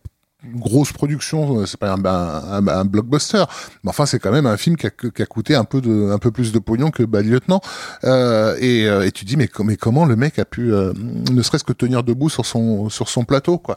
[0.54, 3.44] grosse production, c'est pas un, un, blockbuster,
[3.84, 6.12] mais enfin c'est quand même un film qui a, qui a, coûté un peu de,
[6.12, 7.62] un peu plus de pognon que Bad Lieutenant.
[8.04, 11.74] Euh, et, et, tu dis mais, mais comment le mec a pu, ne serait-ce que
[11.74, 13.76] tenir debout sur son sur son plateau quoi.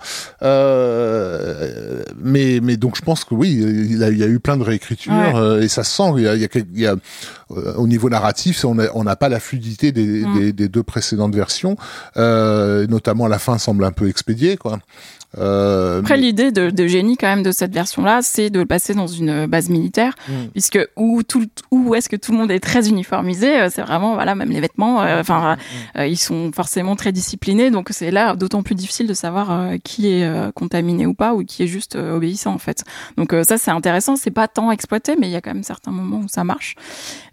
[2.23, 4.63] mais mais donc je pense que oui, il, a, il y a eu plein de
[4.63, 6.13] réécritures et ça se sent.
[6.17, 6.97] Il y a, il y a, il y a
[7.77, 10.39] au niveau narratif, on n'a on pas la fluidité des, mm.
[10.39, 11.77] des, des, deux précédentes versions,
[12.17, 14.79] notamment la fin semble un peu expédiée quoi.
[15.37, 18.95] Euh, Après, l'idée de, de, génie quand même de cette version-là, c'est de le passer
[18.95, 20.33] dans une base militaire, mm.
[20.53, 24.15] puisque où tout où est-ce que tout le monde est très uniformisé, euh, c'est vraiment
[24.15, 25.57] voilà même les vêtements, euh, enfin
[25.97, 26.03] mm.
[26.05, 30.53] ils sont forcément très disciplinés, donc c'est là d'autant plus difficile de savoir qui est
[30.55, 32.85] contaminé ou pas ou qui est juste obéissant en fait.
[33.17, 35.91] Donc ça c'est intéressant, c'est pas tant exploité, mais il y a quand même certains
[35.91, 36.75] moments où ça marche.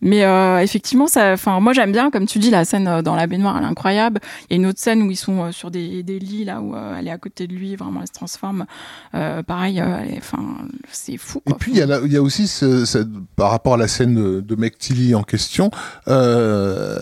[0.02, 0.24] Mais
[0.62, 3.64] effectivement, ça, enfin moi j'aime bien comme tu dis la scène dans la baignoire, elle
[3.64, 4.20] est incroyable.
[4.50, 6.76] Il y a une autre scène où ils sont sur des, des lits là où
[6.98, 8.66] elle est à côté de lui elle se transforme.
[9.14, 11.42] Euh, pareil, euh, enfin, c'est fou.
[11.48, 13.06] Et puis il y, y, a aussi ce,
[13.36, 15.72] par rapport à la scène de, de en question,
[16.08, 17.00] euh,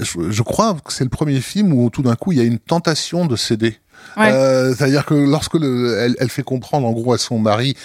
[0.00, 2.44] je, je, crois que c'est le premier film où tout d'un coup il y a
[2.44, 3.78] une tentation de céder.
[4.18, 7.76] Euh, c'est-à-dire que lorsque le, elle, elle, fait comprendre en gros à son mari,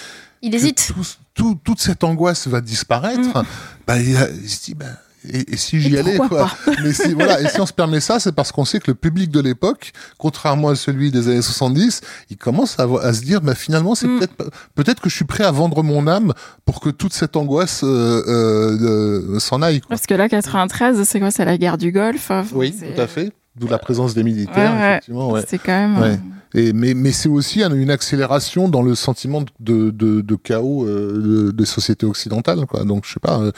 [0.42, 0.92] il hésite.
[1.34, 3.38] Tout, toute cette angoisse va disparaître.
[3.38, 3.44] Mm.
[3.86, 4.10] Bah, il,
[4.42, 4.86] il, se dit, bah,
[5.28, 6.50] et, et si j'y allais, quoi.
[6.82, 8.94] Mais si, voilà, et si on se permet ça, c'est parce qu'on sait que le
[8.94, 12.00] public de l'époque, contrairement à celui des années 70,
[12.30, 14.18] il commence à, à se dire, bah, finalement, c'est mm.
[14.18, 16.32] peut-être, peut-être que je suis prêt à vendre mon âme
[16.64, 19.80] pour que toute cette angoisse euh, euh, s'en aille.
[19.80, 19.90] Quoi.
[19.90, 21.30] Parce que là, 93, c'est quoi?
[21.30, 22.30] C'est la guerre du Golfe.
[22.52, 23.32] oui, tout à fait.
[23.54, 25.30] D'où la présence des militaires, ouais, effectivement.
[25.30, 25.42] Ouais.
[25.46, 26.02] C'est quand même.
[26.02, 26.16] Euh,
[26.54, 31.52] et, mais mais c'est aussi une accélération dans le sentiment de, de, de chaos euh,
[31.52, 32.64] des sociétés occidentales.
[32.66, 32.84] Quoi.
[32.84, 33.52] Donc je sais pas, euh,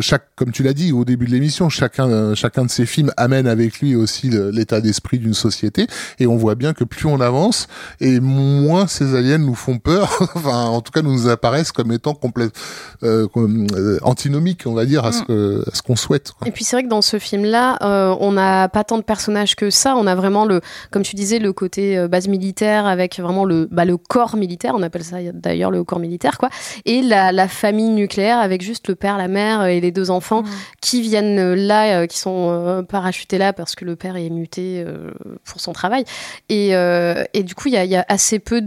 [0.00, 3.46] chaque, comme tu l'as dit au début de l'émission, chacun, chacun de ces films amène
[3.46, 5.86] avec lui aussi l'état d'esprit d'une société,
[6.18, 7.66] et on voit bien que plus on avance,
[8.00, 12.14] et moins ces aliens nous font peur, enfin, en tout cas, nous apparaissent comme étant
[12.14, 12.54] complètement
[13.02, 15.64] euh, euh, antinomiques, on va dire, à ce mm.
[15.72, 16.32] ce qu'on souhaite.
[16.46, 19.56] Et puis c'est vrai que dans ce film-là, euh, on n'a pas tant de personnages
[19.56, 19.96] que ça.
[19.96, 20.60] On a vraiment le,
[20.90, 24.74] comme tu disais, le côté base militaire avec vraiment le, bah, le corps militaire.
[24.74, 26.48] On appelle ça d'ailleurs le corps militaire, quoi.
[26.84, 30.42] Et la, la famille nucléaire avec juste le père, la mère et les deux enfants
[30.42, 30.48] mm.
[30.80, 34.30] qui viennent euh, là, euh, qui sont euh, parachutés là parce que le père est
[34.30, 34.84] muté
[35.44, 36.04] pour son travail.
[36.48, 38.60] Et, et du coup, il y, y a, assez peu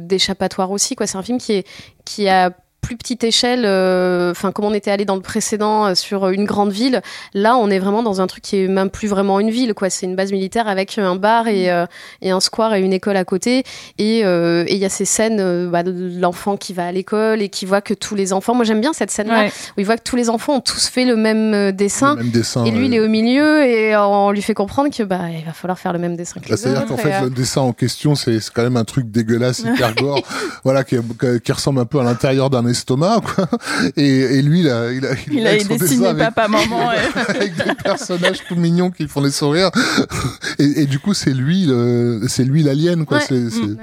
[0.00, 0.96] d'échappatoires aussi.
[1.04, 1.66] C'est un film qui, est,
[2.04, 2.50] qui a
[2.84, 6.44] plus petite échelle, euh, enfin comme on était allé dans le précédent euh, sur une
[6.44, 7.00] grande ville,
[7.32, 9.88] là on est vraiment dans un truc qui est même plus vraiment une ville, quoi.
[9.88, 11.86] C'est une base militaire avec un bar et, euh,
[12.20, 13.64] et un square et une école à côté.
[13.98, 17.64] Et il y a ces scènes bah, de l'enfant qui va à l'école et qui
[17.64, 18.54] voit que tous les enfants.
[18.54, 21.04] Moi j'aime bien cette scène-là où il voit que tous les enfants ont tous fait
[21.04, 22.16] le même dessin.
[22.66, 25.52] et lui il est au milieu et on lui fait comprendre que bah il va
[25.52, 26.40] falloir faire le même dessin.
[26.48, 29.94] Bah, c'est-à-dire qu'en fait le dessin en question c'est quand même un truc dégueulasse, hyper
[29.94, 30.20] gore,
[30.64, 30.96] voilà qui,
[31.42, 33.48] qui ressemble un peu à l'intérieur d'un estomac, quoi.
[33.96, 36.90] Et, et lui, il a, il a, il, a dessiné papa, maman,
[37.28, 39.70] avec des personnages tout mignons qui font des sourires.
[40.58, 41.70] Et, et du coup, c'est lui,
[42.28, 43.20] c'est lui l'alien, quoi.
[43.20, 43.76] C'est, mm.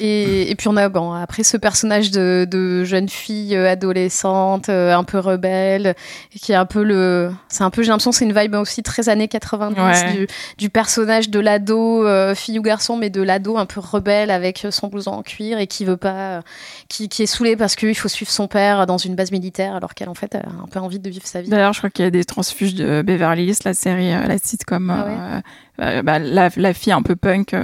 [0.00, 4.70] Et, et, puis on a bon après ce personnage de, de jeune fille euh, adolescente
[4.70, 5.94] euh, un peu rebelle
[6.34, 9.08] qui est un peu le c'est un peu j'ai l'impression c'est une vibe aussi très
[9.08, 10.26] années 90 du,
[10.56, 14.66] du, personnage de l'ado euh, fille ou garçon mais de l'ado un peu rebelle avec
[14.70, 16.42] son blouson en cuir et qui veut pas
[16.88, 19.94] qui, qui est saoulé parce qu'il faut suivre son père dans une base militaire alors
[19.94, 21.50] qu'elle en fait a un peu envie de vivre sa vie.
[21.50, 24.90] D'ailleurs je crois qu'il y a des transfuges de Beverly Hills la série la sitcom
[24.90, 25.42] ah
[25.80, 27.54] euh, bah, la, la, fille un peu punk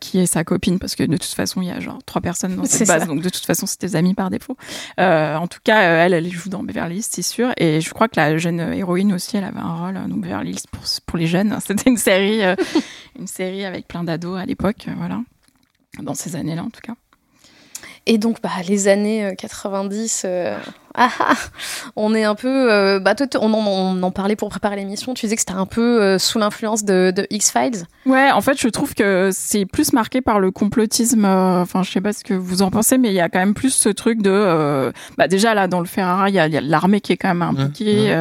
[0.00, 2.56] qui est sa copine parce que de toute façon il y a genre trois personnes
[2.56, 4.56] dans cette base donc de toute façon c'était des amis par défaut.
[4.98, 7.52] En tout cas elle elle joue dans Beverly Hills c'est sûr.
[7.56, 10.66] Et je crois que la jeune héroïne aussi elle avait un rôle donc Beverly Hills
[10.70, 11.56] pour, pour les jeunes.
[11.66, 12.40] C'était une série
[13.18, 15.20] une série avec plein d'ados à l'époque voilà.
[16.00, 16.94] Dans ces années là en tout cas.
[18.06, 20.26] Et donc bah, les années 90
[20.96, 21.34] ah, ah,
[21.96, 22.72] on est un peu.
[22.72, 25.12] Euh, bah, on, on, en parlait pour préparer l'émission.
[25.14, 27.84] Tu disais que c'était un peu euh, sous l'influence de, de X-Files.
[28.06, 31.24] Ouais, en fait, je trouve que c'est plus marqué par le complotisme.
[31.24, 33.40] Euh, enfin, je sais pas ce que vous en pensez, mais il y a quand
[33.40, 34.92] même plus ce truc de.
[35.18, 38.14] bah, déjà, là, dans le Ferrara, il y a, l'armée qui est quand même impliquée.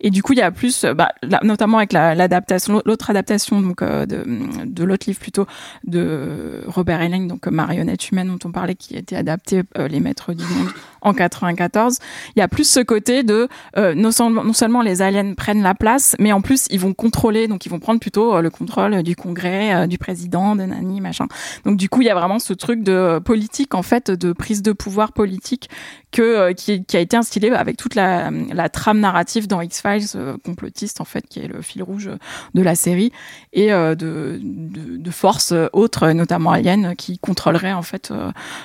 [0.00, 0.84] et du coup, il y a plus.
[0.84, 1.12] Bah,
[1.42, 4.24] notamment avec l'adaptation, l'autre adaptation, donc, de,
[4.64, 5.46] de l'autre livre plutôt,
[5.86, 10.34] de Robert Heinlein, donc Marionnette humaine, dont on parlait, qui a été adapté Les Maîtres
[10.34, 10.68] du Monde
[11.02, 11.98] en 94
[12.36, 15.62] il y a plus ce côté de euh, non, seulement, non, seulement, les aliens prennent
[15.62, 18.50] la place, mais en plus ils vont contrôler, donc ils vont prendre plutôt euh, le
[18.50, 21.26] contrôle du Congrès, euh, du président, de Nani, machin.
[21.64, 24.62] Donc du coup il y a vraiment ce truc de politique en fait, de prise
[24.62, 25.68] de pouvoir politique
[26.10, 30.08] que qui, qui, a été instillé avec toute la, la trame narrative dans X-Files
[30.44, 32.10] complotiste en fait, qui est le fil rouge
[32.54, 33.12] de la série
[33.52, 38.12] et de, de, de forces autres, notamment aliens, qui contrôleraient en fait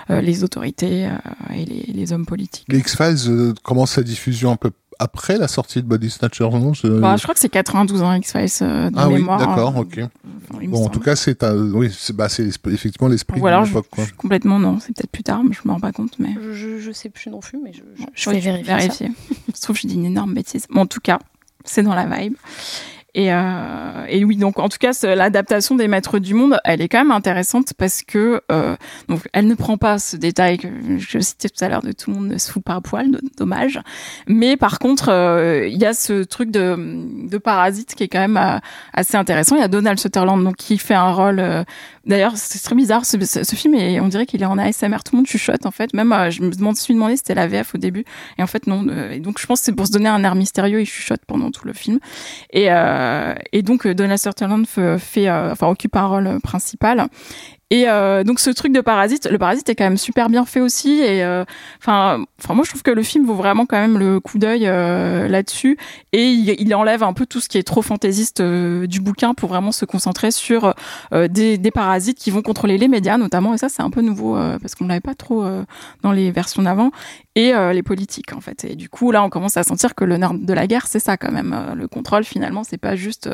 [0.09, 1.09] les autorités
[1.53, 2.67] et les, les, hommes politiques.
[2.71, 6.87] X-Files commence sa diffusion un peu après la sortie de Body Snatcher, non je...
[6.87, 9.39] Bah, je crois que c'est 92 ans X-Files euh, de ah, mémoire.
[9.39, 9.99] oui, d'accord, ok.
[10.67, 13.87] bon, en tout cas, c'est oui, c'est bah, effectivement l'esprit de l'époque.
[14.17, 16.17] Complètement non, c'est peut-être plus tard, mais je me rends pas compte.
[16.19, 17.81] Mais je, je sais plus non plus, mais je,
[18.13, 18.63] je, vais vérifier.
[18.63, 19.11] vérifier.
[19.53, 20.65] Sauf que je dis une énorme bêtise.
[20.69, 21.19] Bon, en tout cas,
[21.63, 22.35] c'est dans la vibe.
[23.15, 26.89] Et, euh, et, oui, donc en tout cas, l'adaptation des Maîtres du Monde, elle est
[26.89, 28.75] quand même intéressante parce que euh,
[29.07, 30.67] donc elle ne prend pas ce détail que
[30.97, 33.21] je citais tout à l'heure de tout le monde ne se fout pas à poil,
[33.37, 33.79] dommage.
[34.27, 36.75] Mais par contre, euh, il y a ce truc de,
[37.29, 38.59] de parasite qui est quand même euh,
[38.91, 39.55] assez intéressant.
[39.55, 41.63] Il y a Donald Sutherland donc qui fait un rôle euh,
[42.05, 43.05] D'ailleurs, c'est très bizarre.
[43.05, 44.97] Ce, ce, film, et on dirait qu'il est en ASMR.
[45.03, 45.93] Tout le monde chuchote, en fait.
[45.93, 48.05] Même, euh, je me demande, suis demandé si c'était la VF au début.
[48.37, 48.85] Et en fait, non.
[48.87, 50.81] Euh, et donc, je pense que c'est pour se donner un air mystérieux.
[50.81, 51.99] Il chuchote pendant tout le film.
[52.51, 57.07] Et, euh, et donc, Donald Sutherland fait, fait enfin, occupe un rôle principal.
[57.71, 60.61] Et euh, donc ce truc de parasite, le parasite est quand même super bien fait
[60.61, 61.01] aussi.
[61.01, 61.43] Et euh,
[61.79, 64.67] enfin, enfin moi je trouve que le film vaut vraiment quand même le coup d'œil
[64.67, 65.77] euh, là-dessus.
[66.13, 69.71] Et il, enlève un peu tout ce qui est trop fantaisiste du bouquin pour vraiment
[69.71, 70.75] se concentrer sur
[71.11, 73.53] des, des, parasites qui vont contrôler les médias notamment.
[73.53, 75.45] Et ça c'est un peu nouveau parce qu'on l'avait pas trop
[76.03, 76.91] dans les versions d'avant
[77.35, 78.65] et les politiques en fait.
[78.65, 80.99] Et du coup là on commence à sentir que le nerf de la guerre c'est
[80.99, 81.55] ça quand même.
[81.75, 83.29] le contrôle finalement c'est pas juste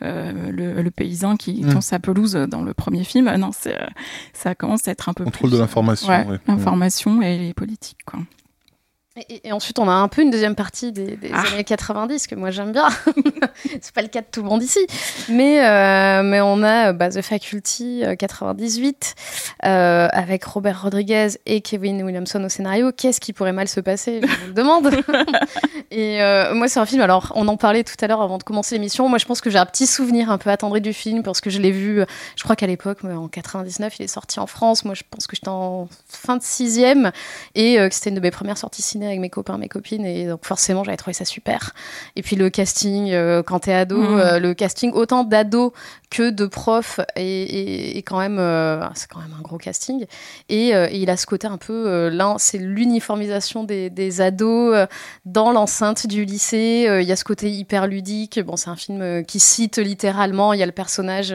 [0.00, 0.50] le,
[0.82, 1.72] le, paysan qui mmh.
[1.72, 3.32] tend sa pelouse dans le premier film.
[3.36, 3.86] Non euh,
[4.32, 8.20] ça commence à être un peu contrôle de l'information, l'information et les politiques, quoi.
[9.44, 11.42] Et, ensuite, on a un peu une deuxième partie des, des ah.
[11.52, 12.88] années 90 que moi j'aime bien.
[13.80, 14.80] c'est pas le cas de tout le monde ici,
[15.30, 19.14] mais mais euh, on a bah, The Faculty 98
[19.64, 22.92] euh, euh, avec Robert Rodriguez et Kevin Williamson au scénario.
[22.92, 24.20] Qu'est-ce qui pourrait mal se passer?
[24.22, 24.90] Je le demande.
[25.90, 26.18] et
[26.52, 27.02] moi, c'est un film.
[27.02, 29.08] Alors, on en parlait tout à l'heure avant de commencer l'émission.
[29.08, 31.50] Moi, je pense que j'ai un petit souvenir un peu attendri du film parce que
[31.50, 32.02] je l'ai vu.
[32.36, 34.84] Je crois qu'à l'époque, en 99, il est sorti en France.
[34.84, 37.12] Moi, je pense que j'étais en fin de sixième
[37.54, 40.26] et que c'était une de mes premières sorties ciné avec mes copains, mes copines, et
[40.26, 41.72] donc forcément j'avais trouvé ça super.
[42.16, 44.20] Et puis le casting, euh, quand t'es ado, mmh.
[44.20, 45.72] euh, le casting autant d'ados
[46.16, 50.06] que de profs et, quand même euh, c'est quand même un gros casting.
[50.48, 54.86] Et, il a ce côté un peu là c'est l'uniformisation des, ados
[55.24, 56.86] dans l'enceinte du lycée.
[57.00, 58.40] Il y a ce côté hyper ludique.
[58.44, 60.52] Bon c'est un film qui cite littéralement.
[60.52, 61.34] Il y a le personnage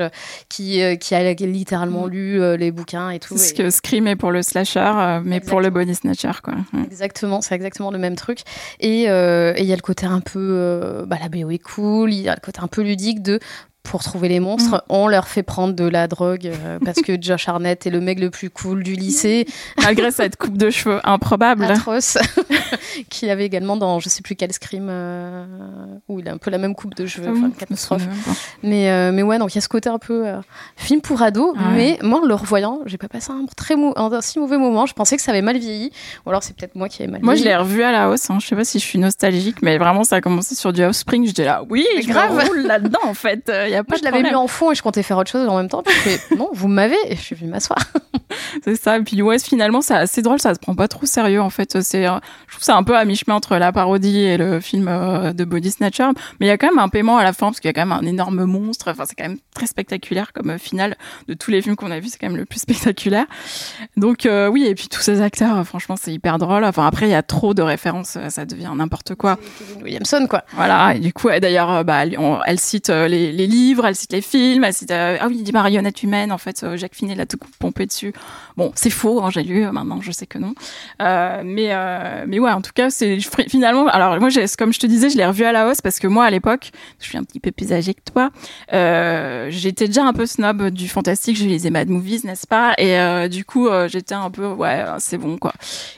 [0.50, 2.10] qui, qui a littéralement mmh.
[2.10, 5.62] lu les bouquins et tout c'est ce que Scream est pour le slasher mais pour
[5.62, 6.56] le body snatcher quoi.
[6.86, 8.40] Exactement c'est exactement le même truc.
[8.84, 12.14] Euh, et il y a le côté un peu, euh, bah, la BO est cool,
[12.14, 13.40] il y a le côté un peu ludique de
[13.84, 14.82] pour trouver les monstres, mm.
[14.90, 18.20] on leur fait prendre de la drogue euh, parce que Josh Arnett est le mec
[18.20, 19.48] le plus cool du lycée.
[19.82, 21.66] Malgré cette coupe de cheveux improbable.
[21.66, 22.18] Atroce.
[23.10, 25.46] Qu'il avait également dans je sais plus quel scream euh,
[26.08, 27.32] où il a un peu la même coupe de cheveux.
[27.32, 28.04] Enfin, catastrophe.
[28.64, 30.26] Mais, euh, mais ouais, donc il y a ce côté un peu
[30.76, 31.54] film pour ado.
[31.74, 34.86] Mais moi, en le revoyant, j'ai pas passé un, très un, si mauvais moment.
[34.86, 35.92] Je pensais que ça avait mal vieilli.
[36.26, 37.50] Ou alors c'est peut-être moi qui avais mal moi, vieilli.
[37.50, 38.30] Moi, je l'ai revu à la hausse.
[38.30, 38.38] Hein.
[38.40, 41.26] Je sais pas si je suis nostalgique, mais vraiment, ça a commencé sur du Offspring.
[41.26, 42.38] J'étais là, oui, je grave.
[42.48, 43.50] roule là-dedans en fait.
[43.88, 45.84] Moi, je l'avais mis en fond et je comptais faire autre chose en même temps.
[45.84, 47.80] Puis je fais, non, vous m'avez et je suis venue m'asseoir.
[48.64, 48.98] c'est ça.
[48.98, 50.40] Et puis, ouais, finalement, c'est assez drôle.
[50.40, 51.82] Ça se prend pas trop sérieux, en fait.
[51.82, 52.18] C'est, euh,
[52.48, 55.44] je trouve ça un peu à mi-chemin entre la parodie et le film euh, de
[55.44, 56.10] Body Snatcher.
[56.40, 57.74] Mais il y a quand même un paiement à la fin parce qu'il y a
[57.74, 58.90] quand même un énorme monstre.
[58.90, 60.96] Enfin, c'est quand même très spectaculaire comme euh, finale
[61.28, 62.10] de tous les films qu'on a vus.
[62.10, 63.26] C'est quand même le plus spectaculaire.
[63.98, 64.66] Donc, oui.
[64.66, 66.64] Et puis, tous ces acteurs, franchement, c'est hyper drôle.
[66.64, 68.18] Enfin, après, il y a trop de références.
[68.30, 69.38] Ça devient n'importe quoi.
[69.82, 70.44] Williamson, quoi.
[70.54, 70.96] Voilà.
[70.96, 72.04] Et du coup, d'ailleurs, bah,
[72.46, 74.64] elle cite les, les livres, elle cite les films.
[74.64, 76.32] Elle cite, ah oui, il dit marionnette humaine.
[76.32, 78.14] En fait, Jacques Finet l'a tout pompé dessus.
[78.58, 80.54] Bon, c'est faux, hein, j'ai lu, maintenant je sais que non.
[81.02, 83.88] Euh, mais, euh, mais ouais, en tout cas, c'est finalement.
[83.88, 86.26] Alors, moi, comme je te disais, je l'ai revu à la hausse parce que moi,
[86.26, 88.32] à l'époque, je suis un petit peu plus âgée que toi,
[88.74, 92.74] euh, j'étais déjà un peu snob du fantastique, je lisais Mad Movies, n'est-ce pas?
[92.78, 95.54] Et euh, du coup, euh, j'étais un peu, ouais, c'est bon, quoi.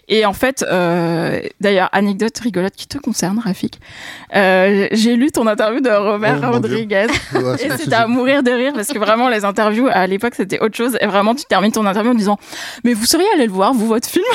[0.08, 3.80] Et en fait, euh, d'ailleurs, anecdote rigolote qui te concerne, Rafik.
[4.34, 7.08] j'ai lu ton interview de Robert oh, Rodriguez
[7.56, 10.76] et c'était à mourir de rire parce que vraiment, les interviews à l'époque, c'était autre
[10.76, 10.98] chose.
[11.02, 12.38] Et vraiment, tu termines ton interview en disant
[12.84, 14.26] mais vous seriez allé le voir, vous, votre film?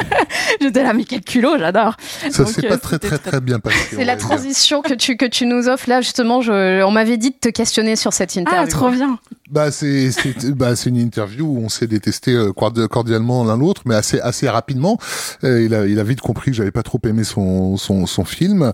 [0.60, 1.96] J'étais là, mais quel culot, j'adore.
[2.30, 3.96] Ça s'est pas très, très, très bien passé.
[3.96, 6.40] C'est la transition que tu, que tu nous offres là, justement.
[6.40, 8.64] Je, on m'avait dit de te questionner sur cette ah, interview.
[8.66, 9.18] Ah, trop bien.
[9.50, 10.10] Bah, c'est
[10.54, 14.98] bah, une interview où on s'est détesté euh, cordialement l'un l'autre, mais assez, assez rapidement.
[15.42, 18.24] Euh, il, a, il a vite compris que j'avais pas trop aimé son, son, son
[18.24, 18.72] film.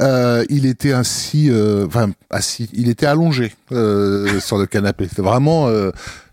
[0.00, 1.50] Euh, il était ainsi,
[1.86, 5.06] enfin, assis, il était allongé sur le canapé.
[5.08, 5.68] C'était vraiment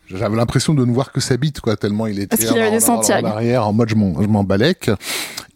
[0.07, 3.73] j'avais l'impression de ne voir que sa bite, quoi, tellement il était en, arrière, en
[3.73, 4.91] mode je m'en balèque.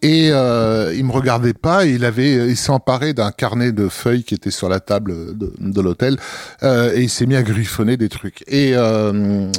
[0.01, 1.85] Et euh, il me regardait pas.
[1.85, 5.53] Il avait, il s'est emparé d'un carnet de feuilles qui était sur la table de,
[5.59, 6.17] de l'hôtel
[6.63, 8.43] euh, et il s'est mis à griffonner des trucs.
[8.47, 9.51] Et, euh,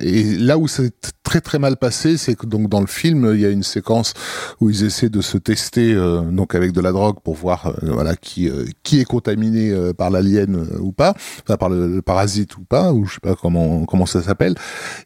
[0.00, 0.92] et là où c'est
[1.28, 4.14] très très mal passé, c'est que donc dans le film, il y a une séquence
[4.62, 7.92] où ils essaient de se tester euh, donc avec de la drogue pour voir euh,
[7.92, 12.56] voilà qui euh, qui est contaminé par l'alien ou pas, enfin par le, le parasite
[12.56, 14.54] ou pas, ou je sais pas comment comment ça s'appelle.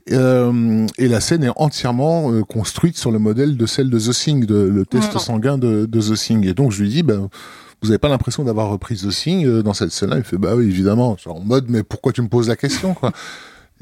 [0.07, 4.69] Et la scène est entièrement construite sur le modèle de celle de The Thing, de,
[4.73, 6.47] le test sanguin de, de The Thing.
[6.47, 7.29] Et donc je lui dis, ben
[7.83, 10.19] vous avez pas l'impression d'avoir repris The Thing euh, dans cette scène-là?
[10.19, 11.17] Il fait, bah oui, évidemment.
[11.17, 13.13] Genre, en mode, mais pourquoi tu me poses la question, quoi?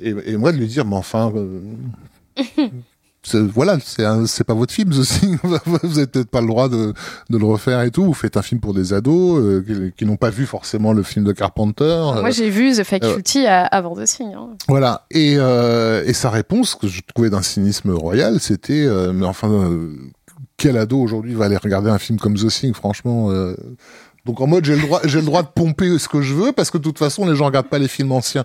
[0.02, 1.30] Et, et moi de lui dire, mais enfin.
[1.34, 1.60] euh,
[3.52, 5.36] voilà, c'est pas votre film, The Thing.
[5.66, 6.94] vous avez peut-être pas le droit de,
[7.28, 8.02] de le refaire et tout.
[8.04, 11.02] Vous faites un film pour des ados euh, qui, qui n'ont pas vu forcément le
[11.02, 11.84] film de Carpenter.
[11.84, 14.32] euh, Moi, j'ai vu The Faculty avant The Thing.
[14.32, 14.48] hein.
[14.68, 15.04] voilà.
[15.10, 19.68] Et, et sa réponse, que je trouvais d'un cynisme royal, c'était mais enfin,
[20.60, 23.56] quel ado aujourd'hui va aller regarder un film comme The Thing, franchement euh,
[24.26, 26.52] Donc en mode, j'ai le droit, j'ai le droit de pomper ce que je veux
[26.52, 28.44] parce que de toute façon, les gens regardent pas les films anciens.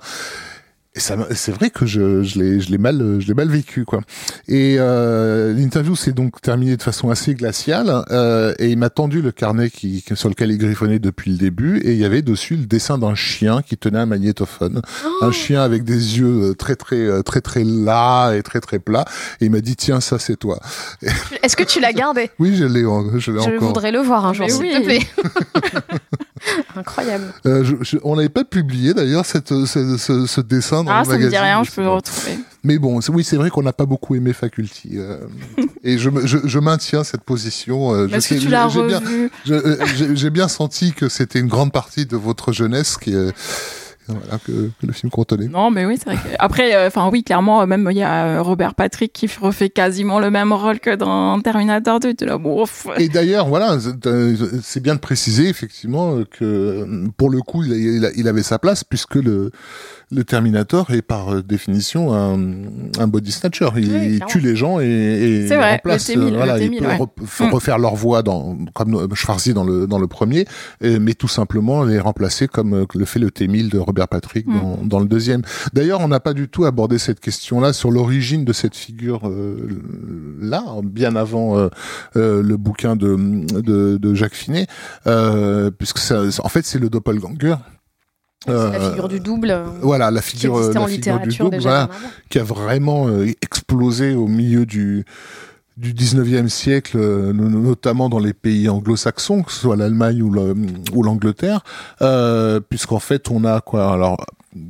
[0.97, 3.84] Et ça, c'est vrai que je, je l'ai, je l'ai mal, je l'ai mal vécu,
[3.84, 3.99] quoi.
[4.47, 8.03] Et euh, l'interview s'est donc terminée de façon assez glaciale.
[8.11, 11.80] euh, et il m'a tendu le carnet qui, sur lequel il griffonnait depuis le début,
[11.80, 14.81] et il y avait dessus le dessin d'un chien qui tenait un magnétophone,
[15.22, 18.80] un chien avec des yeux euh, très très euh, très très las et très très
[18.80, 19.03] plats.
[19.41, 20.59] Et il m'a dit tiens ça c'est toi.
[21.43, 22.31] Est-ce que tu l'as gardé?
[22.39, 22.85] Oui je l'ai,
[23.19, 23.67] je l'ai Je encore.
[23.67, 24.72] voudrais le voir un jour, s'il oui.
[24.73, 24.99] te plaît.
[26.76, 27.34] Incroyable.
[27.45, 30.99] Euh, je- je- on n'avait pas publié d'ailleurs cette, ce, ce- ce dessin dans Ah,
[30.99, 31.30] le ça me magazine.
[31.31, 31.95] dit rien, mais je peux le bon.
[31.95, 32.38] retrouver.
[32.63, 34.91] Mais bon, oui, c'est vrai qu'on n'a pas beaucoup aimé Faculty.
[34.95, 35.17] euh,
[35.84, 37.93] et je, je, maintiens cette position.
[37.93, 40.47] euh, je Est-ce que sais- tu l'as j'ai bien, revu je- euh, j'ai j'ai bien
[40.47, 43.31] senti que c'était une grande partie de votre jeunesse qui, euh,
[44.07, 45.48] voilà, que, que le film contenait.
[45.48, 46.15] Non, mais oui, c'est vrai.
[46.18, 49.27] que- Après, euh, enfin oui, clairement, euh, même il y a euh, Robert Patrick qui
[49.41, 52.14] refait quasiment le même rôle que dans Terminator 2.
[52.14, 52.88] Tu là, bon, ouf.
[52.98, 53.77] Et d'ailleurs, voilà,
[54.61, 56.88] c'est bien de préciser effectivement que
[57.18, 59.52] pour le coup, il, il- il avait sa place puisque le,
[60.11, 62.40] le Terminator est par euh, définition un,
[62.99, 63.69] un body snatcher.
[63.77, 66.07] Il, Oui, il tue les gens et, et vrai, remplace.
[66.10, 66.98] le T-1000, le voilà, il T-1000, peut ouais.
[66.98, 67.53] re- f- Mm.
[67.53, 70.45] refaire leur voix dans, comme euh, Schwarzy dans le dans le premier,
[70.84, 74.48] euh, mais tout simplement les remplacer comme euh, le fait le T1000 de Robert Patrick
[74.48, 74.53] Mm.
[74.60, 75.41] dans, dans le deuxième.
[75.73, 79.80] D'ailleurs, on n'a pas du tout abordé cette question-là sur l'origine de cette figure euh,
[80.40, 81.69] là, bien avant euh,
[82.15, 83.15] euh, le bouquin de,
[83.61, 84.68] de, de Jacques Finet,
[85.07, 87.56] euh, puisque ça, en fait c'est le doppelganger.
[88.45, 91.30] C'est la Euh, figure du double euh, Voilà, la qui figure, la en figure du
[91.38, 91.89] double, voilà,
[92.30, 95.05] qui a vraiment euh, explosé au milieu du
[95.77, 100.31] du 19e siècle, euh, no- notamment dans les pays anglo-saxons, que ce soit l'Allemagne ou
[100.31, 100.55] le-
[100.93, 101.65] ou l'Angleterre,
[102.01, 103.91] euh, puisqu'en fait on a quoi?
[103.91, 104.15] Alors,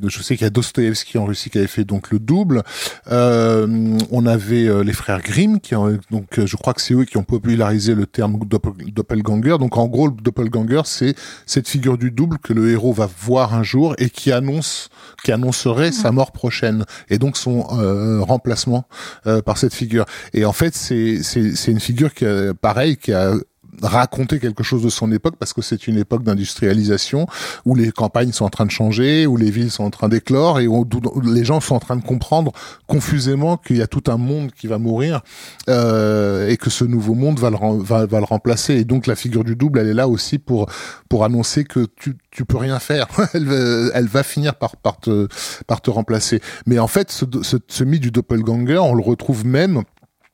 [0.07, 2.63] je sais qu'il y a Dostoïevski en Russie qui avait fait donc le double.
[3.11, 6.93] Euh, on avait euh, les frères Grimm qui ont, donc euh, je crois que c'est
[6.93, 9.57] eux qui ont popularisé le terme doppel- doppelganger.
[9.59, 13.53] Donc en gros, le doppelganger c'est cette figure du double que le héros va voir
[13.53, 14.89] un jour et qui annonce,
[15.23, 18.87] qui annoncerait sa mort prochaine et donc son euh, remplacement
[19.27, 20.05] euh, par cette figure.
[20.33, 23.33] Et en fait, c'est c'est c'est une figure qui a, pareil qui a
[23.81, 27.27] raconté quelque chose de son époque parce que c'est une époque d'industrialisation
[27.65, 30.59] où les campagnes sont en train de changer, où les villes sont en train d'éclore
[30.59, 30.87] et où,
[31.23, 32.51] les gens sont en train de comprendre
[32.87, 35.21] confusément qu'il y a tout un monde qui va mourir
[35.69, 38.75] euh, et que ce nouveau monde va le, va, va le remplacer.
[38.75, 40.67] Et donc la figure du double, elle est là aussi pour
[41.09, 43.07] pour annoncer que tu tu peux rien faire.
[43.33, 45.27] elle, va, elle va finir par par te
[45.67, 46.41] par te remplacer.
[46.65, 49.83] Mais en fait, ce, ce, ce mythe du doppelganger, on le retrouve même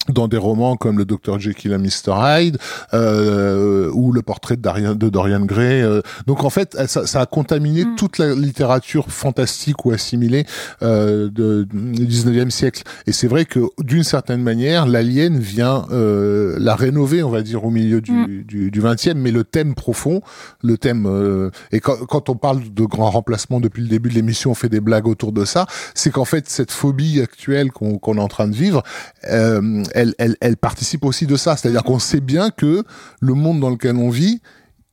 [0.09, 2.57] dans des romans comme le Dr Jekyll et Mr Hyde
[2.93, 5.81] euh, ou le portrait de Dorian, de Dorian Gray.
[5.81, 6.01] euh.
[6.27, 7.95] Donc en fait, ça, ça a contaminé Mm.
[7.95, 10.45] toute la littérature fantastique ou assimilée
[10.83, 12.83] euh, de, du 19e siècle.
[13.07, 17.63] Et c'est vrai que d'une certaine manière, l'alien vient euh, la rénover, on va dire,
[17.65, 18.43] au milieu du, Mm.
[18.43, 19.13] du, du 20e.
[19.15, 20.21] Mais le thème profond,
[20.63, 24.15] le thème euh, et quand, quand on parle de grands remplacements depuis le début de
[24.15, 25.65] l'émission, on fait des blagues autour de ça.
[25.95, 28.83] C'est qu'en fait, cette phobie actuelle qu'on qu'on est en train de vivre,
[29.29, 31.57] euh, elle, participe aussi de ça.
[31.57, 32.83] C'est-à-dire qu'on sait bien que
[33.19, 34.41] le monde dans lequel on vit,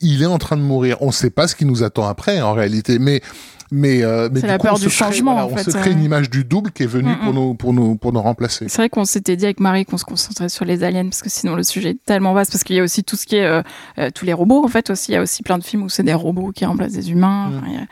[0.01, 0.99] il est en train de mourir.
[1.01, 2.99] On ne sait pas ce qui nous attend après, en réalité.
[2.99, 3.23] Mais
[3.71, 5.51] mais, euh, mais C'est du la coup, peur on du se crée- changement, voilà, en
[5.53, 5.93] on fait, se crée euh.
[5.95, 7.37] une image du double qui est venue Mm, pour mm.
[7.37, 8.67] nous pour nous pour nous remplacer.
[8.69, 11.31] C'est vrai qu'on s'était dit avec Marie qu'on se concentrait sur les aliens parce que
[11.31, 13.45] sinon le sujet est tellement vaste parce qu'il y a aussi tout ce qui est
[13.45, 13.63] euh,
[13.99, 15.89] euh, tous les robots en fait aussi il y a aussi plein de films où
[15.89, 17.57] c'est des robots qui remplacent des humains Mm.
[17.59, 17.87] Enfin,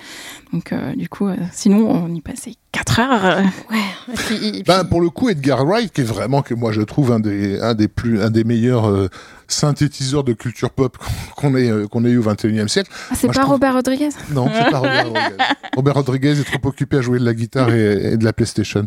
[0.52, 3.42] donc euh, du coup euh, sinon on y passait quatre heures.
[3.70, 3.78] Ouais.
[4.12, 6.70] Et puis, et puis- Ben, pour le coup, Edgar Wright, qui est vraiment que moi
[6.72, 9.08] je trouve un des un des plus un des meilleurs euh,
[9.48, 10.96] synthétiseurs de culture pop
[11.36, 12.90] qu'on ait qu'on ait eu au 21e siècle.
[13.10, 14.10] ah c'est pas trouve- Robert Rodriguez?
[14.30, 15.36] Non, c'est pas Robert Rodriguez.
[15.74, 18.86] Robert Rodriguez est trop occupé à jouer de la guitare et, de la PlayStation.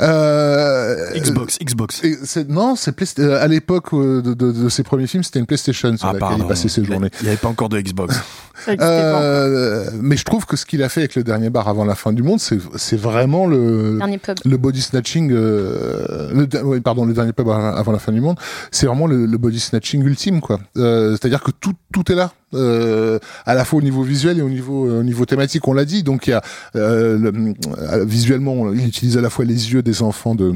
[0.00, 2.02] Euh, Xbox, Xbox.
[2.48, 6.12] non, c'est à l'époque de, de, de, ses premiers films, c'était une PlayStation sur ah,
[6.12, 7.10] laquelle il passait ses journées.
[7.20, 8.20] Il n'y avait pas encore de Xbox.
[8.68, 11.94] euh, mais je trouve que ce qu'il a fait avec le dernier bar avant la
[11.94, 13.98] fin du monde, c'est vraiment le
[14.44, 15.30] le body snatching.
[15.32, 18.38] Euh, le, pardon, le dernier pub avant la fin du monde,
[18.70, 20.60] c'est vraiment le, le, body snatching ultime, quoi.
[20.76, 22.32] Euh, C'est-à-dire que tout tout est là.
[22.52, 25.84] Euh, à la fois au niveau visuel et au niveau au niveau thématique on l'a
[25.84, 26.42] dit donc il y a
[26.76, 27.32] euh,
[27.78, 30.54] euh, visuellement il utilise à la fois les yeux des enfants de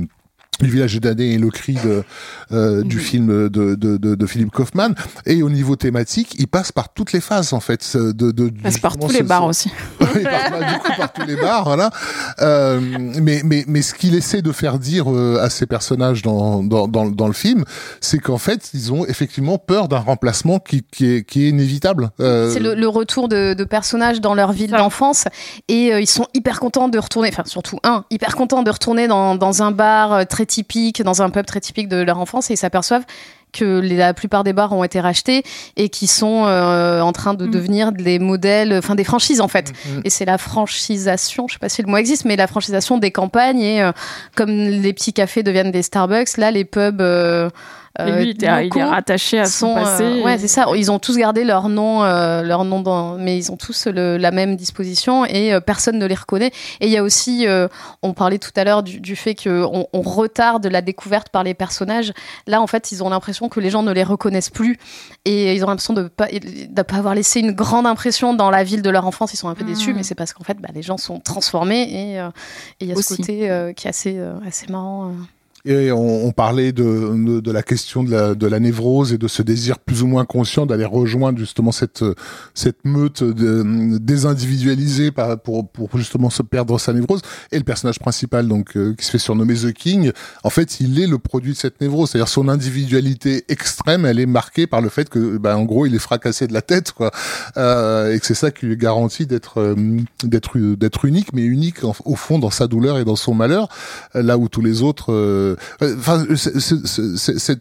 [0.59, 2.05] du village d'année et le cri de,
[2.53, 3.03] euh, du mhm.
[3.03, 4.95] film de, de, de, de, Philippe Kaufman.
[5.27, 7.97] Et au niveau thématique, il passe par toutes les phases, en fait.
[7.97, 9.71] De, de, il passe par tous les bars aussi.
[10.01, 11.91] il passe du coup par tous les bars, voilà.
[12.41, 16.63] Euh, mais, mais, mais ce qu'il essaie de faire dire euh, à ces personnages dans,
[16.63, 17.65] dans, dans, dans le film,
[18.01, 22.11] c'est qu'en fait, ils ont effectivement peur d'un remplacement qui, qui, est, qui est inévitable.
[22.21, 25.25] Euh, c'est le, le, retour de, de personnages dans leur ville d'enfance.
[25.69, 29.09] Et euh, ils sont hyper contents de retourner, enfin surtout un, hyper contents de retourner
[29.09, 32.55] dans, dans un bar très typique, dans un pub très typique de leur enfance, et
[32.55, 33.05] ils s'aperçoivent
[33.55, 35.45] que la plupart des bars ont été rachetés
[35.77, 37.51] et qui sont euh, en train de mm.
[37.51, 39.73] devenir des modèles, enfin des franchises en fait.
[39.87, 40.01] Mm.
[40.05, 43.13] Et c'est la franchisation, je sais pas si le mot existe, mais la franchisation des
[43.13, 43.93] campagnes et euh,
[44.35, 47.49] comme les petits cafés deviennent des Starbucks, là les pubs euh,
[48.01, 50.03] et lui, il, est rattaché à son passé.
[50.03, 50.67] Euh, ouais, c'est ça.
[50.75, 54.17] Ils ont tous gardé leur nom, euh, leur nom dans, mais ils ont tous le,
[54.17, 56.51] la même disposition et euh, personne ne les reconnaît.
[56.81, 57.47] Et il y a aussi,
[58.03, 61.55] on parlait tout à l'heure du, du, fait qu'on on retarde la découverte par les
[61.55, 62.13] personnages.
[62.49, 64.77] Là, en fait, ils ont l'impression que les gens ne les reconnaissent plus
[65.25, 68.65] et ils ont l'impression de pas, de pas avoir laissé une grande impression dans la
[68.65, 69.35] ville de leur enfance.
[69.35, 69.97] Ils sont un peu déçus, mmh.
[69.97, 72.21] mais c'est parce qu'en fait, bah, les gens sont transformés et
[72.81, 75.13] il y a ce côté qui est assez, assez marrant.
[75.67, 79.27] Et on, on parlait de, de, la question de la, de la névrose et de
[79.29, 82.05] ce désir plus ou moins conscient d'aller rejoindre justement cette,
[82.53, 85.11] cette meute de, désindividualisée
[85.43, 87.23] pour, pour justement se perdre sa névrose.
[87.51, 90.13] Et le personnage principal, donc euh, qui se fait surnommer The King,
[90.43, 92.11] en fait, il est le produit de cette névrose.
[92.11, 95.95] C'est-à-dire son individualité extrême, elle est marquée par le fait que, bah, en gros, il
[95.95, 97.11] est fracassé de la tête, quoi,
[97.57, 99.75] euh, et que c'est ça qui lui garantit d'être euh,
[100.25, 103.69] d'être unique, mais unique au fond dans sa douleur et dans son malheur,
[104.13, 105.13] là où tous les autres
[105.54, 106.25] euh, enfin,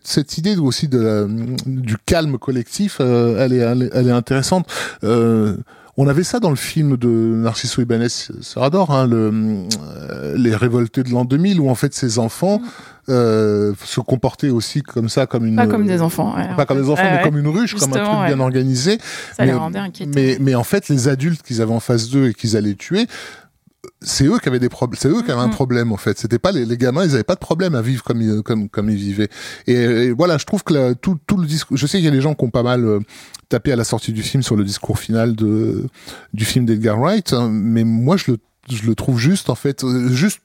[0.04, 1.28] cette idée aussi de
[1.66, 4.68] du calme collectif, euh, elle, est, elle, est, intéressante.
[5.04, 5.58] Euh,
[5.96, 9.68] on avait ça dans le film de Narciso Ibanez Serrador, hein, le,
[10.36, 12.62] les révoltés de l'an 2000, où en fait ces enfants
[13.10, 16.90] euh, se comportaient aussi comme ça, comme une pas comme des enfants, pas comme des
[16.90, 18.98] enfants, mais comme une ruche, comme un truc bien organisé.
[19.36, 20.14] Ça mais, les rendait inquiétants.
[20.16, 23.06] Mais, mais en fait, les adultes qu'ils avaient en face d'eux et qu'ils allaient tuer,
[24.02, 26.18] c'est eux qui avaient des problèmes, c'est eux qui avaient un problème en fait.
[26.18, 28.70] C'était pas les, les, gamins, ils avaient pas de problème à vivre comme ils, comme
[28.70, 29.30] comme ils vivaient.
[29.68, 31.78] Et, voilà, je trouve que tout tout le discours.
[31.78, 33.00] Je sais qu'il y a des gens qui ont pas mal euh,
[33.50, 35.86] tapé à la sortie du film sur le discours final de
[36.34, 38.38] du film d'Edgar Wright, hein, mais moi je le
[38.70, 40.40] je le trouve juste en fait, euh, juste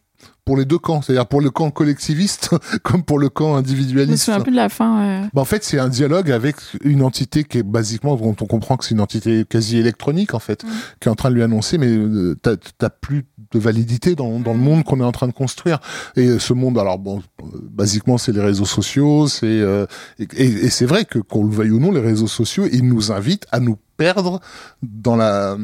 [0.48, 4.24] pour les deux camps, c'est-à-dire pour le camp collectiviste comme pour le camp individualiste.
[4.24, 5.28] C'est un peu de la fin.
[5.34, 8.78] Bah, en fait, c'est un dialogue avec une entité qui est basiquement, dont on comprend
[8.78, 10.68] que c'est une entité quasi électronique en fait, mm.
[11.00, 14.54] qui est en train de lui annoncer, mais euh, t'as plus de validité dans, dans
[14.54, 15.80] le monde qu'on est en train de construire.
[16.16, 17.22] Et ce monde, alors bon,
[17.70, 19.84] basiquement, c'est les réseaux sociaux, c'est euh,
[20.18, 23.12] et, et c'est vrai que qu'on le veuille ou non, les réseaux sociaux, ils nous
[23.12, 24.40] invitent à nous perdre
[24.82, 25.56] dans la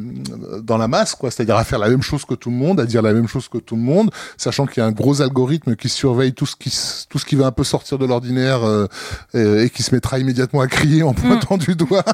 [0.61, 2.85] dans la masse quoi c'est-à-dire à faire la même chose que tout le monde à
[2.85, 5.77] dire la même chose que tout le monde sachant qu'il y a un gros algorithme
[5.77, 6.71] qui surveille tout ce qui
[7.09, 8.89] tout ce qui va un peu sortir de l'ordinaire euh,
[9.33, 11.15] et, qui se mettra immédiatement à crier en mm.
[11.15, 12.05] pointant du doigt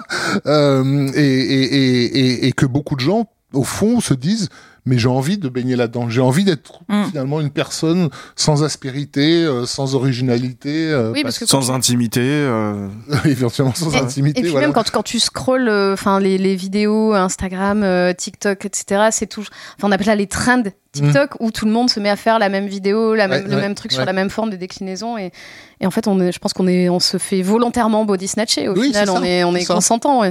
[0.47, 4.49] euh, et, et, et, et que beaucoup de gens au fond se disent
[4.87, 6.09] mais j'ai envie de baigner là-dedans.
[6.09, 7.05] J'ai envie d'être mm.
[7.07, 12.21] finalement une personne sans aspérité, euh, sans originalité, euh, oui, parce que sans intimité.
[12.23, 12.89] Euh...
[13.25, 14.41] Éventuellement sans intimité.
[14.41, 14.67] Et puis voilà.
[14.67, 17.85] même quand, quand tu scrolles, euh, enfin les, les vidéos Instagram,
[18.17, 19.09] TikTok, etc.
[19.11, 19.45] C'est tout.
[19.77, 20.63] Enfin on appelle ça les trends
[20.93, 23.57] TikTok où tout le monde se met à faire la même vidéo, la même, le
[23.57, 25.31] même truc sur la même forme de déclinaison et,
[25.81, 28.69] et en fait on est, je pense qu'on est, on se fait volontairement body snatcher
[28.69, 30.23] au final, on est, on est, consentant.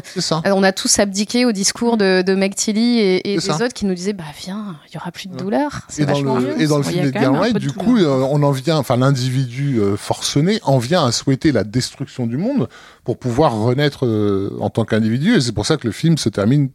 [0.45, 3.85] On a tous abdiqué au discours de, de Meg Tilly et, et des autres qui
[3.85, 5.81] nous disaient bah viens, il y aura plus de douleur.
[5.97, 8.77] Et dans le, et dans le film d'Edgar Wright, du coup, euh, on en vient,
[8.77, 12.67] enfin l'individu euh, forcené en vient à souhaiter la destruction du monde
[13.03, 16.29] pour pouvoir renaître euh, en tant qu'individu et c'est pour ça que le film se
[16.29, 16.69] termine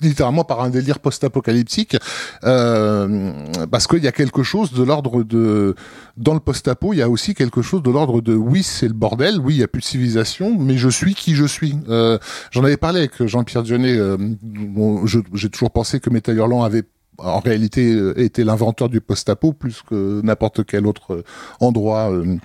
[0.00, 1.96] littéralement par un délire post-apocalyptique,
[2.44, 3.32] euh,
[3.70, 5.74] parce qu'il y a quelque chose de l'ordre de
[6.16, 8.94] dans le post-apo, il y a aussi quelque chose de l'ordre de oui c'est le
[8.94, 11.76] bordel, oui il y a plus de civilisation, mais je suis qui je suis.
[11.88, 12.18] Euh,
[12.50, 13.96] J'en avais parlé avec Jean-Pierre Dionnet.
[13.96, 16.84] Euh, bon, J'ai toujours pensé que Metal Hurlant avait
[17.18, 21.24] en réalité euh, été l'inventeur du post-apo plus que n'importe quel autre
[21.60, 22.38] endroit euh,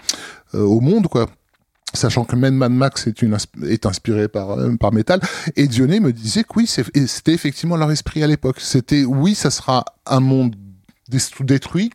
[0.54, 1.28] au monde quoi
[1.94, 5.20] sachant que même Mad Max est, une, est inspiré par, euh, par Metal.
[5.56, 8.60] Et Dionné me disait que oui, c'était effectivement leur esprit à l'époque.
[8.60, 10.56] C'était, oui, ça sera un monde
[11.40, 11.92] détruit,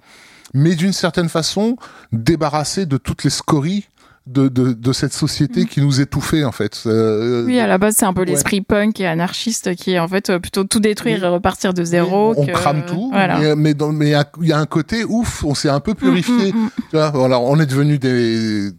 [0.55, 1.77] mais d'une certaine façon,
[2.13, 3.87] débarrassé de toutes les scories
[4.27, 5.67] de, de, de, cette société mm.
[5.67, 6.85] qui nous étouffait en fait.
[6.87, 10.07] Euh, oui, à la base c'est un peu l'esprit punk et anarchiste qui est en
[10.07, 12.35] fait euh, plutôt tout détruire et repartir de zéro.
[12.37, 15.95] On crame tout, mais, mais il y a un côté ouf, on s'est un peu
[15.95, 16.53] purifié.
[16.53, 18.71] Mm, tu vois, voilà, on est devenu des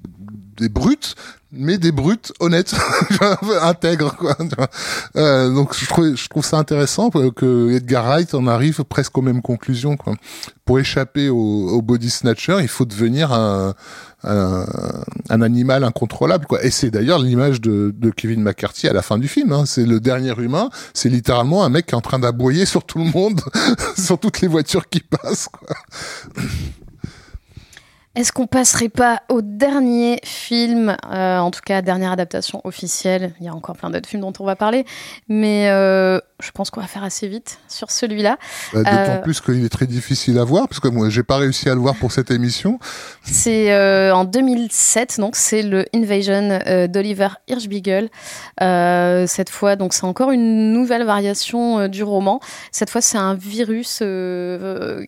[0.58, 1.16] des brutes,
[1.52, 2.74] mais des brutes honnêtes,
[3.62, 4.36] intègres quoi.
[5.16, 9.22] Euh, donc je trouve, je trouve ça intéressant que Edgar Wright en arrive presque aux
[9.22, 10.16] mêmes conclusions quoi.
[10.66, 13.76] Pour échapper au, au body snatcher, il faut devenir un,
[14.24, 14.66] un,
[15.30, 16.64] un, animal incontrôlable quoi.
[16.64, 19.52] Et c'est d'ailleurs l'image de, de, Kevin McCarthy à la fin du film.
[19.52, 19.66] Hein.
[19.66, 20.70] C'est le dernier humain.
[20.94, 23.42] C'est littéralement un mec qui est en train d'aboyer sur tout le monde,
[23.98, 25.50] sur toutes les voitures qui passent.
[25.50, 25.76] Quoi.
[28.16, 33.34] Est-ce qu'on passerait pas au dernier film, euh, en tout cas dernière adaptation officielle?
[33.40, 34.86] Il y a encore plein d'autres films dont on va parler,
[35.30, 38.38] mais euh, je pense qu'on va faire assez vite sur celui-là.
[38.72, 41.38] Bah, d'autant euh, plus qu'il est très difficile à voir, parce que moi j'ai pas
[41.38, 42.78] réussi à le voir pour cette émission.
[43.24, 43.74] C'est
[44.12, 46.60] en 2007, donc c'est le Invasion
[46.90, 48.12] d'Oliver Hirschbiegel.
[48.60, 52.40] cette fois, donc c'est encore une nouvelle variation du roman.
[52.72, 54.04] Cette fois, c'est un virus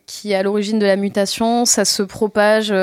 [0.07, 1.65] qui est à l'origine de la mutation.
[1.65, 2.73] Ça se propage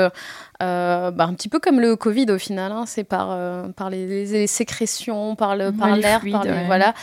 [0.61, 3.89] euh, bah, un petit peu comme le Covid au final, hein, c'est par, euh, par
[3.89, 6.93] les, sécrétions, par l'air, par, voilà.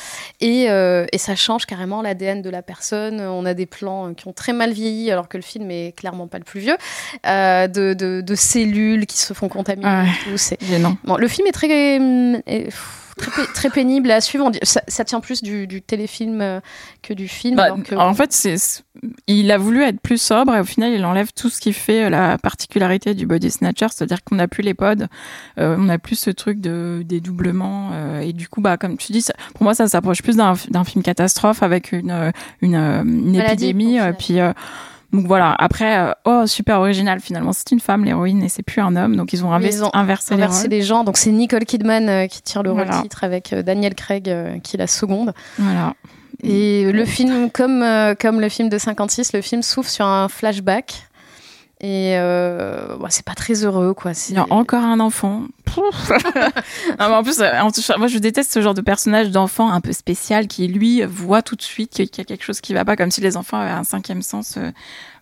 [0.41, 3.21] Et, euh, et, ça change carrément l'ADN de la personne.
[3.21, 6.27] On a des plans qui ont très mal vieilli, alors que le film est clairement
[6.27, 6.77] pas le plus vieux,
[7.25, 10.07] de, de, cellules qui se font contaminer.
[10.37, 10.59] c'est
[11.05, 11.69] bon, le film est très
[13.21, 14.51] très, pénible à suivre.
[14.63, 16.61] Ça, tient plus du, téléfilm euh,
[17.03, 17.57] que du film.
[17.57, 18.57] Bah, en fait, c'est,
[19.27, 22.05] il a voulu être plus sobre et au final, il enlève tout ce qui fait
[22.05, 25.07] euh, la particularité du body snatcher, c'est-à-dire qu'on n'a plus les pods,
[25.59, 27.91] euh, on n'a plus ce truc de dédoublement
[28.21, 29.25] et du coup, bah, comme tu dis,
[29.55, 32.33] pour moi, ça s'approche plus d'un, film catastrophe avec une,
[32.63, 33.99] une, une épidémie.
[34.19, 34.39] puis
[35.13, 37.53] donc voilà, après, euh, oh, super original finalement.
[37.53, 39.17] C'est une femme, l'héroïne, et c'est plus un homme.
[39.17, 40.37] Donc ils ont, ils ont inversé,
[40.69, 41.03] les, gens.
[41.03, 44.33] Donc c'est Nicole Kidman euh, qui tire le rôle titre avec euh, Daniel Craig
[44.63, 45.33] qui la seconde.
[45.59, 45.95] Voilà.
[46.43, 47.85] Et le film, comme,
[48.19, 51.10] comme le film de 56, le film s'ouvre sur un flashback.
[51.83, 54.13] Et euh, c'est pas très heureux, quoi.
[54.29, 55.45] Il y a encore un enfant.
[56.99, 57.39] en plus,
[57.99, 61.57] moi, je déteste ce genre de personnage d'enfant un peu spécial qui, lui, voit tout
[61.57, 63.71] de suite qu'il y a quelque chose qui va pas, comme si les enfants avaient
[63.71, 64.57] un cinquième sens.
[64.57, 64.71] Euh,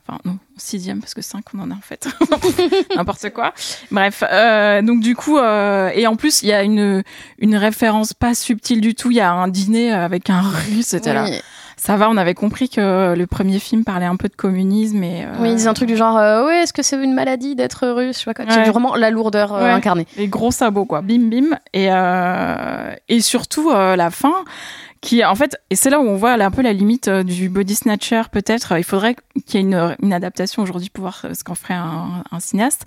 [0.07, 2.09] enfin, non, sixième, parce que cinq, on en a en fait.
[2.97, 3.53] N'importe quoi.
[3.91, 7.05] Bref, euh, donc du coup, euh, et en plus, il y a une,
[7.39, 9.11] une référence pas subtile du tout.
[9.11, 11.27] Il y a un dîner avec un russe, c'était là
[11.79, 15.25] ça va, on avait compris que le premier film parlait un peu de communisme et.
[15.25, 15.29] Euh...
[15.41, 17.87] Oui, il disait un truc du genre, euh, ouais, est-ce que c'est une maladie d'être
[17.87, 18.53] russe Je sais pas quoi.
[18.53, 20.07] C'est vraiment la lourdeur euh, incarnée.
[20.17, 21.03] Les gros sabots, quoi.
[21.03, 21.57] Bim, bim.
[21.73, 24.45] Et, euh, et surtout, la fin
[25.01, 27.49] qui en fait et c'est là où on voit un peu la limite euh, du
[27.49, 28.77] body snatcher peut-être.
[28.77, 29.17] Il faudrait
[29.47, 32.85] qu'il y ait une, une adaptation aujourd'hui pour voir ce qu'en ferait un, un, cinéaste.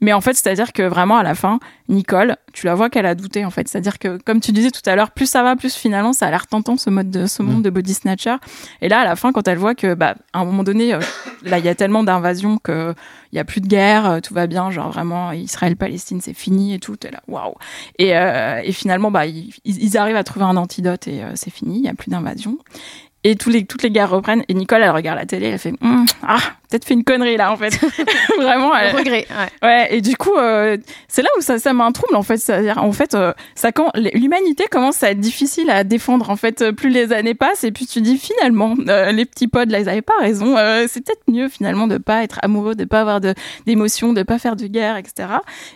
[0.00, 1.58] Mais en fait c'est-à-dire que vraiment à la fin
[1.88, 3.68] Nicole tu la vois qu'elle a douté en fait.
[3.68, 6.30] C'est-à-dire que comme tu disais tout à l'heure plus ça va plus finalement ça a
[6.30, 7.62] l'air tentant ce mode de ce monde mm.
[7.62, 8.36] de body snatcher.
[8.80, 11.00] Et là à la fin quand elle voit que bah à un moment donné euh,
[11.42, 12.94] là il y a tellement d'invasions que
[13.32, 16.74] il y a plus de guerre, euh, tout va bien, genre vraiment Israël-Palestine c'est fini
[16.74, 17.54] et tout, et là waouh.
[17.98, 21.50] Et, euh, et finalement bah ils, ils, arrivent à trouver un antidote et euh, c'est
[21.50, 22.58] fini, il y a plus d'invasion.
[23.24, 24.44] Et tous les, toutes les guerres reprennent.
[24.48, 26.38] Et Nicole, elle regarde la télé, elle fait hum, Ah,
[26.68, 27.78] peut-être fait une connerie là, en fait.
[28.38, 28.74] Vraiment.
[28.76, 28.96] Elle...
[28.96, 29.26] regret.
[29.30, 29.68] Ouais.
[29.68, 29.96] ouais.
[29.96, 30.76] Et du coup, euh,
[31.08, 32.38] c'est là où ça, ça un trouble, en fait.
[32.38, 36.72] C'est-à-dire, en fait, euh, ça, quand l'humanité commence à être difficile à défendre, en fait,
[36.72, 37.64] plus les années passent.
[37.64, 40.56] Et puis tu dis finalement, euh, les petits pods, là, ils avaient pas raison.
[40.88, 43.20] c'est peut-être mieux finalement de pas être amoureux, de pas avoir
[43.66, 45.28] d'émotions, de, de pas faire de guerre, etc.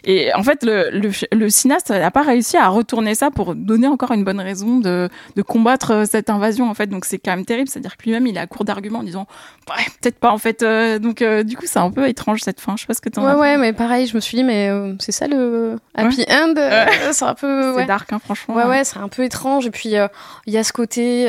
[0.04, 3.86] Et en fait, le, le, le cinéaste n'a pas réussi à retourner ça pour donner
[3.86, 6.86] encore une bonne raison de, de combattre cette invasion, en fait.
[6.86, 9.26] Donc c'est même terrible, c'est-à-dire que lui-même il est à court d'arguments en disant
[9.68, 10.62] ouais, peut-être pas en fait.
[10.82, 12.74] Euh, donc euh, du coup c'est un peu étrange cette fin.
[12.76, 14.68] Je sais pas ce que t'en ouais, Ouais mais pareil je me suis dit mais
[14.68, 16.54] euh, c'est ça le happy end.
[17.12, 18.54] c'est un peu c'est dark hein, franchement.
[18.54, 19.94] Ouais ouais c'est un peu étrange et puis
[20.46, 21.26] il y a ce côté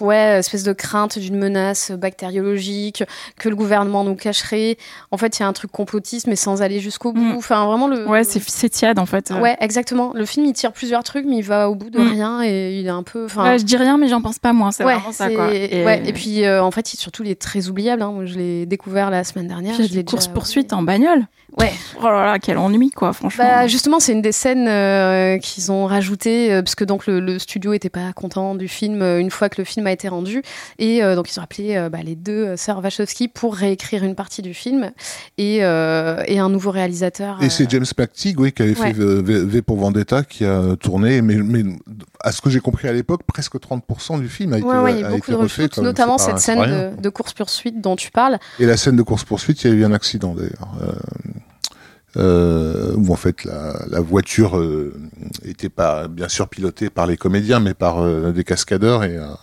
[0.00, 3.04] ouais espèce de crainte d'une menace bactériologique
[3.38, 4.76] que le gouvernement nous cacherait.
[5.10, 7.20] En fait il y a un truc complotiste mais sans aller jusqu'au bout.
[7.20, 7.36] Mm.
[7.36, 8.06] Enfin vraiment le.
[8.06, 9.30] Ouais c'est tiède en fait.
[9.30, 10.12] Ouais exactement.
[10.14, 12.10] Le film il tire plusieurs trucs mais il va au bout de mm.
[12.10, 13.26] rien et il est un peu.
[13.36, 14.70] Ouais, je dis rien mais j'en pense pas moins.
[14.72, 18.02] C'est vraiment ça et, ouais, et puis, en fait, surtout, il est très oubliable.
[18.02, 18.22] Hein.
[18.24, 19.80] je l'ai découvert la semaine dernière.
[19.80, 21.26] A des courses poursuites en bagnole.
[21.58, 21.72] Ouais.
[22.00, 23.44] Oh là là, quel ennui, quoi, franchement.
[23.44, 27.20] Bah, justement, c'est une des scènes euh, qu'ils ont rajoutées, euh, parce que donc le,
[27.20, 30.08] le studio était pas content du film euh, une fois que le film a été
[30.08, 30.42] rendu.
[30.78, 34.14] Et euh, donc, ils ont appelé euh, bah, les deux sœurs Wachowski pour réécrire une
[34.14, 34.92] partie du film
[35.36, 37.36] et, euh, et un nouveau réalisateur.
[37.42, 38.94] Et euh, c'est James McTeague, oui, qui avait Ouais.
[38.94, 41.62] fait v, pour Vendetta, qui a tourné, mais, mais
[42.20, 44.92] à ce que j'ai compris à l'époque, presque 30% du film a été, Ouais, ouais,
[44.94, 45.68] il y a a beaucoup été de refait.
[45.82, 48.38] notamment cette scène de course-poursuite dont tu parles.
[48.58, 50.68] Et la scène de course-poursuite, il y a eu un accident d'ailleurs.
[52.16, 54.92] Euh, euh, où en fait la, la voiture euh,
[55.46, 59.38] était pas bien sûr pilotée par les comédiens mais par euh, des cascadeurs et a,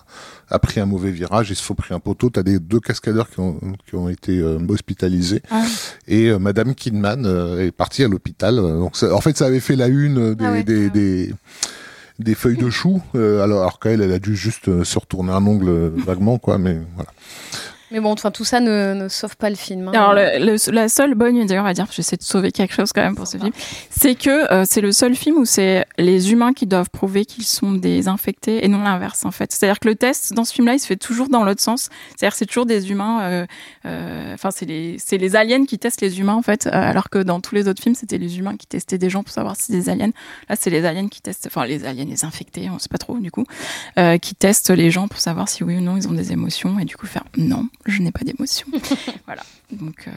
[0.50, 2.30] a pris un mauvais virage et se sont pris un poteau.
[2.30, 5.64] T'as des deux cascadeurs qui ont, qui ont été euh, hospitalisés Ah.
[6.08, 8.58] et euh, Madame Kidman euh, est partie à l'hôpital.
[8.58, 10.64] Donc ça- en fait ça avait fait la une des, Ah ouais.
[10.64, 11.34] des, des
[12.20, 15.32] des feuilles de chou, euh, alors, alors qu'elle, elle a dû juste euh, se retourner
[15.32, 17.10] un ongle euh, vaguement, quoi, mais voilà.
[17.92, 19.88] Mais bon, enfin, tout ça ne, ne sauve pas le film.
[19.88, 19.92] hein.
[19.94, 22.92] Alors, le- le- la seule bonne idée, on va dire, j'essaie de sauver quelque chose
[22.94, 23.52] quand même pour ce film,
[23.90, 27.46] c'est que euh, c'est le seul film où c'est les humains qui doivent prouver qu'ils
[27.46, 29.52] sont des infectés et non l'inverse, en fait.
[29.52, 31.90] C'est-à-dire que le test, dans ce film-là, il se fait toujours dans l'autre sens.
[32.10, 33.46] C'est-à-dire que c'est toujours des humains, euh,
[33.86, 37.20] euh, enfin, c'est les, les aliens qui testent les humains, en fait, euh, alors que
[37.20, 39.72] dans tous les autres films, c'était les humains qui testaient des gens pour savoir si
[39.72, 40.12] des aliens.
[40.50, 43.18] Là, c'est les aliens qui testent, enfin, les aliens, les infectés, on sait pas trop,
[43.18, 43.46] du coup,
[43.98, 46.80] euh, qui testent les gens pour savoir si oui ou non ils ont des émotions
[46.80, 48.68] et du coup faire non, je n'ai pas d'émotions.
[49.26, 49.42] voilà.
[49.72, 50.12] Donc, euh,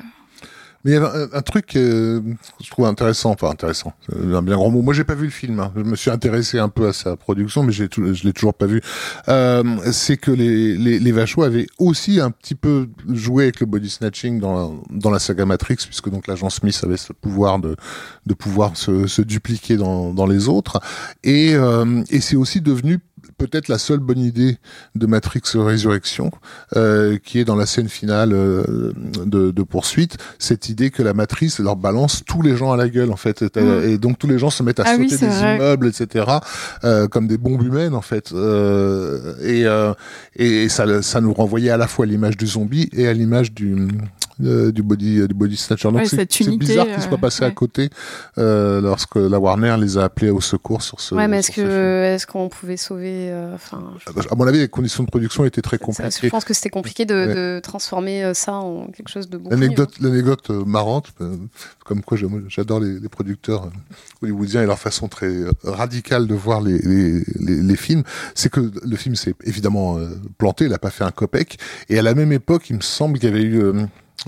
[0.84, 4.16] Mais il y avait un, un truc euh, que je trouve intéressant, enfin intéressant, c'est
[4.34, 4.82] un bien grand mot.
[4.82, 5.60] Moi, j'ai pas vu le film.
[5.60, 5.72] hein.
[5.76, 7.84] Je me suis intéressé un peu à sa production, mais je
[8.24, 8.80] l'ai toujours pas vu.
[9.28, 9.62] Euh,
[9.92, 13.90] c'est que les, les, les Vachos avaient aussi un petit peu joué avec le body
[13.90, 17.76] snatching dans, dans la saga Matrix, puisque donc l'agent Smith avait ce pouvoir de,
[18.26, 20.80] de pouvoir se, se dupliquer dans, dans les autres.
[21.22, 22.98] Et, euh, et c'est aussi devenu
[23.42, 24.58] peut-être la seule bonne idée
[24.94, 26.30] de Matrix Résurrection,
[26.76, 28.92] euh, qui est dans la scène finale euh,
[29.26, 32.88] de, de poursuite, cette idée que la matrice leur balance tous les gens à la
[32.88, 33.82] gueule en fait, et, Mm.
[33.90, 35.56] et donc tous les gens se mettent à Ah sauter des vrai.
[35.56, 36.24] immeubles, etc.,
[36.84, 38.32] euh, comme des bombes humaines en fait,
[39.42, 39.64] et,
[40.36, 43.52] et ça, ça nous renvoyait à la fois à l'image du zombie et à l'image
[43.52, 43.76] du
[44.42, 45.88] euh, du body du body snatcher.
[45.88, 47.90] Donc Ouais, c'est bizarre qu'ils soient euh, passés à côté
[48.38, 51.14] euh, lorsque la Warner les a appelés au secours sur ce.
[51.14, 54.68] Ouais, mais est-ce que est-ce qu'on pouvait sauver euh, Enfin, je- À mon avis, les
[54.68, 56.10] conditions de production étaient très ça- compliquées.
[56.22, 57.34] je pense que c'était compliqué de, Ouais.
[57.34, 59.50] de transformer euh, ça en quelque chose de bon.
[59.50, 61.36] L'anecdote, l'anecdote euh, marrante, euh,
[61.84, 62.16] comme quoi
[62.48, 66.78] j'adore les, les producteurs euh, hollywoodiens et leur façon très euh, radicale de voir les,
[66.78, 68.02] les, les, les films,
[68.34, 70.08] c'est que le film s'est évidemment euh,
[70.38, 71.58] planté, il a pas fait un copec,
[71.88, 73.72] et à la même époque, il me semble qu'il y avait eu euh,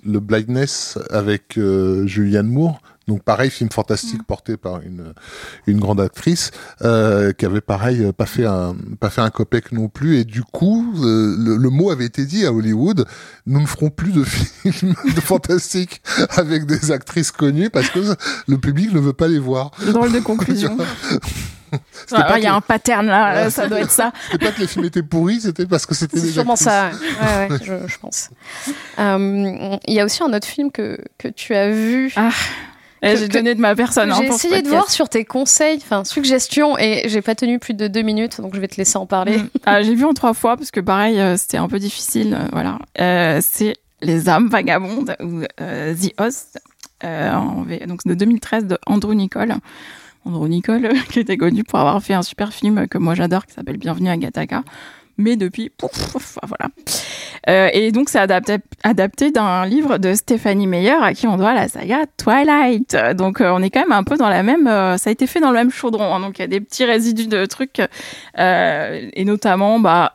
[0.05, 2.81] le Blindness avec euh, Julianne Moore.
[3.07, 5.13] Donc pareil, film fantastique porté par une
[5.67, 6.53] une grande actrice
[6.83, 10.25] euh, qui avait pareil euh, pas fait un pas fait un copec non plus et
[10.25, 13.07] du coup euh, le, le mot avait été dit à Hollywood
[13.47, 16.01] nous ne ferons plus de films de fantastique
[16.31, 17.99] avec des actrices connues parce que
[18.49, 19.71] le public ne veut pas les voir.
[19.93, 20.75] drôle de conclusion.
[22.13, 24.13] Ah, Il y a un pattern là, ça doit être ça.
[24.31, 26.69] C'était pas que les films étaient pourris, c'était parce que c'était C'est des sûrement actrices.
[26.69, 26.91] ça.
[26.91, 28.31] Ouais, ouais, je, je pense.
[28.99, 32.13] Euh, Il y a aussi un autre film que, que tu as vu.
[32.17, 32.31] Ah,
[33.03, 34.11] Eh, J'ai donné de ma personne.
[34.11, 37.75] hein, J'ai essayé de voir sur tes conseils, enfin suggestions, et j'ai pas tenu plus
[37.75, 39.39] de deux minutes, donc je vais te laisser en parler.
[39.39, 39.49] Mm.
[39.67, 42.35] Ah, J'ai vu en trois fois parce que pareil, euh, c'était un peu difficile.
[42.35, 46.59] euh, voilà, Euh, c'est Les âmes vagabondes ou The Host,
[47.03, 49.55] en V- donc de 2013 de Andrew Nicole.
[50.25, 53.55] Andrew Nicole, qui était connu pour avoir fait un super film que moi j'adore, qui
[53.55, 54.63] s'appelle Bienvenue à Gattaca.
[55.17, 56.71] Mais depuis, pouf, voilà.
[57.49, 61.69] Euh, et donc, c'est adapté, d'un livre de Stéphanie Meyer, à qui on doit la
[61.69, 62.97] saga Twilight.
[63.15, 64.67] Donc, euh, on est quand même un peu dans la même.
[64.67, 66.13] euh, ça a été fait dans le même chaudron.
[66.13, 66.19] hein.
[66.19, 67.81] donc, il y a des petits résidus de trucs,
[68.37, 70.15] et notamment, bah,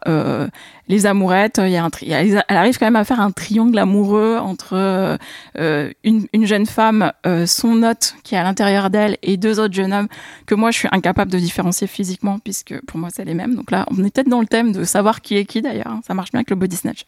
[0.90, 1.61] les amourettes.
[1.64, 4.74] Il y a un tri- elle arrive quand même à faire un triangle amoureux entre
[4.74, 5.18] euh,
[5.57, 9.60] euh, une, une jeune femme, euh, son hôte qui est à l'intérieur d'elle, et deux
[9.61, 10.07] autres jeunes hommes
[10.45, 13.56] que moi, je suis incapable de différencier physiquement, puisque pour moi, c'est les mêmes.
[13.56, 15.88] Donc là, on est peut-être dans le thème de savoir qui est qui d'ailleurs.
[15.88, 16.02] hein.
[16.06, 17.06] Ça marche bien avec le body snatch.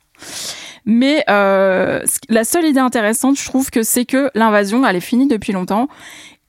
[0.85, 5.27] Mais euh, la seule idée intéressante, je trouve que c'est que l'invasion, elle est finie
[5.27, 5.87] depuis longtemps.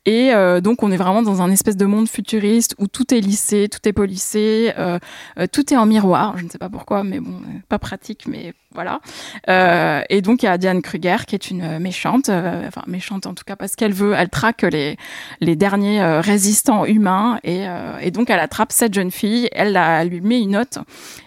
[0.05, 3.21] Et euh, donc, on est vraiment dans un espèce de monde futuriste où tout est
[3.21, 4.99] lissé, tout est polissé, euh,
[5.39, 6.37] euh, tout est en miroir.
[6.39, 9.01] Je ne sais pas pourquoi, mais bon, euh, pas pratique, mais voilà.
[9.49, 13.27] Euh, et donc, il y a Diane Kruger qui est une méchante, euh, enfin méchante
[13.27, 14.97] en tout cas parce qu'elle veut, elle traque les
[15.41, 17.67] les derniers résistants humains et,
[18.01, 20.79] et donc elle attrape cette jeune fille, elle, la- elle lui met une note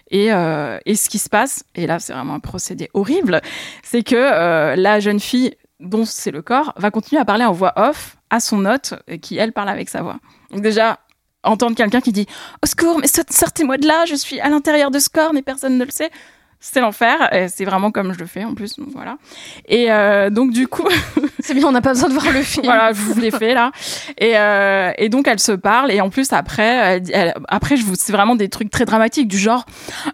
[0.09, 3.41] et, euh, et ce qui se passe, et là c'est vraiment un procédé horrible,
[3.83, 7.51] c'est que euh, la jeune fille dont c'est le corps va continuer à parler en
[7.51, 10.19] voix off à son hôte qui elle parle avec sa voix.
[10.51, 10.99] Donc déjà
[11.43, 12.27] entendre quelqu'un qui dit
[12.63, 15.77] au secours mais sortez-moi de là, je suis à l'intérieur de ce corps mais personne
[15.77, 16.11] ne le sait.
[16.71, 17.29] C'est l'enfer.
[17.47, 18.77] C'est vraiment comme je le fais en plus.
[18.77, 19.17] Donc voilà.
[19.67, 19.87] Et
[20.31, 20.87] donc du coup,
[21.39, 22.65] c'est bien, on n'a pas besoin de voir le film.
[22.65, 23.71] voilà, je vous l'ai fait là.
[24.17, 24.33] Et,
[24.97, 27.01] et donc elle se parle et en plus après,
[27.47, 29.65] après je vous, c'est vraiment des trucs très dramatiques du genre,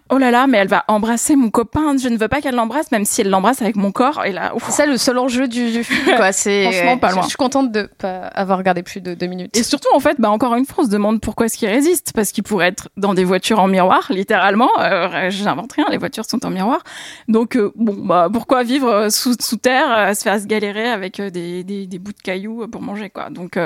[0.09, 1.95] oh là là, mais elle va embrasser mon copain.
[1.97, 4.23] Je ne veux pas qu'elle l'embrasse, même si elle l'embrasse avec mon corps.
[4.25, 6.15] Et là, c'est ça le seul enjeu du, film.
[6.17, 6.31] Quoi.
[6.41, 7.21] C'est franchement pas loin.
[7.23, 9.55] Je, suis contente de pas avoir regardé plus de deux minutes.
[9.55, 12.13] Et surtout en fait, bah encore une fois, on se demande pourquoi est-ce qu'il résiste
[12.13, 14.69] parce qu'il pourrait être dans des voitures en miroir, littéralement.
[14.79, 16.83] Euh, J'invente rien, les voitures sont en miroir.
[17.27, 20.89] Donc euh, bon, bah pourquoi vivre euh, sous, sous terre, euh, se faire se galérer
[20.89, 23.29] avec des, des, des, bouts de cailloux pour manger quoi.
[23.29, 23.57] Donc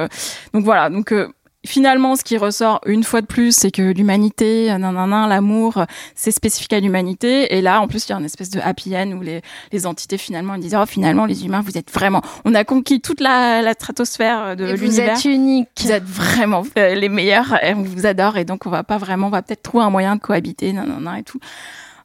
[0.54, 1.14] donc voilà, donc
[1.66, 5.84] finalement, ce qui ressort une fois de plus, c'est que l'humanité, l'amour,
[6.16, 7.56] c'est spécifique à l'humanité.
[7.56, 9.42] Et là, en plus, il y a une espèce de happy end où les,
[9.72, 13.20] les entités finalement disent oh finalement les humains, vous êtes vraiment, on a conquis toute
[13.20, 15.16] la, la stratosphère de l'univers.
[15.16, 15.70] Vous êtes uniques.
[15.82, 17.56] Vous êtes vraiment les meilleurs.
[17.64, 19.90] Et on vous adore et donc on va pas vraiment, on va peut-être trouver un
[19.90, 21.40] moyen de cohabiter, nanana et tout.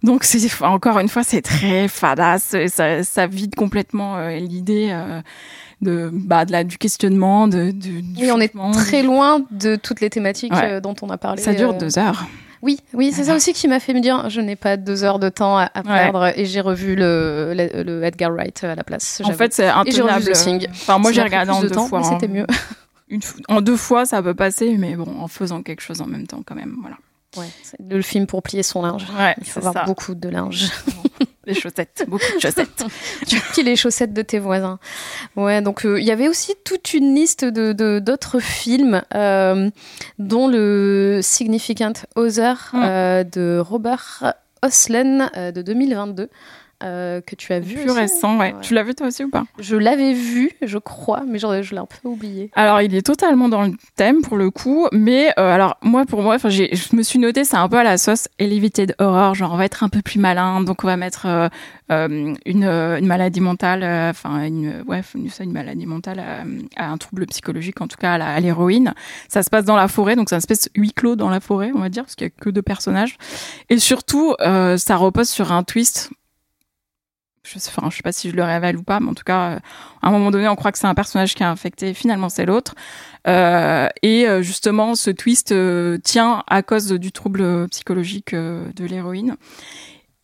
[0.02, 2.56] Donc c'est encore une fois, c'est très fadasse.
[2.68, 4.88] Ça, ça vide complètement euh, l'idée.
[4.90, 5.20] Euh,
[5.82, 7.48] de, bah, de la, du questionnement.
[7.48, 11.08] De, de du oui, on est très loin de toutes les thématiques euh, dont on
[11.08, 11.40] a parlé.
[11.40, 12.26] Ça dure deux heures.
[12.62, 15.18] Oui, oui, c'est ça aussi qui m'a fait me dire je n'ai pas deux heures
[15.18, 19.22] de temps à, perdre et j'ai revu le, le, Edgar Wright à la place.
[19.24, 20.30] En fait, c'est intenable.
[20.70, 22.02] Enfin, moi j'ai regardé en deux temps, fois.
[22.02, 22.46] C'était mieux.
[23.08, 26.28] Une, en deux fois, ça peut passer, mais bon, en faisant quelque chose en même
[26.28, 26.96] temps, quand même, voilà.
[27.36, 27.48] Ouais,
[27.78, 29.06] le film pour plier son linge.
[29.16, 30.70] Ouais, Il faut avoir beaucoup de linge.
[31.46, 32.84] Les chaussettes, beaucoup de chaussettes.
[33.26, 34.78] tu plies les chaussettes de tes voisins.
[35.36, 39.70] Ouais, donc euh, il y avait aussi toute une liste de d'autres films, euh,
[40.18, 42.82] dont le Significant Other mm.
[42.84, 46.28] euh, de Robert Oslen de 2022.
[46.82, 47.76] Euh, que tu as vu.
[47.76, 48.54] Plus récent, ouais.
[48.62, 49.44] Tu l'as vu toi aussi ou pas?
[49.58, 52.50] Je l'avais vu, je crois, mais genre, je l'ai un peu oublié.
[52.54, 56.22] Alors, il est totalement dans le thème pour le coup, mais euh, alors moi, pour
[56.22, 59.56] moi, je me suis noté, c'est un peu à la sauce Elevated Horror, genre on
[59.58, 61.48] va être un peu plus malin, donc on va mettre euh,
[61.90, 66.24] une, une, maladie mentale, enfin une, ouais, une, maladie mentale
[66.76, 68.94] à, un trouble psychologique, en tout cas à l'héroïne.
[69.28, 71.72] Ça se passe dans la forêt, donc c'est un espèce huis clos dans la forêt,
[71.74, 73.18] on va dire, parce qu'il y a que deux personnages,
[73.68, 76.10] et surtout, ça repose sur un twist
[77.42, 79.58] je je sais pas si je le révèle ou pas, mais en tout cas, euh,
[80.02, 81.94] à un moment donné, on croit que c'est un personnage qui est infecté.
[81.94, 82.74] Finalement, c'est l'autre.
[83.26, 85.54] Euh, et euh, justement, ce twist
[86.02, 89.36] tient à cause du trouble psychologique de l'héroïne.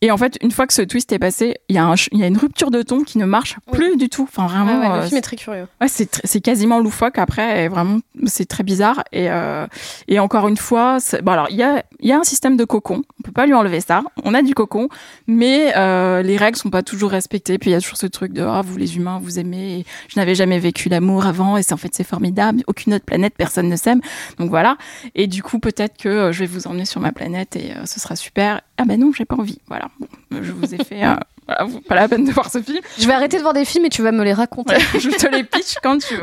[0.03, 2.27] Et en fait, une fois que ce twist est passé, il y, a y a
[2.27, 4.25] une rupture de ton qui ne marche plus du tout.
[4.25, 4.79] Enfin, vraiment.
[4.85, 5.67] Ah ouais, le film est très curieux.
[5.81, 7.65] Ouais, c'est, c'est quasiment loufoque après.
[7.65, 9.05] Et vraiment, c'est très bizarre.
[9.13, 9.67] Et, euh,
[10.07, 13.03] et encore une fois, bon alors il y a, y a un système de cocon.
[13.19, 14.03] On peut pas lui enlever ça.
[14.25, 14.91] On a du cocon,
[15.27, 17.57] mais euh, les règles sont pas toujours respectées.
[17.57, 19.87] Puis il y a toujours ce truc de ah vous les humains vous aimez.
[20.09, 22.63] je n'avais jamais vécu l'amour avant et c'est en fait c'est formidable.
[22.67, 24.03] Aucune autre planète personne ne s'aime.
[24.39, 24.77] Donc voilà.
[25.15, 27.87] Et du coup peut-être que euh, je vais vous emmener sur ma planète et euh,
[27.87, 28.61] ce sera super.
[28.77, 29.59] Ah ben non j'ai pas envie.
[29.69, 29.86] Voilà
[30.31, 31.05] je vous ai fait.
[31.05, 31.15] Euh,
[31.49, 32.81] voilà, pas la peine de voir ce film.
[32.99, 34.77] Je vais arrêter de voir des films et tu vas me les raconter.
[34.99, 36.23] je te les pitch quand tu veux.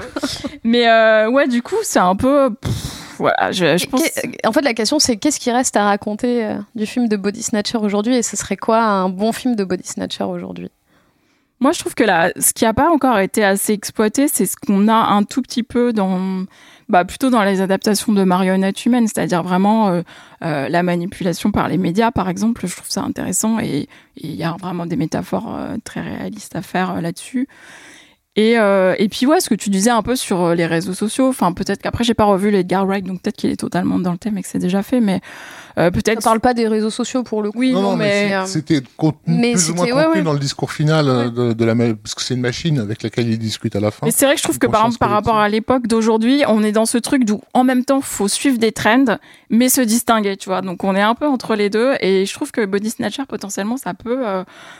[0.63, 2.49] Mais euh, ouais, du coup, c'est un peu.
[3.17, 4.03] voilà, je, pense...
[4.45, 7.41] En fait, la question, c'est qu'est-ce qui reste à raconter euh, du film de Body
[7.41, 10.69] Snatcher aujourd'hui et ce serait quoi un bon film de Body Snatcher aujourd'hui?
[11.59, 14.57] Moi, je trouve que là, ce qui n'a pas encore été assez exploité, c'est ce
[14.57, 16.45] qu'on a un tout petit peu dans,
[16.93, 20.03] bah, plutôt dans les adaptations de marionnettes humaines, c'est-à-dire vraiment euh,
[20.43, 22.67] euh, la manipulation par les médias, par exemple.
[22.67, 26.61] Je trouve ça intéressant et il y a vraiment des métaphores euh, très réalistes à
[26.61, 27.47] faire là-dessus.
[28.35, 31.51] Et, et puis ouais, ce que tu disais un peu sur les réseaux sociaux, enfin
[31.53, 34.39] peut-être qu'après j'ai pas revu l'Edgar Wright, donc peut-être qu'il est totalement dans le thème
[34.39, 35.21] et que c'est déjà fait, mais
[35.77, 36.19] euh, peut-être.
[36.19, 37.59] On parle pas des réseaux sociaux pour le coup.
[37.59, 41.05] Oui, non, mais, euh, c'était contenu mais plus ou moins contenu dans le discours final
[41.31, 44.05] de, de, la parce que c'est une machine avec laquelle il discute à la fin.
[44.05, 46.63] Mais c'est vrai que je trouve que par exemple par rapport à l'époque d'aujourd'hui, on
[46.63, 49.17] est dans ce truc d'où en même temps faut suivre des trends,
[49.49, 50.61] mais se distinguer, tu vois.
[50.61, 53.77] Donc on est un peu entre les deux et je trouve que Body Snatcher potentiellement
[53.77, 54.23] ça peut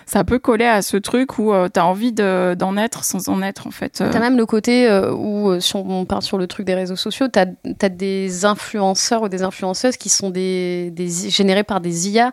[0.06, 3.68] ça peut coller à ce truc où tu as envie d'en être sans en être
[3.68, 6.74] en fait même le côté euh, où, euh, si on part sur le truc des
[6.74, 11.82] réseaux sociaux, tu as, des influenceurs ou des influenceuses qui sont des, des générés par
[11.82, 12.32] des IA.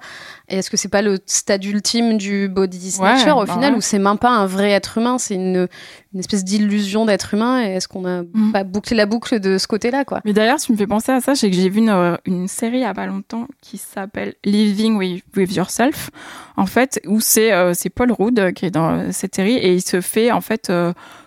[0.49, 3.81] Et est-ce que c'est pas le stade ultime du body snatcher au bah final, où
[3.81, 5.69] c'est même pas un vrai être humain, c'est une,
[6.13, 8.53] une espèce d'illusion d'être humain Et est-ce qu'on a mm.
[8.53, 10.21] pas bouclé la boucle de ce côté-là, quoi?
[10.25, 12.79] Mais d'ailleurs, tu me fais penser à ça, c'est que j'ai vu une, une, série
[12.79, 16.11] il y a pas longtemps qui s'appelle Living with, with, Yourself,
[16.57, 19.83] en fait, où c'est euh, c'est Paul Rudd qui est dans cette série et il
[19.83, 20.73] se fait en fait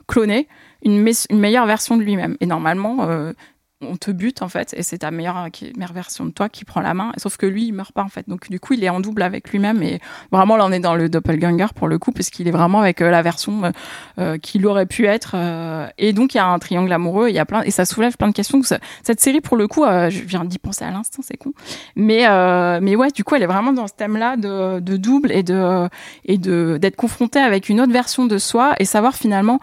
[0.08, 0.48] cloner
[0.84, 2.38] une, une meilleure version de lui-même.
[2.40, 3.34] Et normalement, euh,
[3.90, 6.82] on te bute en fait, et c'est ta meilleure, meilleure version de toi qui prend
[6.82, 7.12] la main.
[7.18, 8.28] Sauf que lui, il meurt pas en fait.
[8.28, 10.00] Donc du coup, il est en double avec lui-même, et
[10.32, 13.10] vraiment là, on est dans le doppelganger pour le coup, puisqu'il est vraiment avec euh,
[13.10, 13.72] la version euh,
[14.20, 15.36] euh, qu'il aurait pu être.
[15.98, 18.18] et donc il y a un triangle amoureux, il y a plein, et ça soulève
[18.18, 18.62] plein de questions.
[19.04, 21.54] Cette série, pour le coup, je viens d'y penser à l'instant, c'est con.
[21.96, 22.24] Mais
[22.82, 25.88] mais ouais, du coup, elle est vraiment dans ce thème-là de, de double et de
[26.26, 29.60] et de d'être confronté avec une autre version de soi et savoir finalement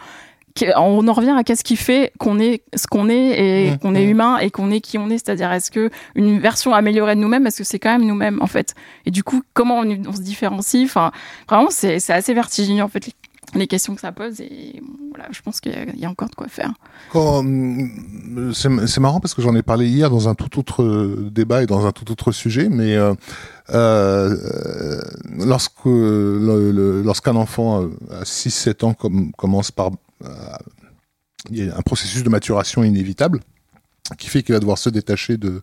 [0.76, 3.94] on en revient à qu'est-ce qui fait qu'on est ce qu'on est et mmh, qu'on
[3.94, 4.10] est mmh.
[4.10, 5.18] humain et qu'on est qui on est.
[5.18, 8.46] C'est-à-dire, est-ce que une version améliorée de nous-mêmes, est-ce que c'est quand même nous-mêmes en
[8.46, 8.74] fait?
[9.06, 10.84] Et du coup, comment on, se différencie?
[10.84, 11.12] Enfin,
[11.48, 13.10] vraiment, c'est assez vertigineux en fait
[13.54, 14.80] les questions que ça pose et
[15.10, 16.72] voilà, je pense qu'il y, a encore de quoi faire.
[17.14, 17.90] Hum,
[18.52, 20.84] c'est marrant parce que j'en ai parlé hier dans un tout autre
[21.30, 23.14] débat et dans un tout autre sujet, mais euh,
[23.70, 25.00] euh,
[25.38, 28.94] lorsque lorsqu'un enfant à 6-7 ans
[29.36, 29.90] commence par euh,
[31.50, 33.40] il y a un processus de maturation inévitable
[34.16, 35.62] qui fait qu'il va devoir se détacher de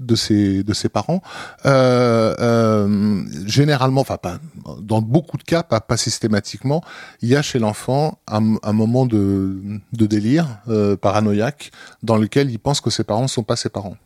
[0.00, 1.22] de ses de ses parents.
[1.64, 4.38] Euh, euh, généralement, enfin pas
[4.80, 6.82] dans beaucoup de cas, pas, systématiquement,
[7.22, 9.56] il y a chez l'enfant un, moment de
[9.92, 11.70] de délire euh, paranoïaque
[12.02, 13.96] dans lequel il pense que ses parents sont pas ses parents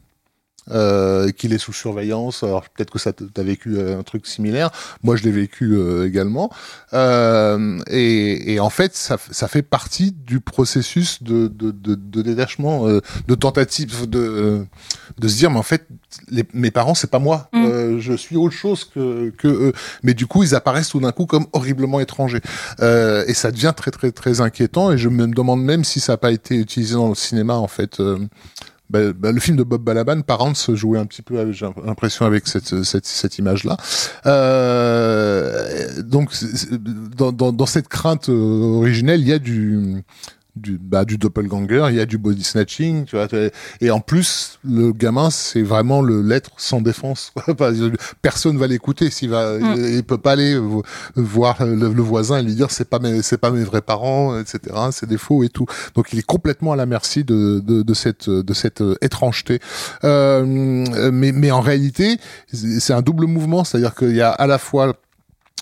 [0.71, 2.43] euh, qu'il est sous surveillance.
[2.43, 4.71] Alors peut-être que ça t'as vécu euh, un truc similaire.
[5.03, 6.51] Moi, je l'ai vécu euh, également.
[6.93, 12.23] Euh, et, et, en fait, ça, ça, fait partie du processus de, de, de, de
[12.23, 14.65] détachement, euh, de tentative de
[15.19, 15.87] de se dire, mais en fait,
[16.31, 17.49] les, mes parents, c'est pas moi.
[17.53, 17.99] Mm.
[17.99, 19.73] je suis autre chose que que eux.
[20.03, 22.41] Mais du coup, ils apparaissent tout d'un coup comme horriblement étrangers.
[22.81, 24.93] et ça devient très très très inquiétant.
[24.93, 27.69] Et je me demande même si ça n'a pas été utilisé dans le cinéma en
[27.69, 28.01] fait.
[28.91, 32.49] Bah, bah, le film de Bob Balaban, Parents, jouait un petit peu, j'ai l'impression, avec
[32.49, 33.77] cette, cette, cette image-là.
[34.27, 36.33] Euh, donc,
[37.17, 40.03] dans, dans, dans, cette crainte euh, originelle, il y a du
[40.61, 43.29] du, bah, du doppelganger, il y a du body snatching, tu vois.
[43.81, 47.33] Et en plus, le gamin, c'est vraiment le l'être sans défense.
[48.23, 49.77] Personne va l'écouter s'il va, mm.
[49.77, 50.61] il, peut pas aller
[51.17, 54.61] voir le, voisin et lui dire c'est pas mes, c'est pas mes vrais parents, etc.
[54.93, 55.67] C'est des faux et tout.
[55.95, 59.61] Donc il est complètement à la merci de, de, de cette, de cette étrangeté.
[60.05, 60.45] Euh,
[61.13, 62.19] mais, mais en réalité,
[62.53, 64.95] c'est un double mouvement, c'est-à-dire qu'il y a à la fois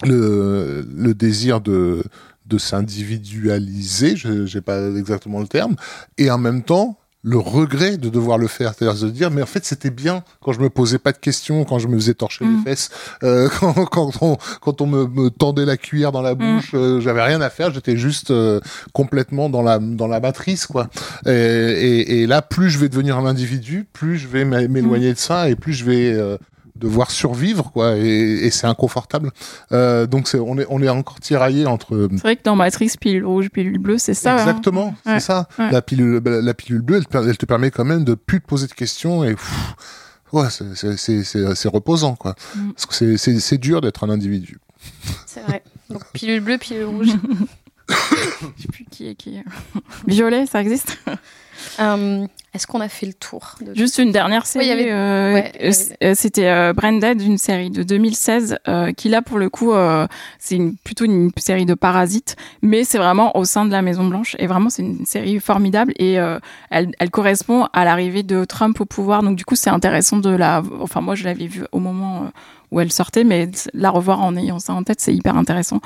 [0.04, 2.02] le, le désir de
[2.48, 5.76] de s'individualiser, je j'ai pas exactement le terme,
[6.16, 9.46] et en même temps le regret de devoir le faire, c'est-à-dire de dire mais en
[9.46, 12.44] fait c'était bien quand je me posais pas de questions, quand je me faisais torcher
[12.44, 12.64] les mm.
[12.64, 12.90] fesses,
[13.24, 16.38] euh, quand, quand, on, quand on me, me, tendait la cuillère dans la mm.
[16.38, 18.60] bouche, euh, j'avais rien à faire, j'étais juste euh,
[18.92, 20.88] complètement dans la dans la matrice quoi.
[21.26, 25.18] Et, et, et, là plus je vais devenir un individu, plus je vais m'éloigner de
[25.18, 26.38] ça et plus je vais euh,
[26.78, 29.30] devoir survivre quoi et, et c'est inconfortable.
[29.72, 32.92] Euh, donc c'est, on est on est encore tiraillé entre c'est vrai que dans Matrix
[33.00, 34.38] pilule rouge pilule bleue c'est ça hein.
[34.38, 35.48] exactement c'est ça.
[35.58, 38.72] La pilule la pilule bleue elle, te permet quand même de plus te poser de
[38.72, 39.36] questions et
[40.32, 42.34] ouais c'est c'est c'est c'est reposant quoi.
[42.54, 42.72] Mm.
[42.72, 44.58] parce que c'est c'est c'est dur d'être un individu.
[45.26, 45.62] C'est vrai.
[45.90, 47.08] Donc pilule bleue pilule rouge.
[47.88, 49.40] Je sais plus qui est qui.
[50.06, 50.98] Violet ça existe?
[51.80, 54.70] Euh, est-ce qu'on a fait le tour Juste une dernière série.
[54.72, 55.42] Oui, euh,
[56.02, 59.72] euh, C'était euh, Branded, une série de 2016, euh, qui là pour le coup,
[60.38, 64.06] c'est une, plutôt une série de parasites, mais c'est vraiment au sein de la Maison
[64.06, 64.34] Blanche.
[64.38, 66.14] Et vraiment, c'est une série formidable et
[66.70, 69.22] elle, elle, correspond à l'arrivée de Trump au pouvoir.
[69.22, 70.62] Donc du coup, c'est intéressant de la.
[70.80, 72.32] Enfin, moi, je l'avais vue au moment
[72.70, 75.80] où elle sortait, mais la revoir en ayant ça en tête, c'est hyper intéressant,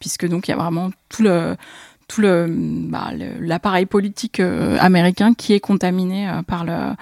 [0.00, 1.56] puisque donc il y a vraiment tout le
[2.08, 3.10] tout le bah,
[3.40, 6.94] l'appareil politique euh, américain qui est contaminé euh, par le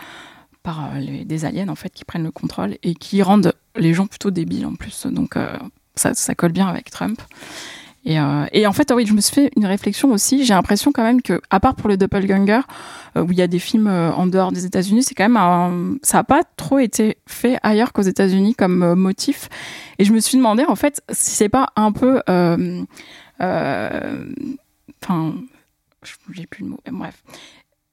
[0.62, 3.92] par euh, les, des aliens en fait qui prennent le contrôle et qui rendent les
[3.94, 5.36] gens plutôt débiles en plus donc
[5.94, 7.20] ça, ça colle bien avec Trump
[8.06, 8.18] et,
[8.52, 10.44] et, en fait, oui, je me suis fait une réflexion aussi.
[10.44, 12.60] J'ai l'impression quand même que, à part pour le doppelganger,
[13.16, 16.24] où il y a des films en dehors des États-Unis, c'est quand même ça n'a
[16.24, 19.48] pas trop été fait ailleurs qu'aux États-Unis comme motif.
[19.98, 22.20] Et je me suis demandé en fait si c'est pas un peu
[23.40, 24.24] euh,
[25.04, 25.34] enfin,
[26.32, 27.22] j'ai plus le mot, bref.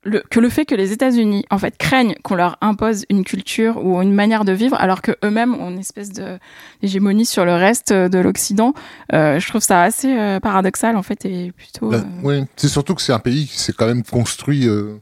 [0.03, 3.85] Le, que le fait que les États-Unis en fait craignent qu'on leur impose une culture
[3.85, 6.39] ou une manière de vivre alors que eux-mêmes ont une espèce de
[6.81, 8.73] hégémonie sur le reste de l'Occident,
[9.13, 11.91] euh, je trouve ça assez euh, paradoxal en fait et plutôt.
[11.91, 14.97] Bah, oui, c'est surtout que c'est un pays qui s'est quand même construit euh,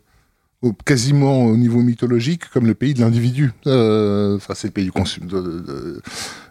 [0.86, 3.52] quasiment au niveau mythologique comme le pays de l'individu.
[3.68, 4.92] Euh, enfin, c'est le pays du,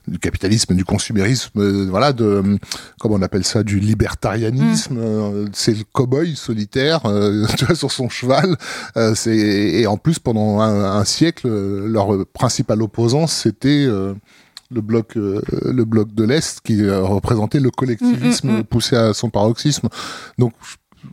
[0.08, 2.58] du capitalisme, du consumérisme, euh, voilà, de
[3.00, 4.94] comment on appelle ça, du libertarianisme.
[4.94, 4.98] Mm.
[4.98, 7.02] Euh, c'est le cow-boy solitaire,
[7.56, 8.56] tu vois, sur son cheval.
[9.14, 16.12] c'est et en plus pendant un, siècle, leur principal opposant c'était le bloc le bloc
[16.14, 19.88] de l'est qui représentait le collectivisme mm, mm, poussé à son paroxysme.
[20.38, 20.52] Donc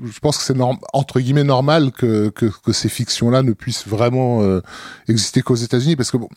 [0.04, 0.56] je pense que c'est
[0.94, 4.62] entre guillemets normal que, que, que ces fictions-là ne puissent vraiment euh,
[5.08, 6.30] exister qu'aux États-Unis, parce que bon,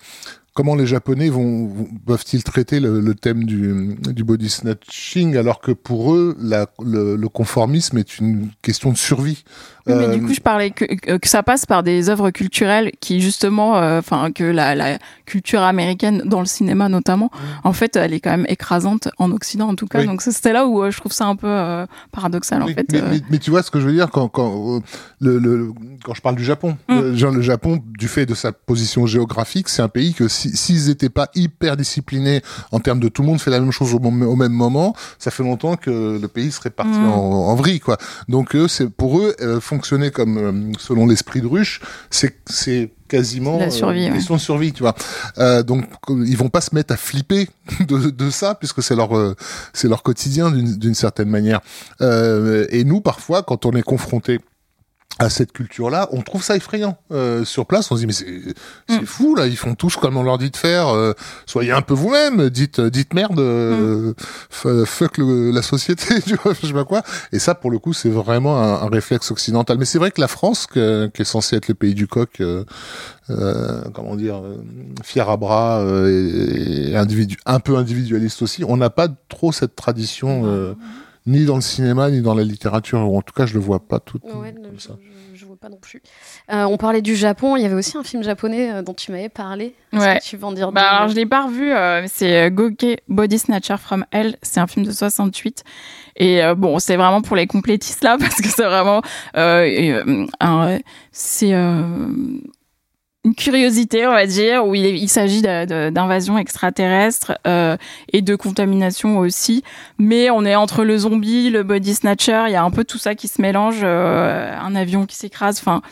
[0.58, 1.70] comment les Japonais vont,
[2.04, 7.28] peuvent-ils traiter le, thème du, du, body snatching alors que pour eux, la, le, le,
[7.28, 9.44] conformisme est une question de survie.
[9.86, 10.84] Oui, mais du euh, coup, je parlais que,
[11.16, 15.62] que ça passe par des œuvres culturelles qui justement, euh, enfin, que la, la, culture
[15.62, 17.30] américaine dans le cinéma notamment,
[17.62, 20.04] en fait, elle est quand même écrasante en Occident en tout cas.
[20.04, 22.86] Donc c'était là où euh, je trouve ça un peu paradoxal en fait.
[22.92, 24.80] Mais, mais, tu vois ce que je veux dire quand quand
[25.20, 25.72] le, le
[26.02, 27.14] quand je parle du Japon, mm.
[27.14, 30.90] genre le Japon, du fait de sa position géographique, c'est un pays que si s'ils
[30.90, 32.42] étaient pas hyper disciplinés
[32.72, 35.30] en termes de tout le monde fait la même chose au, au même moment, ça
[35.30, 37.08] fait longtemps que le pays serait parti mm.
[37.08, 37.98] en, en, vrille quoi.
[38.28, 41.80] Donc eux, c'est pour eux fonctionner comme euh, selon l'esprit de ruche,
[42.10, 44.94] c'est c'est quasiment la survie, euh, question de survie, tu vois.
[45.38, 47.48] Euh, donc ils vont pas se mettre à flipper
[47.88, 49.34] de, de ça puisque c'est leur euh,
[49.72, 51.60] c'est leur quotidien d'une certaine manière.
[52.00, 54.38] Euh, et nous parfois quand on est confronté
[55.18, 56.96] à cette culture-là, on trouve ça effrayant.
[57.10, 59.04] Euh, sur place, on se dit mais c'est mm.
[59.04, 60.88] fou là, ils font tous comme on leur dit de faire.
[60.88, 61.12] Euh,
[61.44, 64.14] soyez un peu vous-même, dites dites merde, euh,
[64.64, 64.84] mm.
[64.86, 67.02] fuck le, la société, tu vois, je sais pas quoi.
[67.32, 69.76] Et ça, pour le coup, c'est vraiment un, un, réflexe occidental.
[69.78, 72.40] Mais c'est vrai que la France, que, qui est censée être le pays du coq,
[72.40, 72.64] euh,
[73.30, 74.40] euh, comment dire,
[75.02, 79.74] fier à bras et, et individu un peu individualiste aussi, on n'a pas trop cette
[79.74, 80.76] tradition
[81.28, 83.80] ni dans le cinéma, ni dans la littérature, ou en tout cas, je le vois
[83.80, 84.94] pas tout ouais, comme ça.
[85.34, 86.02] Je, je, vois pas non plus.
[86.50, 89.12] Euh, on parlait du Japon, il y avait aussi un film japonais euh, dont tu
[89.12, 89.74] m'avais parlé.
[89.92, 90.18] Ouais.
[90.20, 93.76] tu veux en dire bah, alors, je l'ai pas revu, euh, c'est Goke Body Snatcher
[93.78, 95.64] from Hell, c'est un film de 68.
[96.16, 99.02] Et euh, bon, c'est vraiment pour les complétistes là, parce que c'est vraiment...
[101.12, 101.52] c'est
[103.28, 107.76] une curiosité, on va dire, où il, il s'agit d'invasion extraterrestre euh,
[108.12, 109.62] et de contamination aussi.
[109.98, 112.98] Mais on est entre le zombie, le body snatcher, il y a un peu tout
[112.98, 115.82] ça qui se mélange, euh, un avion qui s'écrase, enfin...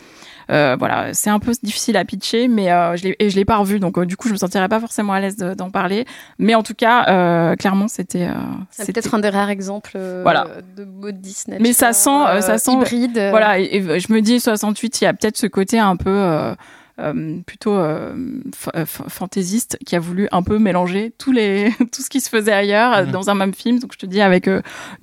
[0.49, 3.43] Euh, voilà, c'est un peu difficile à pitcher, mais euh, je l'ai et je l'ai
[3.43, 6.05] pas revu, donc euh, du coup je me sentirais pas forcément à l'aise d'en parler.
[6.39, 8.29] Mais en tout cas, euh, clairement c'était.
[8.71, 10.47] c'est peut-être un des rares exemples voilà.
[10.77, 11.61] de body snatcher.
[11.61, 13.27] Mais ça sent, ça sent hybride.
[13.31, 16.55] Voilà, et, je me dis 68, il y a peut-être ce côté un peu
[16.99, 18.15] euh, plutôt euh,
[18.75, 22.51] euh, fantaisiste qui a voulu un peu mélanger tous les tout ce qui se faisait
[22.51, 23.11] ailleurs mmh.
[23.11, 23.79] dans un même film.
[23.79, 24.49] Donc je te dis avec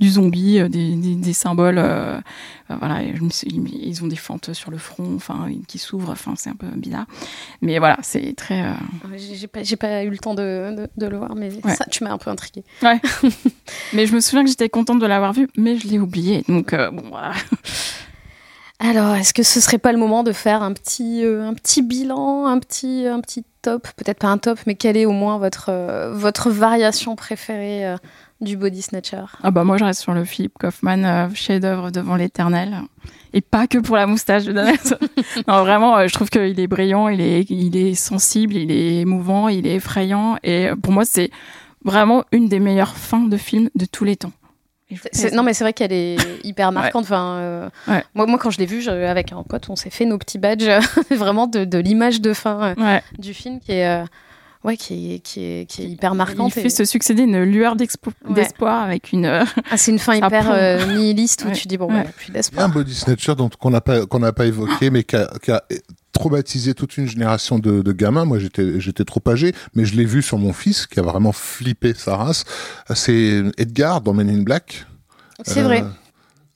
[0.01, 1.81] du zombie, des, des, des symboles,
[2.69, 6.67] voilà, ils ont des fentes sur le front, enfin qui s'ouvrent, enfin c'est un peu
[6.67, 7.07] bizarre.
[7.63, 8.65] Mais voilà, c'est très.
[9.17, 12.19] J'ai pas, pas eu le temps de, de, le voir, mais ça, tu m'as un
[12.19, 12.65] peu intrigué.
[12.83, 13.01] Ouais.
[13.93, 16.43] mais je me souviens que j'étais contente de l'avoir vu, mais je l'ai oublié.
[16.49, 17.05] Donc bon.
[17.11, 17.33] Voilà.
[18.81, 21.81] Alors, est-ce que ce serait pas le moment de faire un petit, euh, un petit
[21.81, 25.39] bilan, un petit, un petit top Peut-être pas un top, mais quelle est au moins
[25.39, 27.97] votre, euh, votre variation préférée euh,
[28.41, 29.25] du body snatcher?
[29.45, 32.83] Ah bah moi je reste sur le Philip Kaufman chef-d'œuvre devant l'éternel.
[33.33, 34.95] Et pas que pour la moustache de Danette.
[35.49, 39.49] non vraiment, je trouve qu'il est brillant, il est, il est sensible, il est émouvant,
[39.49, 40.37] il est effrayant.
[40.43, 41.31] Et pour moi c'est
[41.85, 44.33] vraiment une des meilleures fins de film de tous les temps
[45.33, 47.05] non, mais c'est vrai qu'elle est hyper marquante.
[47.05, 47.69] Enfin, euh,
[48.15, 50.71] moi, moi, quand je l'ai vue avec un pote, on s'est fait nos petits badges
[51.11, 53.87] vraiment de, de l'image de fin euh, du film qui est.
[53.87, 54.05] Euh,
[54.65, 56.55] ouais, qui est, qui, est, qui est hyper marquante.
[56.57, 59.27] Il fait se succéder une lueur d'espoir avec une.
[59.27, 62.05] Ah, c'est une fin hyper nihiliste où tu dis bon, ouais.
[62.17, 62.67] plus d'espoir.
[62.67, 65.51] Un body snatcher dont qu'on n'a pas qu'on n'a pas évoqué, mais qui a, qui
[65.51, 65.63] a,
[66.15, 68.25] traumatisé toute une génération de, de gamins.
[68.25, 71.33] Moi, j'étais j'étais trop âgé, mais je l'ai vu sur mon fils qui a vraiment
[71.33, 72.45] flippé sa race.
[72.95, 74.87] C'est Edgar dans Men in Black.
[75.45, 75.85] C'est vrai.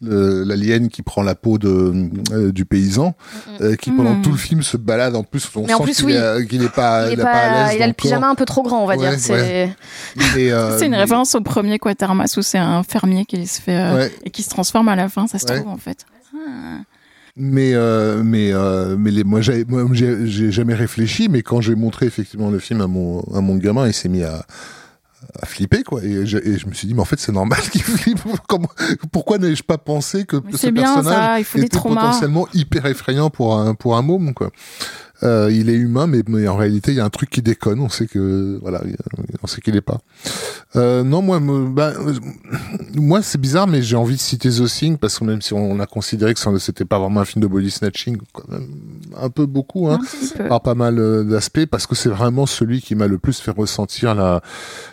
[0.06, 3.16] Euh, l'alien qui prend la peau de euh, du paysan
[3.60, 4.22] euh, qui pendant mm.
[4.22, 5.16] tout le film se balade.
[5.16, 7.94] En plus on sent qu'il est, pas il, est pas, à l'aise il a le
[7.94, 9.14] pyjama un peu trop grand on va dire.
[9.18, 9.74] C'est
[10.16, 14.44] c'est une référence au premier Quatermass où c'est un fermier qui se fait et qui
[14.44, 15.26] se transforme à la fin.
[15.26, 16.06] Ça se trouve en fait.
[16.32, 16.78] Ah
[17.38, 21.74] mais euh, mais euh, mais les, moi j'ai moi j'ai jamais réfléchi mais quand j'ai
[21.74, 24.44] montré effectivement le film à mon à mon gamin il s'est mis à
[25.40, 26.02] à flipper quoi.
[26.02, 28.20] Et je, et je me suis dit mais en fait c'est normal qu'il flippe.
[29.12, 34.02] Pourquoi n'ai-je pas pensé que ce personnage était potentiellement hyper effrayant pour un pour un
[34.02, 34.50] môme quoi
[35.22, 37.80] euh, il est humain, mais, mais, en réalité, il y a un truc qui déconne.
[37.80, 38.82] On sait que voilà,
[39.42, 39.98] on sait qu'il est pas.
[40.76, 41.92] Euh, non, moi, bah,
[42.94, 45.80] moi, c'est bizarre, mais j'ai envie de citer The Thing parce que même si on
[45.80, 48.68] a considéré que c'était pas vraiment un film de body snatching, quand même
[49.20, 49.98] un peu beaucoup, hein,
[50.48, 53.50] par pas mal euh, d'aspects, parce que c'est vraiment celui qui m'a le plus fait
[53.50, 54.40] ressentir la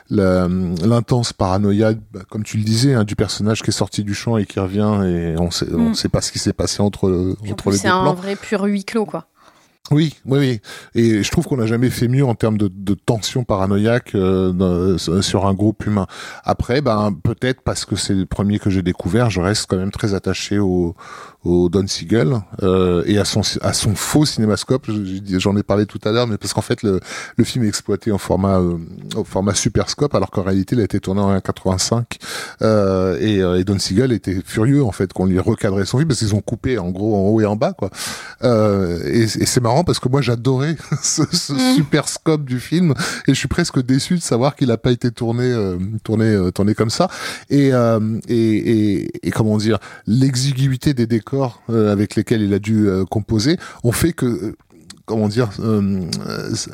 [0.10, 4.38] l'intense paranoïa, bah, comme tu le disais, hein, du personnage qui est sorti du champ
[4.38, 5.96] et qui revient et on sait, on mm.
[5.96, 8.86] sait pas ce qui s'est passé entre entre les deux C'est un vrai pur huis
[8.86, 9.28] clos, quoi.
[9.92, 10.62] Oui, oui, oui.
[10.96, 15.46] Et je trouve qu'on n'a jamais fait mieux en termes de, tension paranoïaque euh, sur
[15.46, 16.08] un groupe humain.
[16.44, 19.92] Après, ben peut-être parce que c'est le premier que j'ai découvert, je reste quand même
[19.92, 20.96] très attaché au,
[21.46, 24.88] au Don Siegel euh, et à son à son faux cinémascope.
[25.38, 27.00] J'en ai parlé tout à l'heure, mais parce qu'en fait le,
[27.38, 28.78] le film est exploité en format euh,
[29.16, 32.04] au format Superscope, alors qu'en réalité il a été tourné en 1.85
[32.64, 36.08] euh, et, euh, et, Don Siegel était furieux en fait qu'on lui recadrait son film
[36.08, 37.92] parce qu'ils ont coupé en gros en haut et en bas quoi.
[38.44, 41.76] Euh, et, et c'est marrant parce que moi j'adorais ce, ce mm.
[41.76, 42.96] Superscope du film
[43.28, 46.74] et je suis presque déçu de savoir qu'il a pas été tourné euh, tourné tourné
[46.74, 47.08] comme ça
[47.52, 47.72] et
[48.28, 49.78] et, et, et comment dire
[50.08, 51.35] l'exiguïté des décors
[51.70, 54.56] euh, avec lesquels il a dû euh, composer ont fait que euh,
[55.06, 55.50] comment dire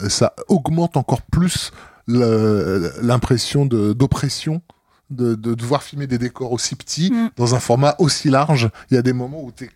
[0.08, 1.72] ça augmente encore plus
[2.08, 4.62] l'impression d'oppression
[5.10, 7.32] de, de, devoir filmer des décors aussi petits mm.
[7.36, 8.70] dans un format aussi large.
[8.90, 9.70] Il y a des moments où tu es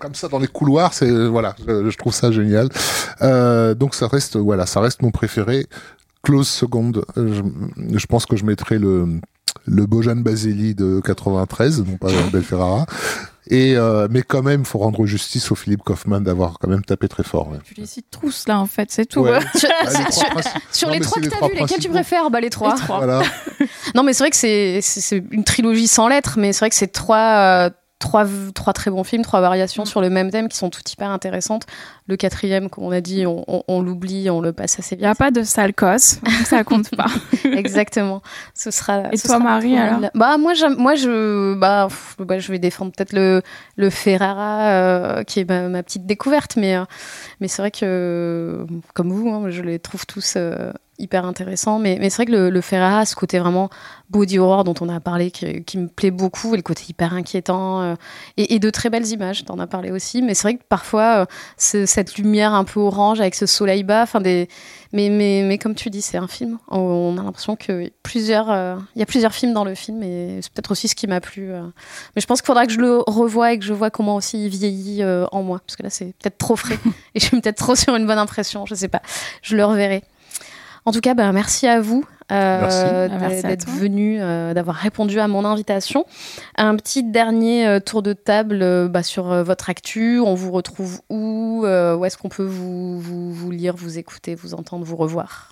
[0.00, 0.92] comme ça dans les couloirs.
[0.92, 2.68] C'est voilà, je, trouve ça génial.
[3.22, 5.66] Euh, donc ça reste voilà, ça reste mon préféré.
[6.24, 7.04] Close seconde.
[7.16, 7.42] Je,
[7.94, 9.20] je pense que je mettrai le
[9.66, 12.86] le Bojan Baseli de 93, non pas Bel Ferrara.
[13.48, 17.08] Et euh, mais quand même, faut rendre justice au Philippe Kaufman d'avoir quand même tapé
[17.08, 17.48] très fort.
[17.50, 17.58] Ouais.
[17.64, 19.20] Tu les cites tous là en fait, c'est tout.
[19.20, 19.40] Ouais.
[19.54, 20.26] sur,
[20.70, 22.30] sur non, les trois que tu as vus, lesquels tu préfères?
[22.30, 22.74] Bah les trois.
[22.74, 22.98] Les trois.
[22.98, 23.22] Voilà.
[23.94, 24.36] non mais c'est vrai que
[24.80, 27.70] c'est une trilogie sans lettres, mais c'est vrai que c'est trois.
[28.02, 29.86] Trois, trois très bons films, trois variations mm.
[29.86, 31.66] sur le même thème qui sont toutes hyper intéressantes.
[32.08, 35.02] Le quatrième, comme on a dit, on, on, on l'oublie, on le passe assez vite.
[35.02, 37.06] Il n'y a pas de sale cosse, ça compte pas.
[37.44, 38.22] Exactement.
[38.54, 39.12] Ce sera.
[39.12, 40.10] Et ce toi, sera Marie, alors?
[40.14, 41.86] Bah moi, moi je, bah,
[42.18, 43.40] bah, je vais défendre peut-être le,
[43.76, 46.84] le Ferrara, euh, qui est ma, ma, petite découverte, mais, euh,
[47.40, 50.34] mais c'est vrai que, comme vous, hein, je les trouve tous.
[50.36, 50.72] Euh,
[51.02, 51.78] hyper intéressant.
[51.78, 53.70] Mais, mais c'est vrai que le, le Ferrara, ce côté vraiment
[54.12, 57.14] body horror dont on a parlé, qui, qui me plaît beaucoup, et le côté hyper
[57.14, 57.94] inquiétant, euh,
[58.36, 60.22] et, et, de très belles images, t'en as parlé aussi.
[60.22, 61.26] Mais c'est vrai que parfois, euh,
[61.56, 64.48] cette lumière un peu orange avec ce soleil bas, enfin des.
[64.92, 66.58] Mais, mais, mais comme tu dis, c'est un film.
[66.68, 70.40] On a l'impression que plusieurs, euh, il y a plusieurs films dans le film, et
[70.42, 71.50] c'est peut-être aussi ce qui m'a plu.
[72.14, 74.44] Mais je pense qu'il faudra que je le revoie et que je vois comment aussi
[74.44, 76.78] il vieillit en moi, parce que là, c'est peut-être trop frais,
[77.14, 78.66] et je suis peut-être trop sur une bonne impression.
[78.66, 79.00] Je sais pas.
[79.40, 80.02] Je le reverrai.
[80.84, 83.08] En tout cas, ben, merci à vous euh,
[83.42, 86.06] d'être venu, euh, d'avoir répondu à mon invitation.
[86.56, 90.18] Un petit dernier euh, tour de table euh, bah, sur euh, votre actu.
[90.20, 94.54] On vous retrouve où Où est-ce qu'on peut vous, vous, vous, lire, vous écouter, vous
[94.54, 95.51] entendre, vous revoir?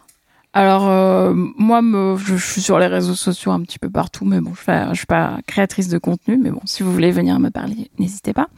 [0.52, 4.24] Alors euh, moi, me, je, je, suis sur les réseaux sociaux un petit peu partout,
[4.24, 7.38] mais bon, je, je suis pas créatrice de contenu, mais bon, si vous voulez venir
[7.38, 8.48] me parler, n'hésitez pas.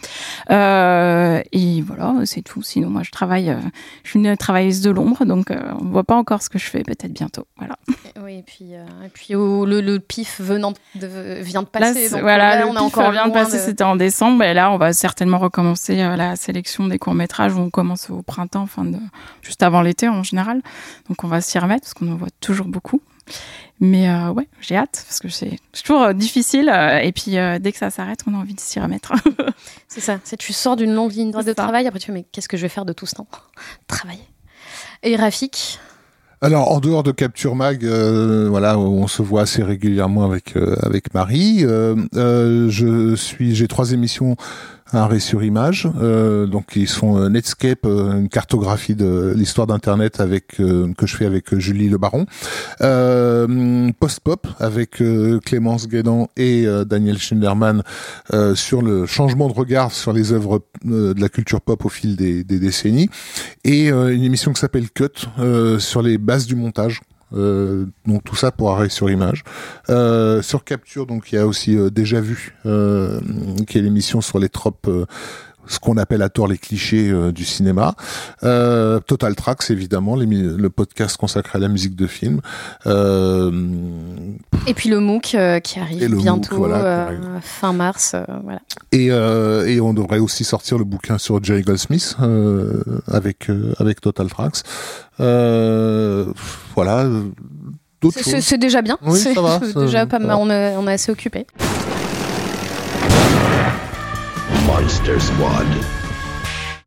[0.50, 2.62] Euh, et voilà, c'est tout.
[2.62, 3.58] Sinon, moi, je travaille, euh,
[4.04, 6.64] je suis une travailleuse de l'ombre, donc euh, on voit pas encore ce que je
[6.64, 7.46] fais, peut-être bientôt.
[7.58, 7.76] Voilà.
[8.22, 12.04] Oui, et puis, euh, et puis oh, le, le, pif venant de, vient de passer.
[12.04, 13.62] Là, donc, voilà, là, le on pif a encore vient de passer, de...
[13.62, 17.54] c'était en décembre, et là, on va certainement recommencer la sélection des courts métrages.
[17.54, 18.96] On commence au printemps, fin de,
[19.42, 20.62] juste avant l'été en général,
[21.10, 23.02] donc on va s'y remettre parce qu'on en voit toujours beaucoup.
[23.80, 26.68] Mais euh, ouais, j'ai hâte parce que c'est toujours euh, difficile.
[26.68, 29.12] Euh, et puis euh, dès que ça s'arrête, on a envie de s'y remettre.
[29.88, 30.20] c'est ça.
[30.22, 32.56] C'est tu sors d'une longue ligne droite de travail, après tu fais mais qu'est-ce que
[32.56, 33.26] je vais faire de tout ce temps?
[33.88, 34.22] Travailler.
[35.02, 35.80] Et Rafik?
[36.42, 40.74] Alors en dehors de Capture Mag, euh, voilà, on se voit assez régulièrement avec euh,
[40.82, 41.64] avec Marie.
[41.64, 44.36] Euh, je suis, j'ai trois émissions
[44.92, 50.92] arrêt sur image, euh, donc ils sont Netscape, une cartographie de l'histoire d'internet avec euh,
[50.96, 52.26] que je fais avec Julie Le Baron,
[52.82, 55.02] euh, Post Pop avec
[55.44, 57.82] Clémence Guédan et Daniel Schinderman
[58.54, 62.44] sur le changement de regard sur les œuvres de la culture pop au fil des,
[62.44, 63.08] des décennies,
[63.64, 65.28] et une émission qui s'appelle Cut
[65.78, 67.00] sur les bases du montage
[67.34, 69.44] euh, donc tout ça pour arrêt sur image.
[69.90, 74.38] Euh, sur capture, donc il y a aussi euh, déjà vu, qui est l'émission sur
[74.38, 74.88] les tropes
[75.66, 77.94] ce qu'on appelle à tort les clichés euh, du cinéma.
[78.42, 82.40] Euh, Total Tracks, évidemment, le podcast consacré à la musique de film.
[82.86, 83.50] Euh,
[84.66, 87.10] et puis le MOOC qui arrive bientôt, MOOC, voilà,
[87.40, 88.14] fin mars.
[88.44, 88.60] voilà.
[88.92, 92.16] Et, et, on devrait aussi sortir le bouquin sur Jerry Goldsmith
[93.08, 93.48] avec,
[93.78, 94.62] avec Total Tracks.
[95.18, 97.08] voilà.
[98.10, 98.98] C'est déjà bien.
[99.04, 100.36] Oui, ça va, déjà pas mal.
[100.38, 101.46] On est, on est assez occupé.
[104.82, 105.66] Monster Squad.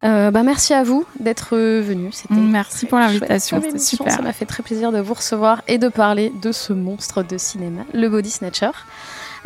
[0.03, 2.11] Euh, bah merci à vous d'être venu.
[2.29, 4.11] Merci pour l'invitation, c'était super.
[4.11, 7.37] Ça m'a fait très plaisir de vous recevoir et de parler de ce monstre de
[7.37, 8.71] cinéma, le Body Snatcher.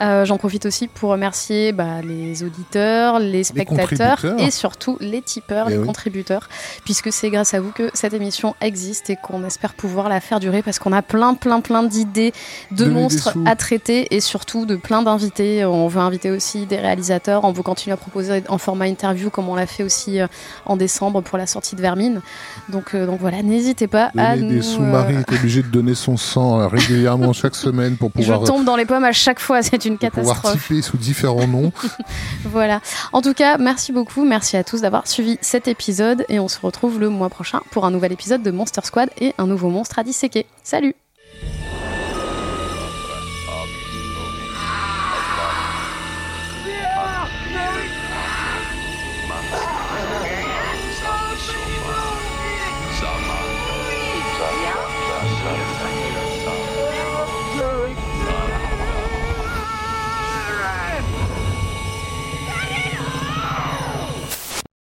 [0.01, 5.69] Euh, j'en profite aussi pour remercier bah, les auditeurs, les spectateurs et surtout les tipeurs,
[5.69, 6.47] et eh les contributeurs,
[6.85, 10.39] puisque c'est grâce à vous que cette émission existe et qu'on espère pouvoir la faire
[10.39, 12.33] durer parce qu'on a plein, plein, plein d'idées
[12.71, 15.65] de monstres à traiter et surtout de plein d'invités.
[15.65, 19.49] On veut inviter aussi des réalisateurs, on veut continuer à proposer en format interview comme
[19.49, 20.27] on l'a fait aussi euh,
[20.65, 22.21] en décembre pour la sortie de Vermine.
[22.69, 24.49] Donc, euh, donc voilà, n'hésitez pas à nous...
[24.49, 28.41] Des sous-marins est obligé de donner son sang régulièrement chaque semaine pour pouvoir...
[28.41, 30.37] Je tombe dans les pommes à chaque fois, c'est une catastrophe.
[30.37, 31.71] Pouvoir typer sous différents noms.
[32.45, 32.81] voilà.
[33.11, 36.59] En tout cas, merci beaucoup, merci à tous d'avoir suivi cet épisode et on se
[36.59, 39.99] retrouve le mois prochain pour un nouvel épisode de Monster Squad et un nouveau monstre
[39.99, 40.45] à disséquer.
[40.63, 40.95] Salut